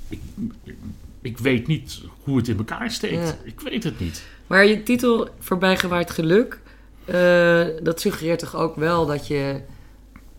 ik, 0.09 0.19
ik, 0.63 0.75
ik 1.21 1.37
weet 1.37 1.67
niet 1.67 2.01
hoe 2.23 2.37
het 2.37 2.47
in 2.47 2.57
elkaar 2.57 2.91
steekt. 2.91 3.27
Ja. 3.27 3.37
Ik 3.43 3.59
weet 3.59 3.83
het 3.83 3.99
niet. 3.99 4.23
Maar 4.47 4.65
je 4.65 4.83
titel 4.83 5.29
Voorbijgewaaid 5.39 6.11
geluk... 6.11 6.59
dat 7.83 8.01
suggereert 8.01 8.39
toch 8.39 8.55
ook 8.55 8.75
wel 8.75 9.05
dat 9.05 9.27
je... 9.27 9.61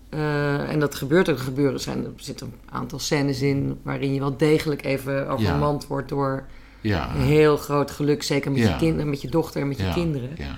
eh, 0.09 0.71
en 0.73 0.81
dat 0.81 0.95
gebeurt 0.95 1.31
ook 1.31 1.39
gebeuren. 1.39 1.81
Zijn, 1.81 2.05
er 2.05 2.11
zitten 2.17 2.47
een 2.47 2.73
aantal 2.73 2.99
scènes 2.99 3.41
in... 3.43 3.79
waarin 3.83 4.15
je 4.15 4.21
wel 4.21 4.37
degelijk 4.37 4.85
even 4.85 5.29
overmand 5.29 5.87
wordt 5.87 6.09
door... 6.09 6.45
Ja, 6.81 7.15
een 7.15 7.21
heel 7.21 7.57
groot 7.57 7.91
geluk. 7.91 8.23
Zeker 8.23 8.51
met, 8.51 8.61
Ja. 8.61 8.69
je, 8.71 8.77
kind, 8.77 9.05
met 9.05 9.23
je 9.23 9.29
dochter 9.29 9.61
en 9.61 9.69
met 9.69 9.79
je 9.79 9.91
kinderen. 9.95 10.31
Ja. 10.37 10.55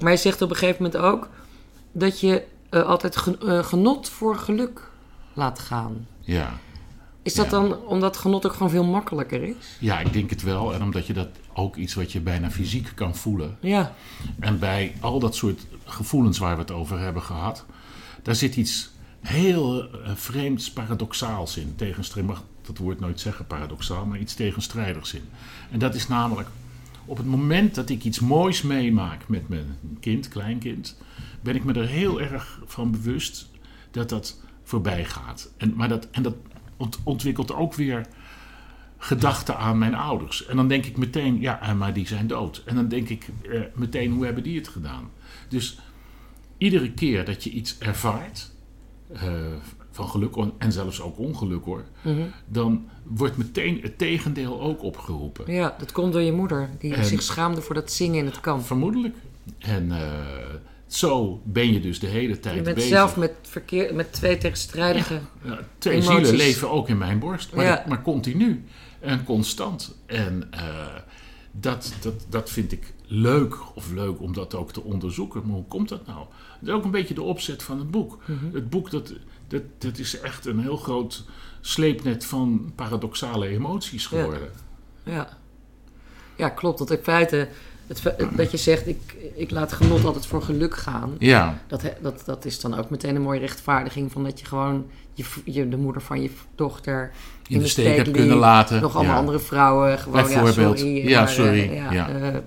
Maar 0.00 0.12
je 0.12 0.18
zegt 0.18 0.42
op 0.42 0.50
een 0.50 0.56
gegeven 0.56 0.82
moment 0.82 1.02
ook... 1.02 1.28
dat 1.92 2.20
je 2.20 2.42
eh, 2.70 2.82
altijd 2.82 3.16
gen- 3.16 3.40
eh, 3.40 3.64
genot 3.64 4.08
voor 4.08 4.36
geluk 4.36 4.90
laat 5.34 5.58
gaan. 5.58 6.06
ja. 6.20 6.52
Is 7.22 7.34
dat 7.34 7.50
dan 7.50 7.76
omdat 7.86 8.16
genot 8.16 8.46
ook 8.46 8.52
gewoon 8.52 8.70
veel 8.70 8.84
makkelijker 8.84 9.42
is? 9.42 9.76
Ja, 9.80 9.98
ik 10.00 10.12
denk 10.12 10.30
het 10.30 10.42
wel. 10.42 10.74
En 10.74 10.82
omdat 10.82 11.06
je 11.06 11.12
dat 11.12 11.28
ook 11.54 11.76
iets 11.76 11.94
wat 11.94 12.12
je 12.12 12.20
bijna 12.20 12.50
fysiek 12.50 12.92
kan 12.94 13.14
voelen. 13.14 13.56
Ja, 13.60 13.94
En 14.40 14.58
bij 14.58 14.94
al 15.00 15.18
dat 15.18 15.34
soort 15.34 15.66
gevoelens 15.84 16.38
waar 16.38 16.54
we 16.54 16.60
het 16.60 16.70
over 16.70 16.98
hebben 16.98 17.22
gehad, 17.22 17.64
daar 18.26 18.34
zit 18.34 18.56
iets 18.56 18.90
heel 19.20 19.90
eh, 19.90 20.10
vreemds, 20.14 20.70
paradoxaals 20.70 21.56
in. 21.56 21.72
Tegenstrijdig, 21.76 22.32
mag 22.32 22.44
dat 22.62 22.78
woord 22.78 23.00
nooit 23.00 23.20
zeggen 23.20 23.46
paradoxaal, 23.46 24.06
maar 24.06 24.18
iets 24.18 24.34
tegenstrijdigs 24.34 25.14
in. 25.14 25.22
En 25.70 25.78
dat 25.78 25.94
is 25.94 26.08
namelijk, 26.08 26.48
op 27.04 27.16
het 27.16 27.26
moment 27.26 27.74
dat 27.74 27.88
ik 27.88 28.04
iets 28.04 28.20
moois 28.20 28.62
meemaak 28.62 29.28
met 29.28 29.48
mijn 29.48 29.78
kind, 30.00 30.28
kleinkind, 30.28 30.96
ben 31.40 31.54
ik 31.54 31.64
me 31.64 31.72
er 31.72 31.86
heel 31.86 32.20
erg 32.20 32.60
van 32.64 32.90
bewust 32.90 33.48
dat 33.90 34.08
dat 34.08 34.40
voorbij 34.62 35.04
gaat. 35.04 35.50
En, 35.56 35.74
maar 35.76 35.88
dat, 35.88 36.08
en 36.10 36.22
dat 36.22 36.34
ont- 36.76 36.98
ontwikkelt 37.04 37.52
ook 37.52 37.74
weer 37.74 38.06
gedachten 38.98 39.58
aan 39.58 39.78
mijn 39.78 39.94
ouders. 39.94 40.46
En 40.46 40.56
dan 40.56 40.68
denk 40.68 40.84
ik 40.84 40.96
meteen, 40.96 41.40
ja, 41.40 41.74
maar 41.74 41.92
die 41.92 42.06
zijn 42.06 42.26
dood. 42.26 42.62
En 42.64 42.74
dan 42.74 42.88
denk 42.88 43.08
ik 43.08 43.28
eh, 43.50 43.60
meteen, 43.74 44.12
hoe 44.12 44.24
hebben 44.24 44.42
die 44.42 44.56
het 44.56 44.68
gedaan? 44.68 45.10
Dus 45.48 45.78
iedere 46.58 46.90
keer 46.92 47.24
dat 47.24 47.44
je 47.44 47.50
iets 47.50 47.78
ervaart, 47.78 48.50
eh, 49.12 49.22
van 49.90 50.08
geluk 50.08 50.34
en 50.58 50.72
zelfs 50.72 51.00
ook 51.00 51.18
ongeluk 51.18 51.64
hoor, 51.64 51.84
Mhm. 52.02 52.20
dan 52.48 52.88
wordt 53.02 53.36
meteen 53.36 53.78
het 53.82 53.98
tegendeel 53.98 54.60
ook 54.60 54.82
opgeroepen. 54.82 55.52
ja, 55.52 55.74
dat 55.78 55.92
komt 55.92 56.12
door 56.12 56.22
je 56.22 56.32
moeder. 56.32 56.70
Die 56.78 56.94
En- 56.94 57.04
zich 57.04 57.22
schaamde 57.22 57.60
voor 57.62 57.74
dat 57.74 57.92
zingen 57.92 58.18
in 58.18 58.26
het 58.26 58.40
kamp. 58.40 58.64
Vermoedelijk. 58.64 59.16
En 59.58 59.92
eh, 59.92 60.08
zo 60.86 61.40
ben 61.44 61.72
je 61.72 61.80
dus 61.80 61.98
de 62.00 62.06
hele 62.06 62.40
tijd 62.40 62.54
Je 62.56 62.62
bent 62.62 62.74
bezig. 62.76 62.90
zelf 62.90 63.16
met, 63.16 63.32
verkeer, 63.42 63.94
met 63.94 64.12
twee 64.12 64.38
tegenstrijdige... 64.38 65.20
Ja, 65.44 65.58
twee 65.78 65.94
Emoties. 66.00 66.14
zielen 66.28 66.36
leven 66.46 66.70
ook 66.70 66.88
in 66.88 66.98
mijn 66.98 67.18
borst, 67.18 67.54
maar, 67.54 67.64
Ja. 67.64 67.84
maar 67.88 68.02
continu 68.02 68.64
en 69.00 69.24
constant. 69.24 69.96
En 70.06 70.48
eh, 70.50 70.86
dat, 71.52 71.92
dat, 72.00 72.26
dat 72.28 72.50
vind 72.50 72.72
ik 72.72 72.94
leuk, 73.06 73.56
of 73.74 73.92
leuk 73.92 74.20
om 74.20 74.32
dat 74.32 74.54
ook 74.54 74.72
te 74.72 74.82
onderzoeken. 74.82 75.42
Maar 75.44 75.54
hoe 75.54 75.64
komt 75.68 75.88
dat 75.88 76.06
nou? 76.06 76.18
Dat 76.60 76.68
is 76.68 76.74
ook 76.74 76.84
een 76.84 76.90
beetje 76.90 77.14
de 77.14 77.22
opzet 77.22 77.62
van 77.62 77.78
het 77.78 77.90
boek. 77.90 78.18
Mhm. 78.24 78.54
Het 78.54 78.70
boek 78.70 78.90
dat, 78.90 79.12
dat, 79.48 79.62
dat 79.78 79.98
is 79.98 80.20
echt 80.20 80.46
een 80.46 80.60
heel 80.60 80.76
groot 80.76 81.24
sleepnet 81.60 82.24
van 82.24 82.72
paradoxale 82.74 83.48
emoties 83.48 84.06
geworden. 84.06 84.50
Ja, 85.02 85.28
ja 86.36 86.48
klopt. 86.48 86.78
Dat 86.78 86.90
in 86.90 86.98
feite... 87.02 87.48
Het, 87.86 88.02
dat 88.36 88.50
je 88.50 88.56
zegt, 88.56 88.86
ik, 88.86 89.16
ik 89.34 89.50
laat 89.50 89.72
genot 89.72 90.04
altijd 90.04 90.26
voor 90.26 90.42
geluk 90.42 90.76
gaan. 90.76 91.14
Ja, 91.18 91.58
Dat, 91.66 91.82
dat, 92.00 92.22
dat 92.24 92.44
is 92.44 92.60
dan 92.60 92.74
ook 92.74 92.90
meteen 92.90 93.14
een 93.16 93.22
mooie 93.22 93.40
rechtvaardiging 93.40 94.12
van 94.12 94.24
dat 94.24 94.40
je 94.40 94.46
gewoon 94.46 94.86
je, 95.14 95.24
je, 95.44 95.68
de 95.68 95.76
moeder 95.76 96.02
van 96.02 96.22
je 96.22 96.30
dochter 96.54 97.12
in 97.46 97.58
de 97.58 97.68
steek 97.68 97.96
hebt 97.96 98.06
liet. 98.06 98.16
kunnen 98.16 98.36
laten. 98.36 98.80
Nog 98.80 98.94
allemaal 98.94 99.14
ja. 99.14 99.20
andere 99.20 99.38
vrouwen 99.38 99.98
gewoon, 99.98 100.28
ja, 100.28 100.42
Bijvoorbeeld. 100.42 100.78
sorry. 100.78 101.08
Ja, 101.08 101.26
sorry, 101.26 101.60
eh, 101.60 101.74
ja, 101.74 101.92
ja. 101.92 102.42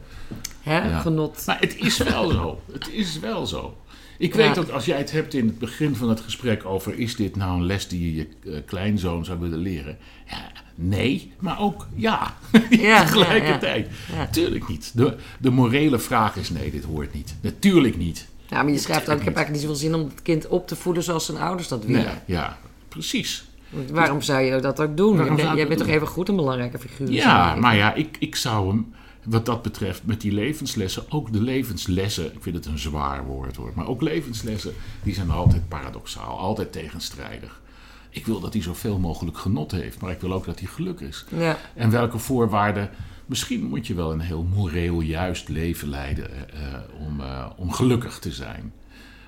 Hè, 0.62 0.78
Ja. 0.90 1.00
genot. 1.00 1.44
Maar 1.46 1.60
het 1.60 1.78
is 1.78 1.98
wel 1.98 2.30
zo. 2.30 2.60
Het 2.72 2.90
is 2.92 3.20
wel 3.20 3.46
zo. 3.46 3.78
Ik 4.18 4.32
Ja. 4.36 4.38
weet 4.38 4.56
dat 4.56 4.72
als 4.72 4.86
jij 4.86 4.98
het 4.98 5.12
hebt 5.12 5.34
in 5.34 5.46
het 5.46 5.60
begin 5.60 5.96
van 5.96 6.10
het 6.10 6.20
gesprek 6.22 6.66
over... 6.66 7.00
is 7.00 7.16
dit 7.16 7.36
nou 7.36 7.60
een 7.60 7.66
les 7.66 7.88
die 7.88 8.06
je 8.06 8.16
je 8.16 8.52
eh, 8.52 8.60
kleinzoon 8.66 9.26
zou 9.26 9.40
willen 9.40 9.60
leren? 9.60 9.98
Ja, 10.30 10.52
nee, 10.76 11.32
maar 11.40 11.60
ook 11.60 11.88
ja. 11.96 12.34
Ja, 12.70 13.00
Tegelijkertijd. 13.04 13.88
ja, 14.12 14.18
ja. 14.18 14.28
Tuurlijk 14.28 14.68
niet. 14.68 14.92
De, 14.96 15.16
de 15.40 15.50
morele 15.50 16.00
vraag 16.00 16.36
is 16.36 16.50
nee, 16.50 16.72
dit 16.72 16.84
hoort 16.84 17.14
niet. 17.14 17.36
Natuurlijk 17.42 17.98
niet. 17.98 18.28
Ja, 18.48 18.64
maar 18.64 18.72
je 18.72 18.78
schrijft 18.78 19.10
ook, 19.10 19.20
ik 19.20 19.26
heb 19.26 19.36
eigenlijk 19.36 19.50
niet 19.52 19.62
zoveel 19.62 19.90
zin 19.90 19.96
om 20.02 20.10
het 20.10 20.22
kind 20.22 20.48
op 20.48 20.68
te 20.68 20.76
voeden 20.76 21.04
zoals 21.04 21.26
zijn 21.26 21.38
ouders 21.38 21.68
dat 21.68 21.86
willen. 21.86 22.04
Nee, 22.04 22.14
ja, 22.38 22.58
precies. 22.88 23.48
Want 23.70 23.90
Waarom 23.92 24.22
zou 24.22 24.42
je 24.42 24.60
dat 24.60 24.80
ook 24.82 24.98
doen? 24.98 25.16
Waarom 25.18 25.36
Je 25.36 25.42
zou 25.42 25.48
bent- 25.48 25.52
ik 25.52 25.58
jij 25.58 25.68
bent 25.68 25.80
toch 25.80 25.90
even 25.96 26.08
goed 26.08 26.30
een 26.30 26.36
belangrijke 26.36 26.80
figuur? 26.80 27.12
Ja, 27.12 27.56
maar 27.56 27.76
ja, 27.76 27.94
ik, 27.94 28.16
ik 28.20 28.36
zou 28.36 28.68
hem 28.68 28.94
wat 29.30 29.46
dat 29.46 29.62
betreft 29.62 30.06
met 30.06 30.22
die 30.22 30.32
levenslessen, 30.32 31.04
ook 31.12 31.34
de 31.34 31.42
levenslessen, 31.42 32.26
ik 32.34 32.42
vind 32.42 32.56
het 32.56 32.66
een 32.66 32.80
zwaar 32.80 33.26
woord 33.26 33.56
hoor, 33.56 33.72
maar 33.76 33.88
ook 33.88 34.02
levenslessen, 34.02 34.74
die 35.04 35.14
zijn 35.14 35.30
altijd 35.30 35.68
paradoxaal, 35.68 36.38
altijd 36.40 36.72
tegenstrijdig. 36.72 37.62
Ik 38.10 38.26
wil 38.26 38.40
dat 38.40 38.54
hij 38.54 38.62
zoveel 38.62 39.00
mogelijk 39.00 39.38
genot 39.38 39.72
heeft, 39.72 40.02
maar 40.02 40.12
ik 40.12 40.22
wil 40.22 40.34
ook 40.34 40.46
dat 40.46 40.60
hij 40.60 40.68
geluk 40.68 41.00
is. 41.00 41.26
Ja, 41.38 41.58
En 41.76 41.90
welke 41.90 42.18
voorwaarden, 42.18 42.90
misschien 43.26 43.64
moet 43.64 43.88
je 43.88 43.94
wel 43.94 44.12
een 44.12 44.20
heel 44.20 44.44
moreel 44.44 45.02
juist 45.02 45.50
leven 45.50 45.90
leiden 45.90 46.30
eh, 46.54 46.74
eh, 46.74 46.82
om, 47.08 47.22
eh, 47.22 47.46
om 47.56 47.72
gelukkig 47.72 48.20
te 48.20 48.32
zijn. 48.32 48.74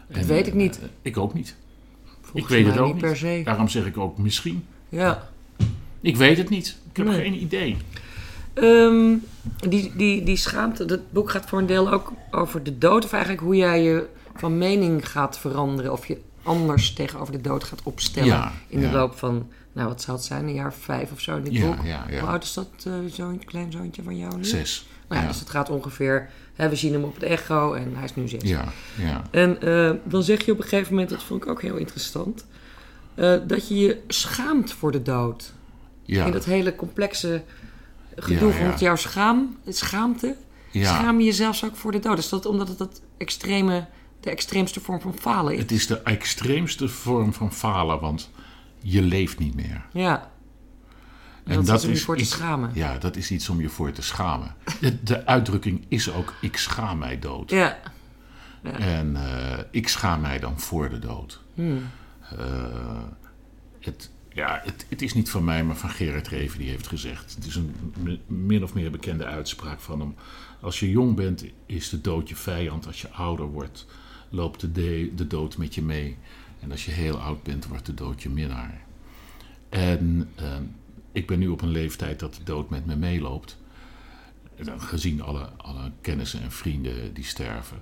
Dat 0.08 0.26
weet 0.26 0.48
ik 0.48 0.54
niet. 0.54 0.80
ik 1.02 1.18
ook 1.18 1.34
niet. 1.34 1.56
volgens 2.22 2.44
ik 2.44 2.50
weet 2.50 2.66
het 2.66 2.78
ook 2.78 2.86
niet 2.86 2.94
niet. 2.94 3.04
per 3.04 3.18
se. 3.18 3.42
Daarom 3.46 3.68
zeg 3.68 3.86
ik 3.86 3.98
ook 3.98 4.18
misschien. 4.18 4.66
Ja. 4.90 5.30
Ik 6.02 6.16
weet 6.18 6.38
het 6.38 6.50
niet. 6.50 6.78
Ik 6.92 6.98
heb 6.98 7.06
Nee. 7.06 7.22
geen 7.22 7.42
idee. 7.42 7.78
Ehm, 8.54 9.16
die, 9.70 9.94
die, 9.96 10.24
die 10.24 10.38
schaamte, 10.38 10.86
dat 10.86 11.12
boek 11.12 11.30
gaat 11.30 11.46
voor 11.46 11.60
een 11.60 11.66
deel 11.66 11.92
ook 11.92 12.12
over 12.32 12.64
de 12.64 12.78
dood. 12.78 13.06
Of 13.06 13.12
eigenlijk 13.12 13.44
hoe 13.44 13.56
jij 13.56 13.84
je 13.84 14.08
van 14.36 14.58
mening 14.58 15.10
gaat 15.10 15.40
veranderen. 15.40 15.92
Of 15.92 16.06
je 16.06 16.18
anders 16.44 16.94
tegenover 16.94 17.34
de 17.34 17.42
dood 17.42 17.64
gaat 17.64 17.84
opstellen. 17.84 18.30
Ja, 18.30 18.52
in 18.68 18.80
de 18.80 18.86
ja. 18.86 18.92
loop 18.92 19.18
van, 19.18 19.50
nou 19.72 19.88
wat 19.88 20.02
zou 20.02 20.18
het 20.18 20.26
zijn, 20.26 20.48
een 20.48 20.54
jaar 20.54 20.74
vijf 20.74 21.12
of 21.12 21.20
zo 21.20 21.38
in 21.38 21.44
dit 21.44 21.54
Ja, 21.54 21.66
boek. 21.66 21.86
Hoe 22.20 22.30
oud 22.30 22.44
is 22.44 22.54
dat 22.54 22.86
uh, 22.88 22.94
zo'n 23.12 23.42
kleinzoontje 23.46 24.04
van 24.04 24.18
jou 24.18 24.38
nu? 24.38 24.46
Zes. 24.46 24.86
Nou 25.08 25.22
ja, 25.22 25.28
ja. 25.28 25.32
Dus 25.32 25.40
het 25.40 25.50
gaat 25.50 25.70
ongeveer, 25.70 26.30
hè, 26.54 26.70
we 26.70 26.76
zien 26.76 26.94
hem 26.94 27.04
op 27.04 27.14
het 27.14 27.24
echo 27.24 27.74
en 27.74 27.96
hij 27.96 28.04
is 28.04 28.16
nu 28.16 28.28
zes. 28.28 28.44
Ja, 28.44 28.66
ja. 28.98 29.22
En 29.32 29.62
eh, 29.62 29.92
dan 30.04 30.24
zeg 30.24 30.46
je 30.46 30.52
op 30.52 30.58
een 30.58 30.64
gegeven 30.64 30.94
moment, 30.94 31.10
dat 31.10 31.24
vond 31.24 31.44
ik 31.44 31.50
ook 31.50 31.62
heel 31.62 31.76
interessant, 31.76 32.46
eh, 33.16 33.36
dat 33.48 33.68
je 33.68 33.80
je 33.80 34.02
schaamt 34.08 34.74
voor 34.74 34.92
de 34.92 35.02
dood. 35.02 35.54
ja. 36.06 36.26
In 36.26 36.32
dat 36.32 36.46
hele 36.46 36.76
complexe 36.76 37.44
gedoe 38.16 38.58
rond 38.58 38.80
jouw 38.80 38.96
schaam, 38.96 39.58
schaamte. 39.68 40.36
Ja. 40.72 40.94
Schaam 40.96 41.20
je 41.20 41.26
jezelf 41.26 41.64
ook 41.64 41.76
voor 41.76 41.92
de 41.92 42.00
dood? 42.00 42.18
Is 42.18 42.30
dat 42.30 42.46
omdat 42.46 42.68
het 42.68 42.78
dat 42.78 43.02
extreme, 43.18 43.88
de 44.20 44.30
extreemste 44.30 44.80
vorm 44.80 45.02
van 45.02 45.18
falen 45.20 45.54
is? 45.54 45.60
Het 45.60 45.72
is 45.72 45.88
de 45.88 46.02
extreemste 46.02 46.88
vorm 46.88 47.34
van 47.34 47.54
falen, 47.54 48.00
want 48.00 48.30
je 48.80 49.02
leeft 49.02 49.40
niet 49.40 49.56
meer. 49.56 49.86
Ja. 49.94 50.32
En 51.44 51.66
dat, 51.66 51.80
is 51.80 51.86
om 51.86 51.94
je 51.94 52.00
voor 52.00 52.18
te 52.18 52.26
schamen. 52.26 52.72
Ja, 52.74 52.98
dat 52.98 53.16
is 53.16 53.32
iets 53.32 53.50
om 53.50 53.62
je 53.62 53.70
voor 53.70 53.92
te 53.92 54.02
schamen. 54.02 54.56
De, 54.80 55.04
de 55.04 55.26
uitdrukking 55.26 55.86
is 55.88 56.12
ook: 56.12 56.34
ik 56.42 56.58
schaam 56.58 56.98
mij 56.98 57.20
dood. 57.20 57.50
Ja. 57.50 57.78
En 58.62 59.16
eh, 59.16 59.60
ik 59.72 59.88
schaam 59.88 60.22
mij 60.22 60.40
dan 60.40 60.60
voor 60.60 60.90
de 60.90 61.00
dood. 61.00 61.40
Hmm. 61.54 61.90
Eh, 62.38 62.38
het, 63.80 64.10
ja, 64.34 64.62
het, 64.64 64.86
het 64.90 65.02
is 65.02 65.14
niet 65.14 65.30
van 65.30 65.44
mij, 65.44 65.64
maar 65.64 65.76
van 65.76 65.90
Gerard 65.90 66.28
Reven 66.28 66.60
die 66.60 66.70
heeft 66.70 66.88
gezegd. 66.88 67.36
Het 67.36 67.46
is 67.46 67.56
een 67.56 67.76
mi- 68.04 68.22
min 68.28 68.64
of 68.64 68.74
meer 68.74 68.92
bekende 68.92 69.26
uitspraak 69.26 69.80
van 69.80 70.00
hem. 70.00 70.16
Als 70.60 70.80
je 70.80 70.90
jong 70.90 71.16
bent, 71.16 71.46
is 71.66 71.90
de 71.90 72.02
dood 72.02 72.30
je 72.30 72.36
vijand. 72.36 72.88
Als 72.88 73.02
je 73.02 73.10
ouder 73.10 73.46
wordt, 73.46 73.86
loopt 74.30 74.76
de, 74.76 75.12
de, 75.16 75.28
dood 75.28 75.58
met 75.58 75.76
je 75.76 75.82
mee. 75.82 76.18
En 76.60 76.72
als 76.72 76.86
je 76.86 76.92
heel 76.92 77.18
oud 77.18 77.44
bent, 77.44 77.68
wordt 77.68 77.86
de 77.86 77.94
dood 77.94 78.22
je 78.22 78.30
minnaar. 78.30 78.82
En 79.70 80.30
eh, 80.36 80.58
ik 81.12 81.28
ben 81.28 81.40
nu 81.40 81.48
op 81.48 81.62
een 81.62 81.70
leeftijd 81.70 82.20
dat 82.20 82.36
de 82.36 82.44
dood 82.44 82.70
met 82.70 82.86
me 82.86 82.96
meeloopt. 82.96 83.60
Gezien 84.78 85.22
alle, 85.22 85.50
alle 85.58 85.92
kennissen 86.02 86.42
en 86.42 86.52
vrienden 86.52 87.14
die 87.14 87.24
sterven. 87.24 87.82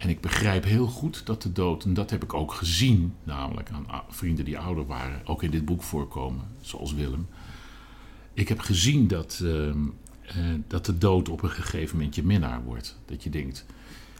En 0.00 0.08
ik 0.08 0.20
begrijp 0.20 0.64
heel 0.64 0.86
goed 0.86 1.26
dat 1.26 1.42
de 1.42 1.52
dood, 1.52 1.84
en 1.84 1.94
dat 1.94 2.10
heb 2.10 2.22
ik 2.22 2.34
ook 2.34 2.52
gezien, 2.52 3.14
namelijk 3.24 3.70
aan 3.70 4.02
vrienden 4.08 4.44
die 4.44 4.58
ouder 4.58 4.86
waren, 4.86 5.26
ook 5.26 5.42
in 5.42 5.50
dit 5.50 5.64
boek 5.64 5.82
voorkomen, 5.82 6.44
zoals 6.60 6.94
Willem. 6.94 7.28
Ik 8.34 8.48
heb 8.48 8.60
gezien 8.60 9.06
dat, 9.06 9.40
ehm, 9.42 9.78
eh, 10.26 10.36
dat 10.66 10.86
de 10.86 10.98
dood 10.98 11.28
op 11.28 11.42
een 11.42 11.50
gegeven 11.50 11.96
moment 11.96 12.14
je 12.14 12.22
minnaar 12.22 12.62
wordt. 12.62 12.98
Dat 13.04 13.22
je 13.22 13.30
denkt, 13.30 13.66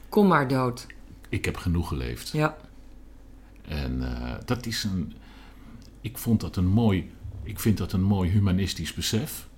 Kom 0.08 0.26
maar 0.26 0.48
dood. 0.48 0.86
ik 1.28 1.44
heb 1.44 1.56
genoeg 1.56 1.88
geleefd. 1.88 2.28
Ja. 2.28 2.56
En 3.68 4.16
eh, 4.16 4.34
dat 4.44 4.66
is 4.66 4.84
een. 4.84 5.12
Ik 6.00 6.18
vond 6.18 6.40
dat 6.40 6.56
een 6.56 6.66
mooi. 6.68 7.10
Ik 7.42 7.60
vind 7.60 7.78
dat 7.78 7.92
een 7.92 8.02
mooi 8.02 8.30
humanistisch 8.30 8.94
besef. 8.94 9.48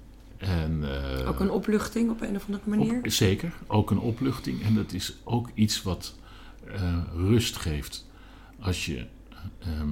En, 0.43 0.81
eh, 1.21 1.29
Ook 1.29 1.41
een 1.41 1.51
opluchting 1.51 2.11
op 2.11 2.21
een 2.21 2.37
of 2.37 2.45
andere 2.47 2.63
manier. 2.71 2.97
op- 2.99 3.11
zeker, 3.11 3.53
ook 3.67 3.91
een 3.91 3.99
opluchting. 3.99 4.63
En 4.63 4.75
dat 4.75 4.93
is 4.93 5.17
ook 5.25 5.51
iets 5.55 5.83
wat 5.83 6.15
eh, 6.67 6.99
rust 7.15 7.57
geeft. 7.57 8.07
Als 8.61 8.87
je. 8.87 9.07
ehm, 9.59 9.89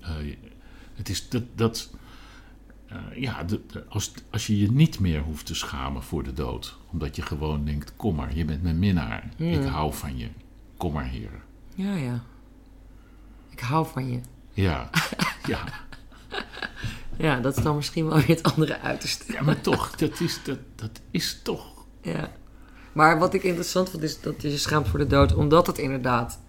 eh, 0.00 0.36
het 0.94 1.08
is 1.08 1.28
dat. 1.28 1.42
dat 1.54 1.90
eh, 2.86 2.96
ja, 3.14 3.44
de- 3.44 3.60
de- 3.72 3.84
als, 3.88 4.12
als 4.30 4.46
je 4.46 4.58
je 4.58 4.72
niet 4.72 5.00
meer 5.00 5.20
hoeft 5.20 5.46
te 5.46 5.54
schamen 5.54 6.02
voor 6.02 6.22
de 6.22 6.32
dood. 6.32 6.76
Omdat 6.90 7.16
je 7.16 7.22
gewoon 7.22 7.64
denkt: 7.64 7.92
kom 7.96 8.14
maar, 8.14 8.36
je 8.36 8.44
bent 8.44 8.62
mijn 8.62 8.78
minnaar. 8.78 9.28
Ik 9.36 9.64
hou 9.64 9.94
van 9.94 10.18
je. 10.18 10.28
Kom 10.76 10.92
maar 10.92 11.08
hier. 11.08 11.30
Ja, 11.74 11.94
ja. 11.94 12.22
Ik 13.50 13.60
hou 13.60 13.86
van 13.86 14.10
je. 14.12 14.20
Ja, 14.52 14.90
ja. 15.46 15.64
Ja, 17.18 17.40
dat 17.40 17.56
is 17.56 17.62
dan 17.62 17.76
misschien 17.76 18.08
wel 18.08 18.16
weer 18.16 18.28
het 18.28 18.42
andere 18.42 18.80
uiterste. 18.80 19.32
Ja, 19.32 19.42
maar 19.42 19.60
toch, 19.60 19.90
dat 19.96 20.20
is, 20.20 20.40
dat, 20.44 20.58
dat 20.74 20.90
is 21.10 21.40
toch. 21.42 21.66
Ja. 22.02 22.30
Maar 22.92 23.18
wat 23.18 23.34
ik 23.34 23.42
interessant 23.42 23.90
vond 23.90 24.02
is 24.02 24.20
dat 24.20 24.42
je 24.42 24.50
je 24.50 24.58
schaamt 24.58 24.88
voor 24.88 24.98
de 24.98 25.06
dood, 25.06 25.34
omdat 25.34 25.66
het 25.66 25.78
inderdaad 25.78 26.40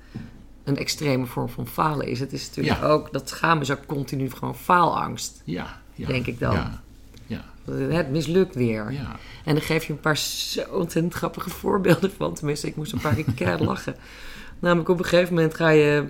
een 0.63 0.77
extreme 0.77 1.25
vorm 1.25 1.49
van 1.49 1.67
falen 1.67 2.07
is. 2.07 2.19
Het 2.19 2.33
is 2.33 2.47
natuurlijk 2.47 2.79
Ja. 2.81 2.87
ook, 2.87 3.13
dat 3.13 3.29
schamen 3.29 3.61
is 3.63 3.71
ook 3.71 3.85
continu 3.85 4.31
gewoon 4.31 4.55
faalangst. 4.55 5.41
Ja, 5.43 5.81
ja. 5.93 6.07
Denk 6.07 6.25
ik 6.25 6.39
dan. 6.39 6.53
Ja, 6.53 6.81
ja, 7.25 7.43
Het 7.95 8.09
mislukt 8.09 8.55
weer. 8.55 8.91
ja. 8.91 9.15
En 9.45 9.53
dan 9.53 9.63
geef 9.63 9.85
je 9.85 9.93
een 9.93 9.99
paar 9.99 10.17
zo 10.17 10.61
ontzettend 10.71 11.13
grappige 11.13 11.49
voorbeelden 11.49 12.11
van. 12.17 12.33
Tenminste, 12.33 12.67
ik 12.67 12.75
moest 12.75 12.91
een 12.93 12.99
paar 13.01 13.15
keer 13.35 13.63
lachen. 13.63 13.95
Namelijk 14.59 14.89
op 14.89 14.99
een 14.99 15.05
gegeven 15.05 15.33
moment 15.33 15.53
ga 15.55 15.69
je 15.69 16.05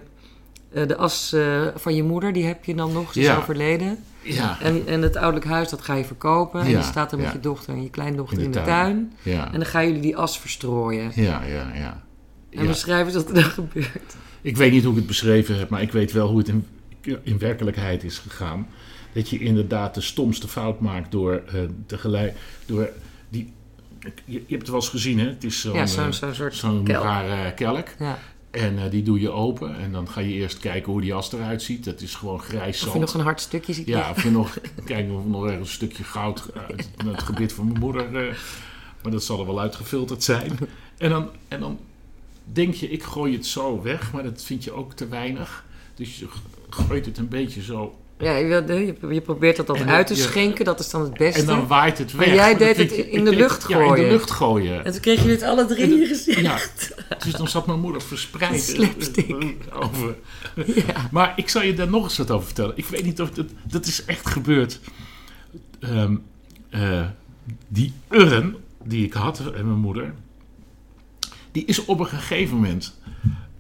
eh, 0.74 0.88
de 0.88 0.96
as 0.96 1.34
eh, 1.34 1.62
van 1.76 1.96
je 1.96 2.04
moeder, 2.04 2.34
die 2.34 2.46
heb 2.46 2.66
je 2.66 2.76
dan 2.76 2.92
nog, 2.92 3.14
ze 3.14 3.20
is 3.20 3.26
Ja. 3.26 3.38
overleden. 3.38 3.98
ja. 4.22 4.58
En, 4.62 4.88
en 4.88 5.02
het 5.02 5.16
ouderlijk 5.16 5.46
huis, 5.46 5.70
dat 5.70 5.82
ga 5.82 5.94
je 5.96 6.06
verkopen. 6.06 6.62
En 6.62 6.70
je 6.70 6.82
staat 6.82 7.10
dan 7.10 7.20
met 7.22 7.32
je 7.32 7.40
dochter 7.40 7.74
en 7.74 7.84
je 7.84 7.90
kleindochter 7.90 8.38
In 8.38 8.44
in 8.44 8.52
de 8.52 8.62
tuin. 8.62 9.14
En 9.24 9.52
dan 9.52 9.66
gaan 9.66 9.86
jullie 9.86 10.02
die 10.02 10.18
as 10.18 10.40
verstrooien. 10.40 11.12
Ja, 11.16 11.44
ja, 11.44 11.72
ja. 11.74 12.04
En 12.50 12.68
beschrijf 12.68 13.06
eens 13.06 13.16
wat 13.16 13.28
er 13.28 13.34
dan 13.34 13.44
gebeurt. 13.44 14.16
Ik 14.42 14.58
weet 14.58 14.72
niet 14.72 14.82
hoe 14.84 14.92
ik 14.92 14.98
het 14.98 15.08
beschreven 15.08 15.58
heb, 15.58 15.70
maar 15.70 15.82
ik 15.82 15.92
weet 15.92 16.12
wel 16.12 16.28
hoe 16.28 16.38
het 16.38 16.48
in, 16.48 16.66
in 17.24 17.38
werkelijkheid 17.40 18.04
is 18.04 18.18
gegaan. 18.18 18.68
Dat 19.14 19.30
je 19.30 19.40
inderdaad 19.40 19.96
de 19.96 20.02
stomste 20.02 20.48
fout 20.48 20.80
maakt 20.80 21.12
door 21.12 21.42
eh, 21.48 21.62
tegelijk. 21.86 22.36
Door 22.66 22.90
die, 23.30 23.54
je, 24.00 24.12
je 24.26 24.38
hebt 24.48 24.62
het 24.62 24.68
wel 24.68 24.76
eens 24.80 24.90
gezien, 24.90 25.20
hè? 25.20 25.28
Het 25.28 25.44
is 25.44 25.62
zo'n 25.62 25.76
eh, 25.76 25.86
zo'n 25.86 26.14
soort 26.14 26.62
kelk. 26.84 27.04
rare 27.04 27.54
kelk. 27.54 27.88
Ja. 28.00 28.20
En 28.52 28.78
eh, 28.84 28.92
die 28.92 29.04
doe 29.04 29.20
je 29.20 29.30
open. 29.30 29.80
En 29.80 29.92
dan 29.92 30.10
ga 30.10 30.20
je 30.22 30.34
eerst 30.34 30.60
kijken 30.60 30.92
hoe 30.92 31.02
die 31.02 31.14
as 31.14 31.32
eruit 31.32 31.62
ziet. 31.62 31.84
Dat 31.86 32.02
is 32.02 32.16
gewoon 32.16 32.40
grijs 32.40 32.76
Of 32.76 32.82
zand. 32.82 32.94
je 32.94 33.00
nog 33.00 33.14
een 33.14 33.20
hard 33.22 33.42
stukje 33.42 33.74
ziet 33.74 33.88
Ja, 33.88 34.10
of 34.10 34.24
je 34.24 34.32
nog, 34.32 34.58
kijken 34.86 35.16
of 35.16 35.24
er 35.24 35.30
nog 35.30 35.44
een 35.46 35.66
stukje 35.66 36.04
goud 36.04 36.44
uit 36.68 36.90
het 37.06 37.24
gebit 37.24 37.54
van 37.54 37.68
mijn 37.68 37.80
moeder. 37.80 38.16
eh, 38.28 38.36
maar 39.04 39.12
dat 39.12 39.24
zal 39.24 39.40
er 39.40 39.46
wel 39.46 39.60
uitgefilterd 39.60 40.24
zijn. 40.24 40.58
En 40.98 41.10
dan, 41.10 41.30
en 41.48 41.60
dan 41.60 41.80
denk 42.44 42.74
je, 42.74 42.90
ik 42.90 43.04
gooi 43.04 43.34
het 43.34 43.46
zo 43.46 43.82
weg, 43.82 44.12
maar 44.14 44.24
dat 44.24 44.44
vind 44.44 44.64
je 44.64 44.72
ook 44.72 44.94
te 44.94 45.08
weinig. 45.08 45.66
Dus 45.96 46.20
je 46.20 46.28
gooit 46.70 47.06
het 47.06 47.18
een 47.18 47.28
beetje 47.28 47.62
zo. 47.62 47.98
Ja, 48.20 48.36
je, 48.36 48.46
wil- 48.46 48.78
je, 48.78 49.14
je 49.14 49.22
probeert 49.22 49.56
dat 49.56 49.68
dan 49.68 49.76
En 49.76 49.88
uit 49.88 50.08
te 50.08 50.16
je- 50.16 50.22
schenken, 50.22 50.66
dat 50.66 50.80
is 50.80 50.90
dan 50.90 51.02
het 51.02 51.14
beste. 51.18 51.40
En 51.40 51.46
dan 51.46 51.68
waait 51.68 51.98
het 51.98 52.12
weg. 52.12 52.26
Maar 52.26 52.36
jij 52.36 52.56
deed 52.58 52.78
het 52.78 52.96
je- 52.96 53.10
in 53.10 53.24
de 53.26 53.36
lucht 53.36 53.66
Ja, 53.68 53.80
in 53.80 53.88
gooien. 53.88 54.04
de 54.06 54.12
lucht 54.12 54.32
gooien. 54.32 54.86
En 54.86 54.92
toen 54.92 55.02
kregen 55.02 55.22
jullie 55.24 55.38
het 55.40 55.48
alle 55.50 55.66
drie 55.66 55.84
in 55.84 55.98
je 56.00 56.06
gezicht. 56.06 56.42
Ja, 56.42 56.60
dus 57.24 57.34
dan 57.34 57.48
zat 57.48 57.68
mijn 57.68 57.80
moeder 57.80 58.02
verspreid 58.02 58.62
Slapstick. 58.76 59.56
over. 59.84 60.16
Ja. 60.66 61.08
Maar 61.12 61.34
ik 61.36 61.50
zal 61.50 61.62
je 61.62 61.74
daar 61.74 61.90
nog 61.90 62.04
eens 62.04 62.18
wat 62.18 62.32
over 62.32 62.46
vertellen. 62.46 62.78
Ik 62.78 62.86
weet 62.86 63.04
niet 63.04 63.22
of 63.22 63.30
dat... 63.30 63.46
Dat 63.64 63.86
is 63.86 64.06
echt 64.06 64.28
gebeurd. 64.30 64.80
Ehm, 65.80 66.16
eh, 66.70 67.06
die 67.68 67.94
urn 68.10 68.56
die 68.84 69.06
ik 69.06 69.14
had 69.14 69.40
en 69.40 69.66
mijn 69.68 69.80
moeder... 69.80 70.14
Die 71.52 71.66
is 71.66 71.86
op 71.86 72.00
een 72.00 72.06
gegeven 72.08 72.56
moment... 72.56 72.98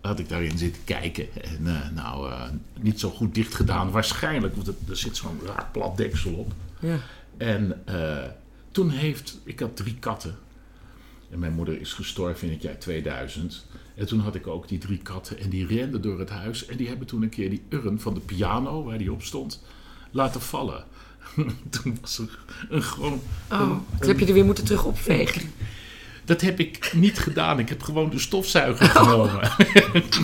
Had 0.02 0.20
ik 0.20 0.30
daarin 0.30 0.58
zitten 0.58 0.84
kijken. 0.84 1.28
En 1.44 1.68
eh, 1.68 1.90
nou, 1.96 2.32
eh, 2.32 2.44
niet 2.80 3.00
zo 3.00 3.10
goed 3.10 3.36
dicht 3.36 3.56
gedaan. 3.56 3.92
Waarschijnlijk, 3.92 4.56
want 4.56 4.68
er 4.68 4.98
zit 4.98 5.18
zo'n 5.18 5.40
raar 5.46 5.70
plat 5.72 5.98
deksel 5.98 6.34
op. 6.34 6.54
Ja. 6.80 6.98
En 7.38 7.82
eh, 7.86 8.24
toen 8.72 8.90
heeft... 8.90 9.40
Ik 9.44 9.60
had 9.60 9.76
drie 9.76 9.96
katten. 10.00 10.36
En 11.32 11.40
mijn 11.40 11.54
moeder 11.54 11.82
is 11.82 11.94
gestorven 11.94 12.48
in 12.48 12.54
het 12.54 12.62
jaar 12.62 12.78
2000. 12.78 13.66
En 13.96 14.06
toen 14.06 14.20
had 14.20 14.36
ik 14.36 14.48
ook 14.48 14.68
die 14.68 14.78
drie 14.78 14.98
katten. 14.98 15.40
En 15.40 15.50
die 15.50 15.68
renden 15.68 16.02
door 16.02 16.20
het 16.20 16.30
huis. 16.30 16.66
En 16.66 16.78
die 16.78 16.88
hebben 16.88 17.08
toen 17.08 17.22
een 17.22 17.30
keer 17.30 17.50
die 17.50 17.62
urn 17.70 18.00
van 18.00 18.14
de 18.14 18.20
piano, 18.20 18.84
waar 18.84 18.98
die 18.98 19.12
op 19.12 19.24
stond, 19.24 19.64
laten 20.12 20.42
vallen. 20.42 20.84
toen 21.82 21.98
was 22.02 22.18
er 22.18 22.40
een 22.70 22.84
gewoon... 22.84 23.22
Oh, 23.52 23.78
toen 24.00 24.08
heb 24.08 24.20
je 24.20 24.26
er 24.26 24.34
weer 24.34 24.46
moeten 24.46 24.66
terug 24.66 24.86
opvegen. 24.86 25.42
Dat 26.30 26.42
heb 26.42 26.60
ik 26.60 26.92
niet 26.94 27.20
gedaan. 27.20 27.60
Ik 27.60 27.70
heb 27.70 27.82
gewoon 27.82 28.10
de 28.10 28.20
stofzuiger 28.20 28.86
genomen. 28.86 29.40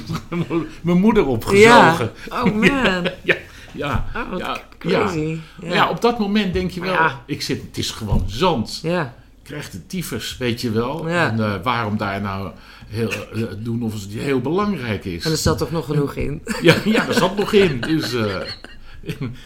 mijn 0.82 0.99
moeder 0.99 1.26
opgezogen. 1.26 2.12
Ja. 2.30 2.43
Oh 2.43 2.56
man. 2.56 3.10
Ja, 3.24 3.36
ja, 3.72 4.06
Oh, 4.34 4.38
ja, 4.38 4.62
crazy. 4.78 5.38
Ja. 5.62 5.74
ja, 5.74 5.89
op 5.89 6.01
dat 6.01 6.20
moment 6.20 6.53
denk 6.53 6.72
je 6.72 6.82
wel, 6.82 6.97
ik 7.26 7.41
zit, 7.41 7.62
het 7.62 7.78
is 7.78 7.91
gewoon 7.91 8.24
zand. 8.28 8.80
Ja. 8.84 9.14
krijgt 9.43 9.72
de 9.72 9.88
tyfus, 9.88 10.38
weet 10.38 10.62
je 10.62 10.72
wel. 10.72 11.10
Ja. 11.10 11.30
En 11.30 11.39
eh, 11.39 11.53
waarom 11.64 11.97
daar 11.97 12.22
nou 12.22 12.51
heel, 12.88 13.12
eh, 13.12 13.43
doen 13.58 13.84
of 13.84 13.93
het 13.93 14.08
heel 14.10 14.41
belangrijk 14.41 15.06
is. 15.06 15.26
En 15.26 15.32
er 15.32 15.38
zat 15.38 15.58
toch 15.58 15.72
nog 15.72 15.86
genoeg 15.86 16.16
in. 16.16 16.41
Ja, 16.62 16.76
ja, 16.86 17.06
daar 17.06 17.14
zat 17.14 17.38
nog 17.38 17.53
in. 17.53 17.80
Dus 17.80 18.14
eh, 18.14 18.36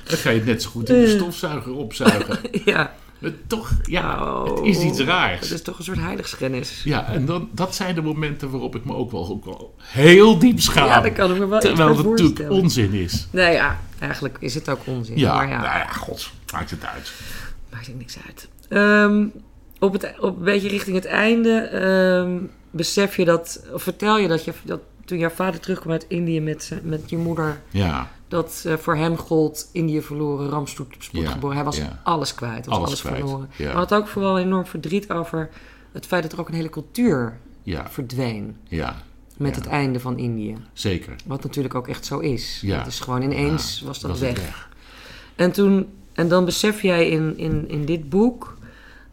dan 0.03 0.17
ga 0.17 0.29
je 0.29 0.37
het 0.37 0.45
net 0.45 0.61
zo 0.61 0.69
goed 0.69 0.89
in 0.89 1.01
de 1.01 1.09
stofzuiger 1.09 1.75
opzuigen. 1.75 2.39
ja. 2.65 2.93
Maar 3.19 3.31
toch, 3.47 3.71
ja, 3.83 4.23
Oh. 4.43 4.55
het 4.55 4.65
is 4.65 4.81
iets 4.83 4.97
Het 4.97 5.07
raars. 5.07 5.51
is 5.51 5.61
toch 5.61 5.77
een 5.77 5.83
soort 5.83 5.99
heiligschennis. 5.99 6.81
Ja, 6.83 7.07
en 7.07 7.25
dan, 7.25 7.49
dat 7.51 7.75
zijn 7.75 7.95
de 7.95 8.01
momenten 8.01 8.49
waarop 8.49 8.75
ik 8.75 8.85
me 8.85 8.93
ook 8.93 9.11
wel, 9.11 9.29
ook 9.29 9.45
wel 9.45 9.75
heel 9.77 10.39
diep 10.39 10.59
schaam. 10.59 10.85
Ja, 10.87 11.01
dat 11.01 11.13
kan 11.13 11.31
ik 11.31 11.37
me 11.39 11.47
wel 11.47 11.57
iets 11.57 11.65
terwijl 11.67 11.97
het 11.97 12.05
natuurlijk 12.09 12.49
onzin 12.51 12.93
is. 12.93 13.27
Nee, 13.31 13.53
ja. 13.53 13.79
Eigenlijk 13.99 14.37
is 14.39 14.55
het 14.55 14.69
ook 14.69 14.79
onzin. 14.85 15.17
Ja, 15.17 15.33
Maar 15.35 15.49
ja, 15.49 15.61
nou 15.61 15.77
ja, 15.77 15.87
god, 15.87 16.31
maakt 16.53 16.69
het 16.71 16.85
uit. 16.85 17.11
maakt 17.71 17.87
er 17.87 17.93
niks 17.93 18.17
uit. 18.27 18.47
Ehm, 18.69 19.25
op, 19.79 19.93
het, 19.93 20.13
op 20.19 20.37
een 20.37 20.43
beetje 20.43 20.67
richting 20.69 20.95
het 20.95 21.05
einde 21.05 21.59
ehm, 21.59 22.37
besef 22.71 23.15
je 23.15 23.25
dat... 23.25 23.63
Of 23.73 23.83
vertel 23.83 24.17
je 24.19 24.27
dat, 24.27 24.43
je 24.45 24.53
dat 24.63 24.79
toen 25.05 25.17
jouw 25.17 25.29
vader 25.29 25.59
terugkwam 25.59 25.91
uit 25.91 26.05
Indië 26.07 26.41
met, 26.41 26.71
met 26.83 27.09
je 27.09 27.17
moeder... 27.17 27.61
Ja, 27.69 28.11
dat 28.29 28.63
eh, 28.65 28.73
voor 28.73 28.95
hem 28.95 29.17
gold 29.17 29.69
Indië 29.71 30.01
verloren, 30.01 30.67
spoed 30.67 30.95
Ja, 31.11 31.29
geboren. 31.31 31.55
Hij 31.55 31.65
was 31.65 31.77
ja. 31.77 31.99
alles 32.03 32.35
kwijt, 32.35 32.53
hij 32.53 32.63
was 32.65 32.75
Alles 32.77 32.87
alles, 32.87 33.01
kwijt, 33.01 33.17
verloren. 33.17 33.49
ja. 33.55 33.65
Maar 33.65 33.75
had 33.75 33.93
ook 33.93 34.07
vooral 34.07 34.39
enorm 34.39 34.65
verdriet 34.65 35.11
over 35.11 35.49
het 35.91 36.05
feit 36.05 36.23
dat 36.23 36.31
er 36.31 36.39
ook 36.39 36.47
een 36.47 36.53
hele 36.55 36.69
cultuur 36.69 37.37
verdween 37.89 38.57
ja, 38.63 38.95
met 39.37 39.55
het 39.55 39.67
einde 39.67 39.99
van 39.99 40.17
Indië. 40.17 40.55
zeker. 40.73 41.15
Wat 41.25 41.43
natuurlijk 41.43 41.75
ook 41.75 41.87
echt 41.87 42.05
zo 42.05 42.19
is. 42.19 42.59
Ja. 42.61 42.77
Het 42.77 42.87
is 42.87 42.99
gewoon 42.99 43.21
ineens 43.21 43.81
was 43.81 43.99
dat 43.99 44.11
Was 44.11 44.19
weg. 44.19 44.69
En, 45.35 45.51
toen, 45.51 45.87
en 46.13 46.27
dan 46.27 46.45
besef 46.45 46.81
jij 46.81 47.09
in, 47.09 47.37
in, 47.37 47.69
in 47.69 47.85
dit 47.85 48.09
boek 48.09 48.57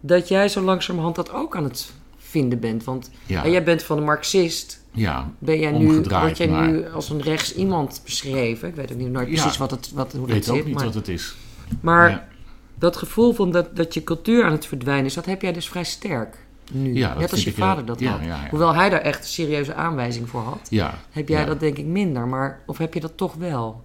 dat 0.00 0.28
jij 0.28 0.48
zo 0.48 0.62
langzamerhand 0.62 1.14
dat 1.16 1.32
ook 1.32 1.56
aan 1.56 1.64
het 1.64 1.92
vinden 2.18 2.60
bent. 2.60 2.84
Want 2.84 3.10
jij 3.26 3.62
bent 3.64 3.82
van 3.82 3.98
een 3.98 4.04
marxist. 4.04 4.84
Ja, 4.96 5.30
Ben 5.38 5.58
jij 5.58 5.70
nu, 5.72 5.86
word 6.08 6.36
jij 6.36 6.48
maar- 6.48 6.68
nu 6.70 6.88
als 6.90 7.10
een 7.10 7.20
rechts 7.22 7.54
iemand 7.54 8.00
beschreven? 8.04 8.68
Ik 8.68 8.74
weet 8.74 8.92
ook 8.92 8.98
niet 8.98 9.10
nooit 9.10 9.28
Ja. 9.28 9.34
precies 9.34 9.56
wat 9.58 9.70
het, 9.70 9.92
wat, 9.92 10.12
hoe 10.12 10.20
ik 10.20 10.26
dat 10.28 10.36
weet 10.36 10.48
ook 10.48 10.56
zit. 10.56 10.64
niet 10.66 10.74
maar 10.74 10.84
wat 10.84 10.94
het 10.94 11.08
is. 11.08 11.34
maar 11.80 12.10
Ja. 12.10 12.28
dat 12.74 12.96
gevoel 12.96 13.32
van 13.32 13.50
dat, 13.50 13.76
dat 13.76 13.94
je 13.94 14.04
cultuur 14.04 14.44
aan 14.44 14.52
het 14.52 14.66
verdwijnen 14.66 15.04
is, 15.04 15.14
dat 15.14 15.26
heb 15.26 15.42
jij 15.42 15.52
dus 15.52 15.68
vrij 15.68 15.84
sterk 15.84 16.46
nu. 16.72 16.94
Ja, 16.94 17.18
Net 17.18 17.30
als 17.30 17.44
je 17.44 17.50
ik, 17.50 17.56
vader 17.56 17.84
dat 17.84 18.02
had. 18.02 18.20
Hoewel 18.50 18.74
hij 18.74 18.88
daar 18.90 19.00
echt 19.00 19.18
een 19.18 19.24
serieuze 19.30 19.74
aanwijzing 19.74 20.28
voor 20.28 20.40
had. 20.42 20.68
Heb 21.10 21.28
jij 21.28 21.44
dat 21.44 21.60
denk 21.60 21.78
ik 21.78 21.86
minder, 21.86 22.26
maar 22.28 22.60
of 22.66 22.78
heb 22.78 22.94
je 22.94 23.00
dat 23.00 23.16
toch 23.16 23.34
wel? 23.34 23.84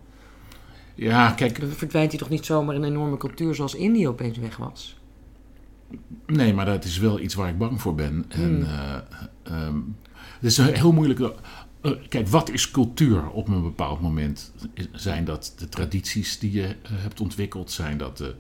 Ja, 0.96 1.32
kijk, 1.32 1.60
Dan 1.60 1.70
verdwijnt 1.70 2.12
hij 2.12 2.20
toch 2.20 2.30
niet 2.30 2.46
zomaar 2.46 2.76
een 2.76 2.84
enorme 2.84 3.18
cultuur 3.18 3.56
zoals 3.56 3.76
Indië 3.76 4.08
opeens 4.08 4.38
weg 4.38 4.58
was? 4.58 5.00
nee, 6.26 6.54
maar 6.54 6.66
dat 6.66 6.84
is 6.84 6.98
wel 6.98 7.20
iets 7.20 7.34
waar 7.36 7.50
ik 7.50 7.58
bang 7.58 7.82
voor 7.82 7.96
ben. 7.96 8.26
En, 8.30 8.42
Hmm. 8.42 8.64
eh, 8.64 8.98
ehm, 9.44 9.76
het 10.42 10.52
is 10.52 10.58
een 10.58 10.74
heel 10.74 10.92
moeilijk. 10.92 11.20
eh, 11.82 11.92
kijk, 12.10 12.28
wat 12.28 12.50
is 12.50 12.72
cultuur 12.72 13.30
op 13.30 13.48
een 13.48 13.62
bepaald 13.62 14.02
moment? 14.02 14.52
Zijn 14.92 15.26
dat 15.26 15.54
de 15.58 15.70
tradities 15.70 16.40
die 16.40 16.52
je 16.52 16.64
eh, 16.68 16.76
hebt 16.84 17.22
ontwikkeld? 17.22 17.72
Zijn 17.72 17.98
dat 17.98 18.18
de, 18.18 18.36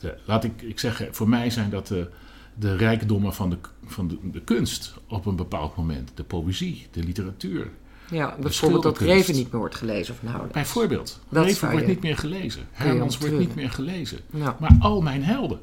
de- 0.00 0.18
laat 0.24 0.44
ik, 0.44 0.62
ik 0.62 0.78
zeggen, 0.78 1.14
voor 1.14 1.28
mij 1.28 1.50
zijn 1.50 1.70
dat 1.70 1.86
de, 1.86 2.10
de 2.54 2.76
rijkdommen 2.76 3.34
van, 3.34 3.50
de, 3.50 3.56
van 3.86 4.08
de, 4.08 4.18
de 4.32 4.40
kunst 4.40 4.94
op 5.08 5.26
een 5.26 5.36
bepaald 5.36 5.76
moment. 5.76 6.10
De 6.14 6.24
poëzie, 6.24 6.86
de 6.90 7.02
literatuur. 7.02 7.70
Ja, 8.10 8.36
bijvoorbeeld 8.40 8.82
dat. 8.82 8.98
Reven 8.98 9.34
niet 9.34 9.50
meer 9.50 9.60
wordt 9.60 9.74
gelezen 9.74 10.14
of 10.14 10.22
nou. 10.32 10.46
Bijvoorbeeld, 10.52 11.20
Dat 11.28 11.42
Leven 11.44 11.58
zou 11.58 11.72
wordt 11.72 11.86
niet 11.86 12.00
meer 12.02 12.16
gelezen. 12.18 12.62
Hermans 12.72 13.18
wordt 13.18 13.38
niet 13.38 13.54
meer 13.54 13.70
gelezen. 13.70 14.18
Nou, 14.30 14.54
Maar 14.60 14.76
al 14.80 15.00
mijn 15.00 15.24
helden, 15.24 15.60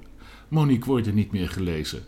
Monique 0.48 0.86
worden 0.86 1.16
niet 1.16 1.32
meer 1.32 1.50
gelezen. 1.50 2.04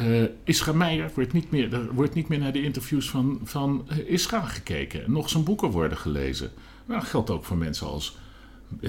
Eh 0.00 0.22
Isra 0.44 0.72
Meijer 0.72 1.10
wordt 1.14 1.32
niet 1.32 1.50
meer, 1.50 1.74
er 1.74 1.94
wordt 1.94 2.14
niet 2.14 2.28
meer 2.28 2.38
naar 2.38 2.52
de 2.52 2.62
interviews 2.62 3.10
van, 3.10 3.40
van 3.44 3.84
eh, 3.88 4.10
Isra 4.10 4.40
gekeken. 4.40 5.12
Nog 5.12 5.28
zijn 5.28 5.44
boeken 5.44 5.70
worden 5.70 5.98
gelezen. 5.98 6.50
Nou, 6.86 7.00
dat 7.00 7.08
geldt 7.08 7.30
ook 7.30 7.44
voor 7.44 7.56
mensen 7.56 7.86
als 7.86 8.16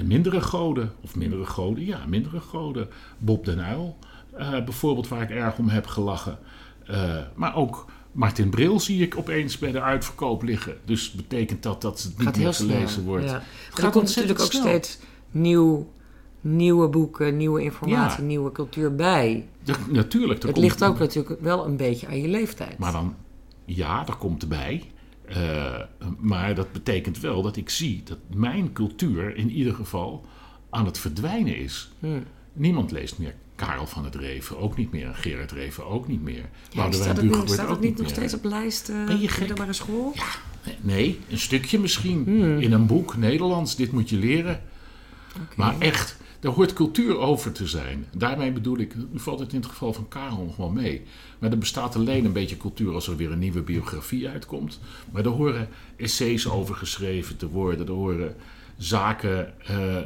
mindere 0.04 0.40
goden. 0.40 0.92
Of 1.00 1.16
mindere 1.16 1.44
goden, 1.46 1.84
ja, 1.86 2.00
mindere 2.08 2.40
goden. 2.40 2.88
Bob 3.18 3.44
den 3.44 3.58
Uyl, 3.58 3.96
eh, 4.36 4.50
bijvoorbeeld, 4.50 5.08
waar 5.08 5.22
ik 5.22 5.30
erg 5.30 5.58
om 5.58 5.68
heb 5.68 5.86
gelachen. 5.86 6.38
Maar 7.34 7.56
ook 7.56 7.86
Martin 8.12 8.50
Bril 8.50 8.80
zie 8.80 9.02
ik 9.02 9.16
opeens 9.18 9.58
bij 9.58 9.72
de 9.72 9.80
uitverkoop 9.80 10.42
liggen. 10.42 10.76
Dus 10.84 11.12
betekent 11.12 11.62
dat 11.62 11.80
dat 11.82 12.02
het 12.02 12.18
niet 12.18 12.26
gaat 12.26 12.36
meer 12.36 12.52
snel. 12.54 12.68
gelezen 12.76 13.04
wordt. 13.04 13.24
Ja. 13.24 13.32
Het 13.32 13.42
Maar 13.42 13.76
er 13.76 13.82
gaat 13.82 13.92
komt 13.92 14.06
natuurlijk 14.06 14.40
ook 14.40 14.50
snel. 14.50 14.62
steeds 14.62 14.98
nieuw, 15.30 15.92
nieuwe 16.40 16.88
boeken, 16.88 17.36
nieuwe 17.36 17.62
informatie, 17.62 18.20
Ja. 18.20 18.26
nieuwe 18.28 18.52
cultuur 18.52 18.94
bij. 18.94 19.46
Ja, 19.64 19.76
natuurlijk. 19.88 20.42
Het 20.42 20.52
komt- 20.52 20.64
ligt 20.64 20.84
ook 20.84 20.98
natuurlijk 20.98 21.40
wel 21.40 21.64
een 21.66 21.76
beetje 21.76 22.06
aan 22.06 22.20
je 22.20 22.28
leeftijd. 22.28 22.78
Maar 22.78 22.92
dan, 22.92 23.14
ja, 23.64 24.04
daar 24.04 24.16
komt 24.16 24.42
erbij. 24.42 24.82
Eh, 25.26 25.80
maar 26.18 26.54
dat 26.54 26.72
betekent 26.72 27.20
wel 27.20 27.42
dat 27.42 27.56
ik 27.56 27.70
zie 27.70 28.02
dat 28.04 28.18
mijn 28.34 28.72
cultuur 28.72 29.36
in 29.36 29.50
ieder 29.50 29.74
geval 29.74 30.24
aan 30.70 30.84
het 30.86 30.98
verdwijnen 30.98 31.56
is. 31.56 31.92
Hmm. 31.98 32.22
Niemand 32.52 32.90
leest 32.90 33.18
meer 33.18 33.34
Karel 33.54 33.86
van 33.86 34.04
het 34.04 34.14
Reven, 34.14 34.58
ook 34.58 34.76
niet 34.76 34.92
meer. 34.92 35.14
Gerard 35.14 35.52
Reven, 35.52 35.86
ook 35.86 36.08
niet 36.08 36.22
meer. 36.22 36.36
Ja, 36.36 36.48
Boudewijn 36.74 37.16
staat 37.16 37.40
het, 37.40 37.50
staat 37.50 37.80
niet 37.80 37.90
nog 37.90 38.00
meer. 38.00 38.08
steeds 38.08 38.34
op 38.34 38.44
lijst 38.44 38.88
uh, 38.88 39.06
Ben 39.06 39.20
je 39.20 39.28
gek? 39.28 39.38
middelbare 39.38 39.72
school? 39.72 40.12
Ja, 40.14 40.24
nee, 40.80 41.18
een 41.30 41.38
stukje 41.38 41.78
misschien. 41.78 42.22
Hmm. 42.24 42.58
In 42.58 42.72
een 42.72 42.86
boek, 42.86 43.16
Nederlands, 43.16 43.76
dit 43.76 43.92
moet 43.92 44.10
je 44.10 44.16
leren. 44.16 44.62
Maar 45.56 45.74
echt, 45.78 46.16
daar 46.42 46.52
hoort 46.52 46.72
cultuur 46.72 47.18
over 47.18 47.52
te 47.52 47.66
zijn. 47.66 48.06
Daarmee 48.16 48.52
bedoel 48.52 48.78
ik, 48.78 48.94
nu 48.94 49.18
valt 49.18 49.38
het 49.38 49.52
in 49.52 49.60
het 49.60 49.68
geval 49.68 49.92
van 49.92 50.08
Karel 50.08 50.44
nog 50.44 50.56
wel 50.56 50.70
mee. 50.70 51.02
Maar 51.38 51.50
er 51.50 51.58
bestaat 51.58 51.96
alleen 51.96 52.24
een 52.24 52.32
beetje 52.32 52.56
cultuur 52.56 52.94
als 52.94 53.08
er 53.08 53.16
weer 53.16 53.32
een 53.32 53.38
nieuwe 53.38 53.62
biografie 53.62 54.28
uitkomt. 54.28 54.80
Maar 55.12 55.24
er 55.24 55.30
horen 55.30 55.68
essays 55.96 56.48
over 56.48 56.74
geschreven 56.74 57.36
te 57.36 57.48
worden. 57.48 57.86
Er 57.86 57.92
horen 57.92 58.36
zaken. 58.76 59.66
eh, 59.66 59.96
eh, 59.96 60.04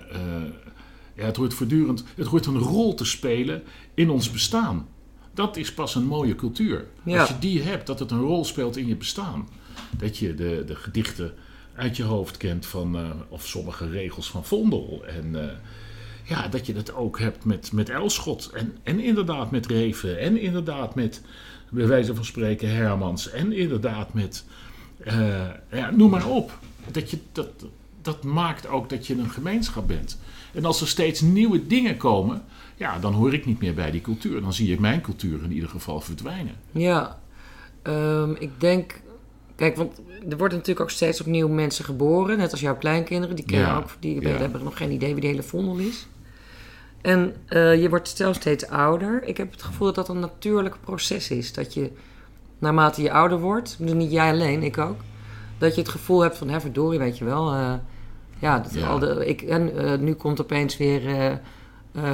ja, 1.14 1.24
het 1.24 1.36
hoort 1.36 1.54
voortdurend. 1.54 2.04
Het 2.16 2.26
hoort 2.26 2.46
een 2.46 2.58
rol 2.58 2.94
te 2.94 3.04
spelen 3.04 3.62
in 3.94 4.10
ons 4.10 4.30
bestaan. 4.30 4.88
Dat 5.34 5.56
is 5.56 5.74
pas 5.74 5.94
een 5.94 6.06
mooie 6.06 6.34
cultuur. 6.34 6.86
Ja. 7.02 7.20
Als 7.20 7.28
je 7.28 7.38
die 7.38 7.62
hebt, 7.62 7.86
dat 7.86 7.98
het 7.98 8.10
een 8.10 8.20
rol 8.20 8.44
speelt 8.44 8.76
in 8.76 8.86
je 8.86 8.96
bestaan. 8.96 9.48
Dat 9.90 10.18
je 10.18 10.34
de, 10.34 10.64
de 10.66 10.74
gedichten 10.74 11.34
uit 11.74 11.96
je 11.96 12.02
hoofd 12.02 12.36
kent 12.36 12.66
van, 12.66 12.96
eh, 12.96 13.10
of 13.28 13.46
sommige 13.46 13.88
regels 13.90 14.30
van 14.30 14.44
Vondel. 14.44 15.04
En 15.06 15.34
ja, 16.26 16.48
dat 16.48 16.66
je 16.66 16.72
dat 16.72 16.94
ook 16.94 17.18
hebt 17.18 17.44
met, 17.44 17.72
met 17.72 17.88
Elschot. 17.88 18.50
En, 18.54 18.76
en 18.82 19.00
inderdaad 19.00 19.50
met 19.50 19.66
Reven. 19.66 20.18
En 20.18 20.40
inderdaad 20.40 20.94
met, 20.94 21.22
bij 21.70 21.86
wijze 21.86 22.14
van 22.14 22.24
spreken, 22.24 22.74
Hermans. 22.74 23.30
En 23.30 23.52
inderdaad 23.52 24.14
met, 24.14 24.44
eh, 24.98 25.50
ja, 25.72 25.90
noem 25.90 26.10
maar 26.10 26.26
op. 26.26 26.58
Dat, 26.90 27.10
je, 27.10 27.18
dat, 27.32 27.48
dat 28.02 28.24
maakt 28.24 28.68
ook 28.68 28.90
dat 28.90 29.06
je 29.06 29.14
een 29.14 29.30
gemeenschap 29.30 29.86
bent. 29.86 30.18
En 30.54 30.64
als 30.64 30.80
er 30.80 30.88
steeds 30.88 31.20
nieuwe 31.20 31.66
dingen 31.66 31.96
komen, 31.96 32.42
ja, 32.76 32.98
dan 32.98 33.12
hoor 33.12 33.34
ik 33.34 33.46
niet 33.46 33.60
meer 33.60 33.74
bij 33.74 33.90
die 33.90 34.00
cultuur. 34.00 34.40
Dan 34.40 34.52
zie 34.52 34.72
ik 34.72 34.78
mijn 34.80 35.00
cultuur 35.00 35.42
in 35.42 35.52
ieder 35.52 35.68
geval 35.68 36.00
verdwijnen. 36.00 36.54
Ja, 36.72 37.18
Ehm, 37.86 38.30
ik 38.38 38.50
denk... 38.58 39.00
Kijk, 39.54 39.76
want 39.76 39.98
er 40.28 40.36
worden 40.36 40.58
natuurlijk 40.58 40.80
ook 40.80 40.90
steeds 40.90 41.20
opnieuw 41.20 41.48
mensen 41.48 41.84
geboren. 41.84 42.38
Net 42.38 42.50
als 42.50 42.60
jouw 42.60 42.76
kleinkinderen. 42.76 43.36
Die, 43.36 43.44
kennen 43.44 43.68
Ja, 43.68 43.76
ook, 43.76 43.90
die 44.00 44.20
ja. 44.20 44.28
hebben 44.28 44.64
nog 44.64 44.76
geen 44.76 44.90
idee 44.90 45.12
wie 45.12 45.20
de 45.20 45.26
hele 45.26 45.42
vondel 45.42 45.78
is. 45.78 46.06
En 47.06 47.34
eh, 47.46 47.82
je 47.82 47.88
wordt 47.88 48.08
zelf 48.08 48.34
steeds 48.36 48.68
ouder. 48.68 49.22
Ik 49.24 49.36
heb 49.36 49.50
het 49.50 49.62
gevoel 49.62 49.86
dat 49.86 49.94
dat 49.94 50.08
een 50.08 50.20
natuurlijk 50.20 50.76
proces 50.80 51.30
is. 51.30 51.52
Dat 51.52 51.74
je, 51.74 51.90
naarmate 52.58 53.02
je 53.02 53.12
ouder 53.12 53.38
wordt... 53.38 53.76
bedoel, 53.78 53.94
niet 53.96 54.12
jij 54.12 54.30
alleen, 54.30 54.62
ik 54.62 54.78
ook... 54.78 55.00
dat 55.58 55.74
je 55.74 55.80
het 55.80 55.90
gevoel 55.90 56.20
hebt 56.20 56.36
van, 56.36 56.48
hè, 56.48 56.60
verdorie, 56.60 56.98
weet 56.98 57.18
je 57.18 57.24
wel... 57.24 57.52
eh, 57.52 57.72
ja, 58.38 58.58
dat 58.58 58.74
Ja. 58.74 58.86
Al 58.86 58.98
de, 58.98 59.26
ik, 59.26 59.42
en 59.42 59.76
eh, 59.76 59.98
nu 59.98 60.14
komt 60.14 60.40
opeens 60.40 60.76
weer... 60.76 61.00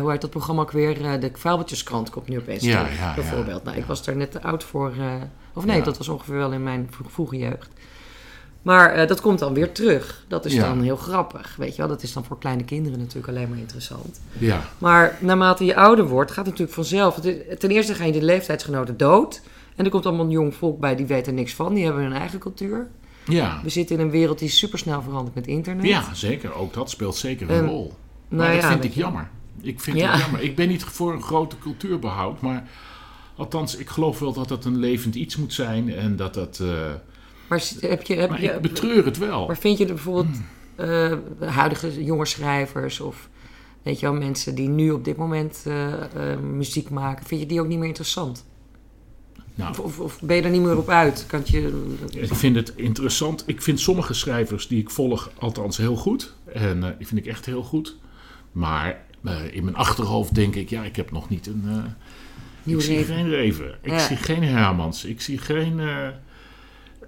hoe 0.00 0.10
heet 0.10 0.20
dat 0.20 0.30
programma 0.30 0.62
ook 0.62 0.70
weer? 0.70 1.20
De 1.20 1.30
Vuilbeltjeskrant 1.32 2.10
komt 2.10 2.28
nu 2.28 2.38
opeens 2.38 2.64
Ja, 2.64 2.82
terug, 2.82 2.98
ja, 2.98 3.14
bijvoorbeeld. 3.14 3.64
Nou, 3.64 3.76
ik 3.76 3.84
was 3.84 4.04
daar 4.04 4.16
net 4.16 4.30
te 4.30 4.42
oud 4.42 4.64
voor... 4.64 4.92
of 5.52 5.64
nee, 5.64 5.82
dat 5.82 5.98
was 5.98 6.08
ongeveer 6.08 6.36
wel 6.36 6.52
in 6.52 6.62
mijn 6.62 6.88
vro- 6.90 7.08
vroege 7.08 7.36
jeugd. 7.36 7.70
Maar 8.62 8.92
eh, 8.92 9.08
dat 9.08 9.20
komt 9.20 9.38
dan 9.38 9.54
weer 9.54 9.72
terug. 9.72 10.24
Dat 10.28 10.44
is 10.44 10.52
Ja. 10.54 10.62
dan 10.68 10.82
heel 10.82 10.96
grappig, 10.96 11.54
weet 11.56 11.70
je 11.70 11.76
wel. 11.76 11.88
Dat 11.88 12.02
is 12.02 12.12
dan 12.12 12.24
voor 12.24 12.38
kleine 12.38 12.64
kinderen 12.64 12.98
natuurlijk 12.98 13.28
alleen 13.28 13.48
maar 13.48 13.58
interessant. 13.58 14.20
Ja, 14.38 14.62
Maar 14.78 15.18
naarmate 15.20 15.64
je 15.64 15.76
ouder 15.76 16.06
wordt, 16.08 16.30
gaat 16.30 16.46
het 16.46 16.58
natuurlijk 16.58 16.74
vanzelf. 16.76 17.20
Ten 17.58 17.70
eerste 17.70 17.94
gaan 17.94 18.06
je 18.06 18.12
de 18.12 18.22
leeftijdsgenoten 18.24 18.96
dood. 18.96 19.42
En 19.76 19.84
er 19.84 19.90
komt 19.90 20.06
allemaal 20.06 20.24
een 20.24 20.30
jong 20.30 20.54
volk 20.54 20.80
bij, 20.80 20.96
die 20.96 21.06
weten 21.06 21.32
er 21.32 21.38
niks 21.38 21.54
van. 21.54 21.74
Die 21.74 21.84
hebben 21.84 22.02
hun 22.02 22.12
eigen 22.12 22.38
cultuur. 22.38 22.88
ja. 23.24 23.60
We 23.62 23.68
zitten 23.68 23.96
in 23.96 24.02
een 24.02 24.10
wereld 24.10 24.38
die 24.38 24.48
supersnel 24.48 25.02
verandert 25.02 25.34
met 25.34 25.46
internet. 25.46 25.86
ja, 25.86 26.14
zeker. 26.14 26.54
Ook 26.54 26.72
dat 26.74 26.90
speelt 26.90 27.16
zeker 27.16 27.50
een 27.50 27.56
En, 27.56 27.66
rol. 27.68 27.92
nou 28.28 28.52
dat 28.52 28.62
ja, 28.62 28.68
vind 28.70 28.84
ik 28.84 28.94
jammer. 28.94 29.28
Ik 29.60 29.80
vind 29.80 29.96
Ja. 29.98 30.10
het 30.12 30.20
jammer. 30.20 30.40
Ik 30.42 30.56
ben 30.56 30.68
niet 30.68 30.82
voor 30.84 31.12
een 31.12 31.22
grote 31.22 31.58
cultuurbehoud, 31.58 32.40
maar 32.40 32.68
althans, 33.36 33.76
ik 33.76 33.88
geloof 33.88 34.18
wel 34.18 34.32
dat 34.32 34.48
dat 34.48 34.64
een 34.64 34.76
levend 34.78 35.14
iets 35.14 35.36
moet 35.36 35.52
zijn 35.52 35.94
en 35.94 36.16
dat 36.16 36.34
dat. 36.34 36.58
eh, 36.62 36.68
Maar 37.52 37.90
heb 37.90 38.02
je... 38.02 38.14
Heb 38.14 38.30
maar 38.30 38.42
je 38.42 38.52
ik 38.52 38.60
betreur 38.60 39.04
het 39.04 39.18
wel. 39.18 39.46
Maar 39.46 39.56
vind 39.58 39.78
je 39.78 39.86
er 39.86 39.94
bijvoorbeeld 39.94 40.36
Hmm. 40.76 40.86
eh, 40.88 41.48
huidige 41.48 42.04
jonge 42.04 42.26
schrijvers 42.26 43.00
of 43.00 43.28
weet 43.82 44.00
je 44.00 44.06
wel, 44.10 44.14
mensen 44.18 44.54
die 44.54 44.68
nu 44.68 44.90
op 44.90 45.04
dit 45.04 45.16
moment 45.16 45.62
eh, 45.66 45.92
eh, 46.32 46.38
muziek 46.40 46.90
maken, 46.90 47.26
vind 47.26 47.40
je 47.40 47.46
die 47.46 47.60
ook 47.60 47.66
niet 47.66 47.78
meer 47.78 47.86
interessant? 47.88 48.44
Nou, 49.54 49.70
Of, 49.70 49.78
of, 49.78 49.98
of 50.00 50.20
ben 50.20 50.36
je 50.36 50.42
er 50.42 50.50
niet 50.50 50.62
meer 50.62 50.76
op 50.78 50.88
uit? 50.88 51.24
Kan 51.26 51.42
je, 51.44 51.94
Ik 52.10 52.34
vind 52.34 52.56
het 52.56 52.72
interessant. 52.76 53.42
Ik 53.46 53.62
vind 53.62 53.80
sommige 53.80 54.14
schrijvers 54.14 54.68
die 54.68 54.80
ik 54.80 54.90
volg 54.90 55.30
althans 55.38 55.76
heel 55.76 55.96
goed. 55.96 56.34
En 56.52 56.80
die 56.98 57.06
vind 57.06 57.20
ik 57.20 57.26
echt 57.26 57.46
heel 57.46 57.62
goed. 57.62 57.96
Maar 58.52 59.04
in 59.52 59.64
mijn 59.64 59.76
achterhoofd 59.76 60.34
denk 60.34 60.54
ik, 60.54 60.68
ja, 60.70 60.82
ik 60.84 60.96
heb 60.96 61.10
nog 61.10 61.28
niet 61.28 61.46
een... 61.46 61.64
nieuwe 62.62 62.82
ik 62.82 62.88
zie 62.88 63.04
geen 63.04 63.28
Reven. 63.28 63.78
Ik 63.82 63.90
Ja. 63.90 63.98
zie 63.98 64.16
geen 64.16 64.42
Hermans. 64.42 65.04
Ik 65.04 65.20
zie 65.20 65.38
geen... 65.38 65.80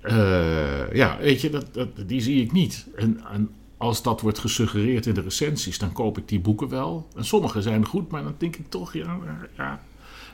eh, 0.05 0.80
eh, 0.82 0.92
ja, 0.94 1.18
weet 1.20 1.40
je, 1.40 1.50
dat, 1.50 1.74
dat, 1.74 1.88
die 2.07 2.20
zie 2.20 2.42
ik 2.42 2.52
niet. 2.52 2.86
En, 2.96 3.20
en 3.32 3.50
als 3.76 4.02
dat 4.02 4.20
wordt 4.20 4.38
gesuggereerd 4.38 5.07
in 5.07 5.14
de 5.14 5.20
recensies, 5.20 5.78
dan 5.78 5.92
koop 5.92 6.18
ik 6.18 6.28
die 6.28 6.40
boeken 6.40 6.68
wel. 6.68 7.09
En 7.16 7.24
sommige 7.24 7.62
zijn 7.62 7.84
goed, 7.86 8.11
maar 8.11 8.22
dan 8.22 8.34
denk 8.38 8.57
ik 8.57 8.68
toch, 8.68 8.92
ja... 8.92 9.18
ja. 9.57 9.82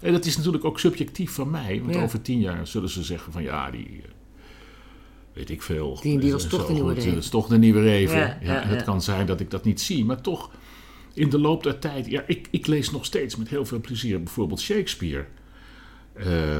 En 0.01 0.12
dat 0.12 0.25
is 0.25 0.37
natuurlijk 0.37 0.64
ook 0.64 0.79
subjectief 0.79 1.31
van 1.33 1.51
mij. 1.51 1.81
Want 1.83 1.95
Ja. 1.95 2.03
over 2.03 2.23
tien 2.23 2.41
jaar 2.41 2.66
zullen 2.66 2.89
ze 2.89 3.03
zeggen 3.03 3.33
van, 3.33 3.43
ja, 3.43 3.71
die... 3.71 3.87
eh, 3.87 4.11
Weet 5.33 5.51
ik 5.51 5.62
veel. 5.62 5.99
Die- 6.03 6.18
die 6.18 6.33
was 6.33 6.45
Is 6.45 6.51
toch 6.51 6.66
de 6.66 6.73
nieuwe 6.73 6.89
goed. 6.89 6.97
Reven. 6.99 7.14
Dat 7.14 7.23
is 7.23 7.29
toch 7.31 7.47
de 7.49 7.59
nieuwe 7.59 7.81
Reven. 7.83 8.18
Ja, 8.18 8.39
Ja, 8.41 8.53
ja, 8.55 8.61
het 8.62 8.79
ja. 8.79 8.85
kan 8.85 9.03
zijn 9.03 9.27
dat 9.27 9.41
ik 9.41 9.51
dat 9.51 9.64
niet 9.64 9.81
zie, 9.81 10.05
maar 10.05 10.21
toch 10.21 10.51
in 11.14 11.29
de 11.31 11.39
loop 11.39 11.62
der 11.62 11.79
tijd. 11.79 12.07
Ja, 12.07 12.23
ik, 12.27 12.49
ik 12.51 12.66
lees 12.66 12.91
nog 12.91 13.05
steeds 13.05 13.37
met 13.37 13.49
heel 13.49 13.64
veel 13.64 13.81
plezier 13.81 14.23
bijvoorbeeld 14.23 14.61
Shakespeare. 14.61 15.25
Eh, 16.25 16.59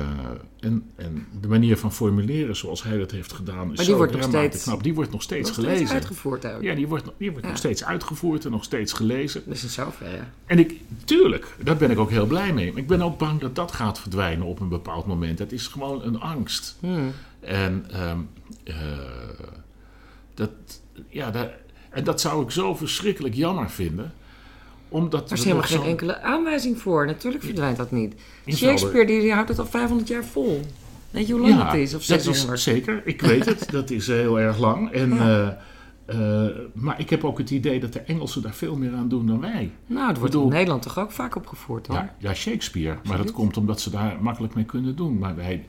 en, 0.61 0.91
en 0.97 1.27
de 1.41 1.49
manier 1.49 1.77
van 1.77 1.93
formuleren 1.93 2.57
zoals 2.57 2.83
hij 2.83 2.99
dat 2.99 3.11
heeft 3.11 3.33
gedaan 3.33 3.73
is 3.73 3.85
zo 3.85 4.07
steeds- 4.21 4.63
knap. 4.63 4.83
Die 4.83 4.95
wordt 4.95 5.11
nog 5.11 5.23
steeds 5.23 5.47
Nog 5.49 5.55
gelezen. 5.57 5.77
steeds 5.77 5.93
uitgevoerd 5.93 6.47
ook. 6.47 6.63
ja, 6.63 6.75
die 6.75 6.89
wordt, 6.89 7.05
nog- 7.05 7.15
die 7.19 7.29
wordt 7.31 7.45
Ja. 7.45 7.51
nog 7.51 7.59
steeds 7.59 7.85
uitgevoerd 7.85 8.45
en 8.45 8.51
nog 8.51 8.65
steeds 8.65 8.93
gelezen. 8.93 9.43
Dus 9.47 9.63
in 9.63 9.69
zoverre. 9.69 10.23
En 10.47 10.59
ik, 10.59 10.81
tuurlijk, 11.05 11.57
daar 11.63 11.77
ben 11.77 11.91
ik 11.91 11.99
ook 11.99 12.11
heel 12.11 12.27
blij 12.27 12.53
mee. 12.53 12.71
Maar 12.73 12.81
ik 12.81 12.87
ben 12.87 13.03
ook 13.03 13.19
bang 13.19 13.41
dat 13.41 13.55
dat 13.57 13.73
gaat 13.73 14.01
verdwijnen 14.01 14.47
op 14.47 14.61
een 14.61 14.69
bepaald 14.69 15.07
moment. 15.07 15.39
Het 15.39 15.53
is 15.53 15.67
gewoon 15.67 16.03
een 16.05 16.21
angst. 16.21 16.77
Hmm. 16.81 17.13
En, 17.41 17.85
ehm, 17.91 18.19
eh, 18.65 18.75
dat, 20.35 20.51
ja, 21.09 21.31
daar- 21.31 21.59
en 21.91 22.05
dat 22.05 22.21
zou 22.21 22.43
ik 22.45 22.51
zo 22.51 22.75
verschrikkelijk 22.75 23.35
jammer 23.35 23.71
vinden. 23.71 24.13
Omdat 24.91 25.31
Er 25.31 25.37
is 25.37 25.43
helemaal 25.45 25.65
geen 25.67 25.83
enkele 25.83 26.21
aanwijzing 26.21 26.79
voor. 26.79 27.07
Natuurlijk 27.07 27.45
verdwijnt 27.45 27.77
dat 27.77 27.91
niet. 27.91 28.15
Shakespeare 28.49 29.07
die, 29.07 29.21
die 29.21 29.33
houdt 29.33 29.49
het 29.49 29.59
al 29.59 29.67
500 29.67 30.09
jaar 30.09 30.25
vol. 30.25 30.61
Weet 31.11 31.27
je 31.27 31.33
hoe 31.33 31.49
lang 31.49 31.63
het 31.65 31.75
is? 31.75 31.95
Of 31.95 32.05
dat 32.07 32.23
600? 32.23 32.59
is 32.59 32.63
zeker. 32.65 33.03
Ik 33.05 33.21
weet 33.21 33.45
het. 33.45 33.71
dat 33.79 33.91
is 33.91 34.07
heel 34.07 34.41
erg 34.41 34.59
lang. 34.59 34.91
En, 34.91 35.15
Ja. 35.15 35.59
eh, 36.07 36.45
eh, 36.47 36.51
maar 36.75 37.01
ik 37.01 37.11
heb 37.11 37.25
ook 37.25 37.39
het 37.39 37.51
idee 37.51 37.81
dat 37.81 37.93
de 37.93 38.01
Engelsen 38.01 38.43
daar 38.43 38.55
veel 38.55 38.77
meer 38.77 38.95
aan 38.95 39.09
doen 39.09 39.27
dan 39.27 39.41
wij. 39.41 39.71
Nou, 39.87 40.09
het 40.09 40.19
wordt 40.19 40.33
bedoel- 40.33 40.49
in 40.49 40.55
Nederland 40.55 40.83
toch 40.83 40.99
ook 40.99 41.13
vaak 41.13 41.37
opgevoerd, 41.37 41.87
hoor? 41.87 41.97
Ja, 41.97 42.15
ja, 42.19 42.35
Shakespeare. 42.35 42.99
Maar 43.09 43.17
dat 43.17 43.33
komt 43.33 43.57
omdat 43.57 43.81
ze 43.81 43.91
daar 43.91 44.17
makkelijk 44.21 44.55
mee 44.55 44.65
kunnen 44.65 44.97
doen. 44.97 45.19
Maar 45.19 45.37
wij, 45.37 45.67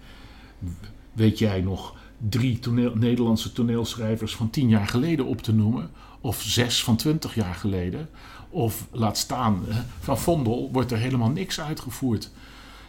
weet 1.13 1.39
jij 1.39 1.61
nog 1.61 1.95
drie 2.29 2.59
toneel, 2.59 2.91
Nederlandse 2.95 3.51
toneelschrijvers 3.51 4.35
van 4.35 4.49
tien 4.49 4.69
jaar 4.69 4.87
geleden 4.87 5.25
op 5.25 5.41
te 5.41 5.53
noemen? 5.53 5.89
Of 6.21 6.41
zes 6.41 6.83
van 6.83 6.95
twintig 6.95 7.35
jaar 7.35 7.55
geleden? 7.55 8.09
Of 8.51 8.87
laat 8.91 9.17
staan, 9.17 9.63
eh, 9.69 9.75
van 9.99 10.17
Vondel 10.17 10.69
wordt 10.71 10.91
er 10.91 10.97
helemaal 10.97 11.29
niks 11.29 11.61
uitgevoerd. 11.61 12.29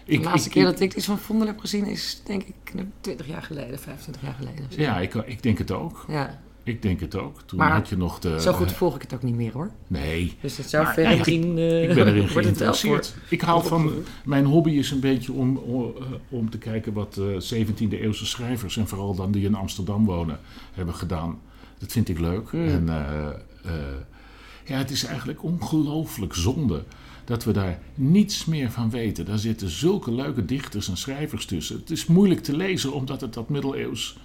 De 0.04 0.12
Ik, 0.12 0.24
laatste 0.24 0.48
ik- 0.48 0.54
keer 0.54 0.64
dat 0.64 0.80
ik 0.80 0.94
iets 0.94 1.06
van 1.06 1.18
Vondel 1.18 1.46
heb 1.46 1.58
gezien 1.58 1.86
is, 1.86 2.22
denk 2.26 2.42
ik, 2.42 2.54
20 3.00 3.26
jaar 3.26 3.42
geleden, 3.42 3.78
25 3.78 4.22
jaar 4.22 4.34
geleden. 4.38 4.64
Ja, 4.68 4.98
ik, 4.98 5.14
ik 5.14 5.42
denk 5.42 5.58
het 5.58 5.70
ook. 5.70 6.04
Ja. 6.08 6.40
Ik 6.64 6.82
denk 6.82 7.00
het 7.00 7.16
ook. 7.16 7.42
Toen 7.46 7.58
Maar 7.58 7.72
had 7.72 7.88
je 7.88 7.96
nog 7.96 8.18
de... 8.18 8.40
Zo 8.40 8.52
goed 8.52 8.72
volg 8.72 8.94
ik 8.94 9.02
het 9.02 9.14
ook 9.14 9.22
niet 9.22 9.34
meer, 9.34 9.52
hoor. 9.52 9.70
Nee, 9.86 10.36
Dus 10.40 10.56
het 10.56 10.70
zou 10.70 10.86
verder 10.86 11.16
misschien... 11.16 11.58
eh, 11.58 11.88
ik 11.88 11.94
ben 11.94 12.06
erin 12.06 12.28
geïnteresseerd. 12.38 13.14
Ik 13.28 13.40
hou 13.40 13.66
van... 13.66 13.92
Mijn 14.24 14.44
hobby 14.44 14.70
is 14.70 14.90
een 14.90 15.00
beetje 15.00 15.32
om, 15.32 15.56
om, 15.56 15.82
eh, 15.96 16.02
om 16.28 16.50
te 16.50 16.58
kijken 16.58 16.92
wat 16.92 17.16
eh 17.16 17.56
17e 17.58 18.00
eeuwse 18.00 18.26
schrijvers... 18.26 18.76
en 18.76 18.88
vooral 18.88 19.14
dan 19.14 19.32
die 19.32 19.44
in 19.44 19.54
Amsterdam 19.54 20.04
wonen, 20.04 20.38
hebben 20.72 20.94
gedaan. 20.94 21.40
Dat 21.78 21.92
vind 21.92 22.08
ik 22.08 22.18
leuk. 22.18 22.50
Hmm. 22.50 22.68
En 22.68 22.88
eh, 22.88 23.26
eh, 23.64 23.72
ja, 24.64 24.76
het 24.76 24.90
is 24.90 25.04
eigenlijk 25.04 25.42
ongelooflijk 25.42 26.34
zonde... 26.34 26.84
dat 27.24 27.44
we 27.44 27.52
daar 27.52 27.78
niets 27.94 28.44
meer 28.44 28.70
van 28.70 28.90
weten. 28.90 29.24
Daar 29.24 29.38
zitten 29.38 29.70
zulke 29.70 30.12
leuke 30.12 30.44
dichters 30.44 30.88
en 30.88 30.96
schrijvers 30.96 31.46
tussen. 31.46 31.76
Het 31.76 31.90
is 31.90 32.06
moeilijk 32.06 32.42
te 32.42 32.56
lezen 32.56 32.92
omdat 32.92 33.20
het 33.20 33.34
dat 33.34 33.48
middeleeuws... 33.48 34.16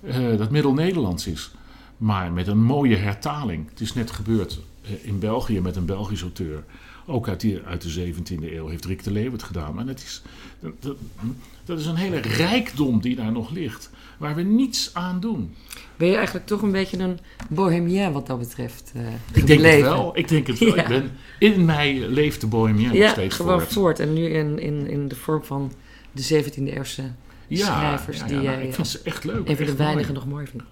eh, 0.00 0.38
dat 0.38 0.50
middel-Nederlands 0.50 1.26
is. 1.26 1.50
Maar 1.96 2.32
met 2.32 2.46
een 2.46 2.62
mooie 2.62 2.96
hertaling. 2.96 3.68
Het 3.70 3.80
is 3.80 3.94
net 3.94 4.10
gebeurd 4.10 4.60
eh, 4.82 4.90
in 5.02 5.18
België 5.18 5.60
met 5.60 5.76
een 5.76 5.86
Belgisch 5.86 6.22
auteur. 6.22 6.64
Ook 7.06 7.28
uit, 7.28 7.40
die, 7.40 7.60
uit 7.64 7.82
de 7.82 8.12
17e 8.12 8.52
eeuw 8.52 8.68
heeft 8.68 8.84
Rick 8.84 9.04
de 9.04 9.10
Leeuw 9.10 9.32
het 9.32 9.42
gedaan. 9.42 9.74
Maar 9.74 9.86
dat 9.86 9.98
is, 9.98 10.22
dat, 10.80 10.96
dat, 11.64 11.78
is 11.78 11.86
een 11.86 11.96
hele 11.96 12.18
rijkdom 12.18 13.00
die 13.00 13.16
daar 13.16 13.32
nog 13.32 13.50
ligt. 13.50 13.90
Waar 14.18 14.34
we 14.34 14.42
niets 14.42 14.90
aan 14.92 15.20
doen. 15.20 15.54
Ben 15.96 16.08
je 16.08 16.14
eigenlijk 16.14 16.46
toch 16.46 16.62
een 16.62 16.72
beetje 16.72 16.98
een 16.98 17.18
bohemien 17.48 18.12
wat 18.12 18.26
dat 18.26 18.38
betreft 18.38 18.92
eh 18.94 19.02
Ik 19.32 19.46
denk 19.46 19.60
het 19.62 19.80
wel. 19.80 20.18
Ik 20.18 20.28
denk 20.28 20.46
het 20.46 20.58
wel. 20.58 20.74
Ja. 20.76 20.82
Ik 20.82 20.88
ben, 20.88 21.10
in 21.38 21.64
mij 21.64 22.08
leeft 22.08 22.40
de 22.40 22.46
bohemien 22.46 22.86
nog 22.86 22.96
Ja, 22.96 23.10
steeds 23.10 23.36
gewoon 23.36 23.60
voort. 23.60 23.72
voort. 23.72 24.00
En 24.00 24.12
nu 24.12 24.24
in, 24.28 24.58
in, 24.58 24.86
in 24.86 25.08
de 25.08 25.16
vorm 25.16 25.44
van 25.44 25.72
de 26.12 26.44
17e 26.44 26.62
eeuwse 26.62 27.02
schrijvers 27.50 28.18
ja, 28.18 28.26
die 28.26 28.40
jij 28.40 28.54
nou, 28.56 28.66
ik 28.66 28.74
vind 28.74 28.86
ze 28.86 29.00
echt 29.04 29.24
leuk. 29.24 29.48
een 29.48 29.56
van 29.56 29.66
de 29.66 29.76
weinigen 29.76 30.14
nog 30.14 30.26
mooi 30.26 30.46
vindt. 30.46 30.66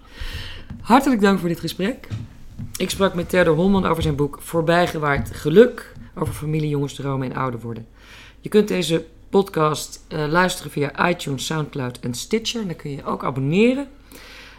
Hartelijk 0.81 1.21
dank 1.21 1.39
voor 1.39 1.49
dit 1.49 1.59
gesprek. 1.59 2.07
Ik 2.77 2.89
sprak 2.89 3.13
met 3.13 3.29
Theodor 3.29 3.55
Holman 3.55 3.85
over 3.85 4.03
zijn 4.03 4.15
boek 4.15 4.39
Voorbijgewaard 4.41 5.31
Geluk 5.33 5.93
over 6.15 6.33
familie, 6.33 6.69
jongensdromen 6.69 7.31
en 7.31 7.37
ouder 7.37 7.59
worden. 7.59 7.87
Je 8.41 8.49
kunt 8.49 8.67
deze 8.67 9.05
podcast 9.29 10.05
eh, 10.07 10.25
luisteren 10.27 10.71
via 10.71 11.09
iTunes, 11.09 11.45
Soundcloud 11.45 11.99
en 11.99 12.13
Stitcher. 12.13 12.67
Dan 12.67 12.75
kun 12.75 12.91
je 12.91 13.05
ook 13.05 13.23
abonneren. 13.23 13.87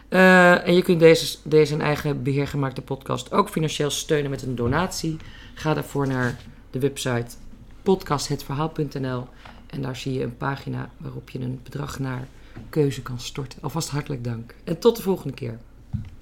Eh, 0.09 0.67
en 0.67 0.73
je 0.73 0.81
kunt 0.81 0.99
deze, 0.99 1.37
deze 1.43 1.77
eigen 1.77 2.23
beheergemaakte 2.23 2.81
podcast 2.81 3.31
ook 3.31 3.49
financieel 3.49 3.89
steunen 3.89 4.29
met 4.29 4.41
een 4.41 4.55
donatie. 4.55 5.17
Ga 5.53 5.73
daarvoor 5.73 6.07
naar 6.07 6.39
de 6.71 6.79
website 6.79 7.35
podcasthetverhaal.nl 7.83 9.27
en 9.67 9.81
daar 9.81 9.95
zie 9.95 10.13
je 10.13 10.23
een 10.23 10.37
pagina 10.37 10.89
waarop 10.97 11.29
je 11.29 11.39
een 11.39 11.59
bedrag 11.63 11.99
naar 11.99 12.27
keuze 12.69 13.01
kan 13.01 13.19
storten. 13.19 13.61
Alvast 13.61 13.89
hartelijk 13.89 14.23
dank. 14.23 14.55
En 14.63 14.79
tot 14.79 14.95
de 14.95 15.01
volgende 15.01 15.33
keer. 15.33 15.59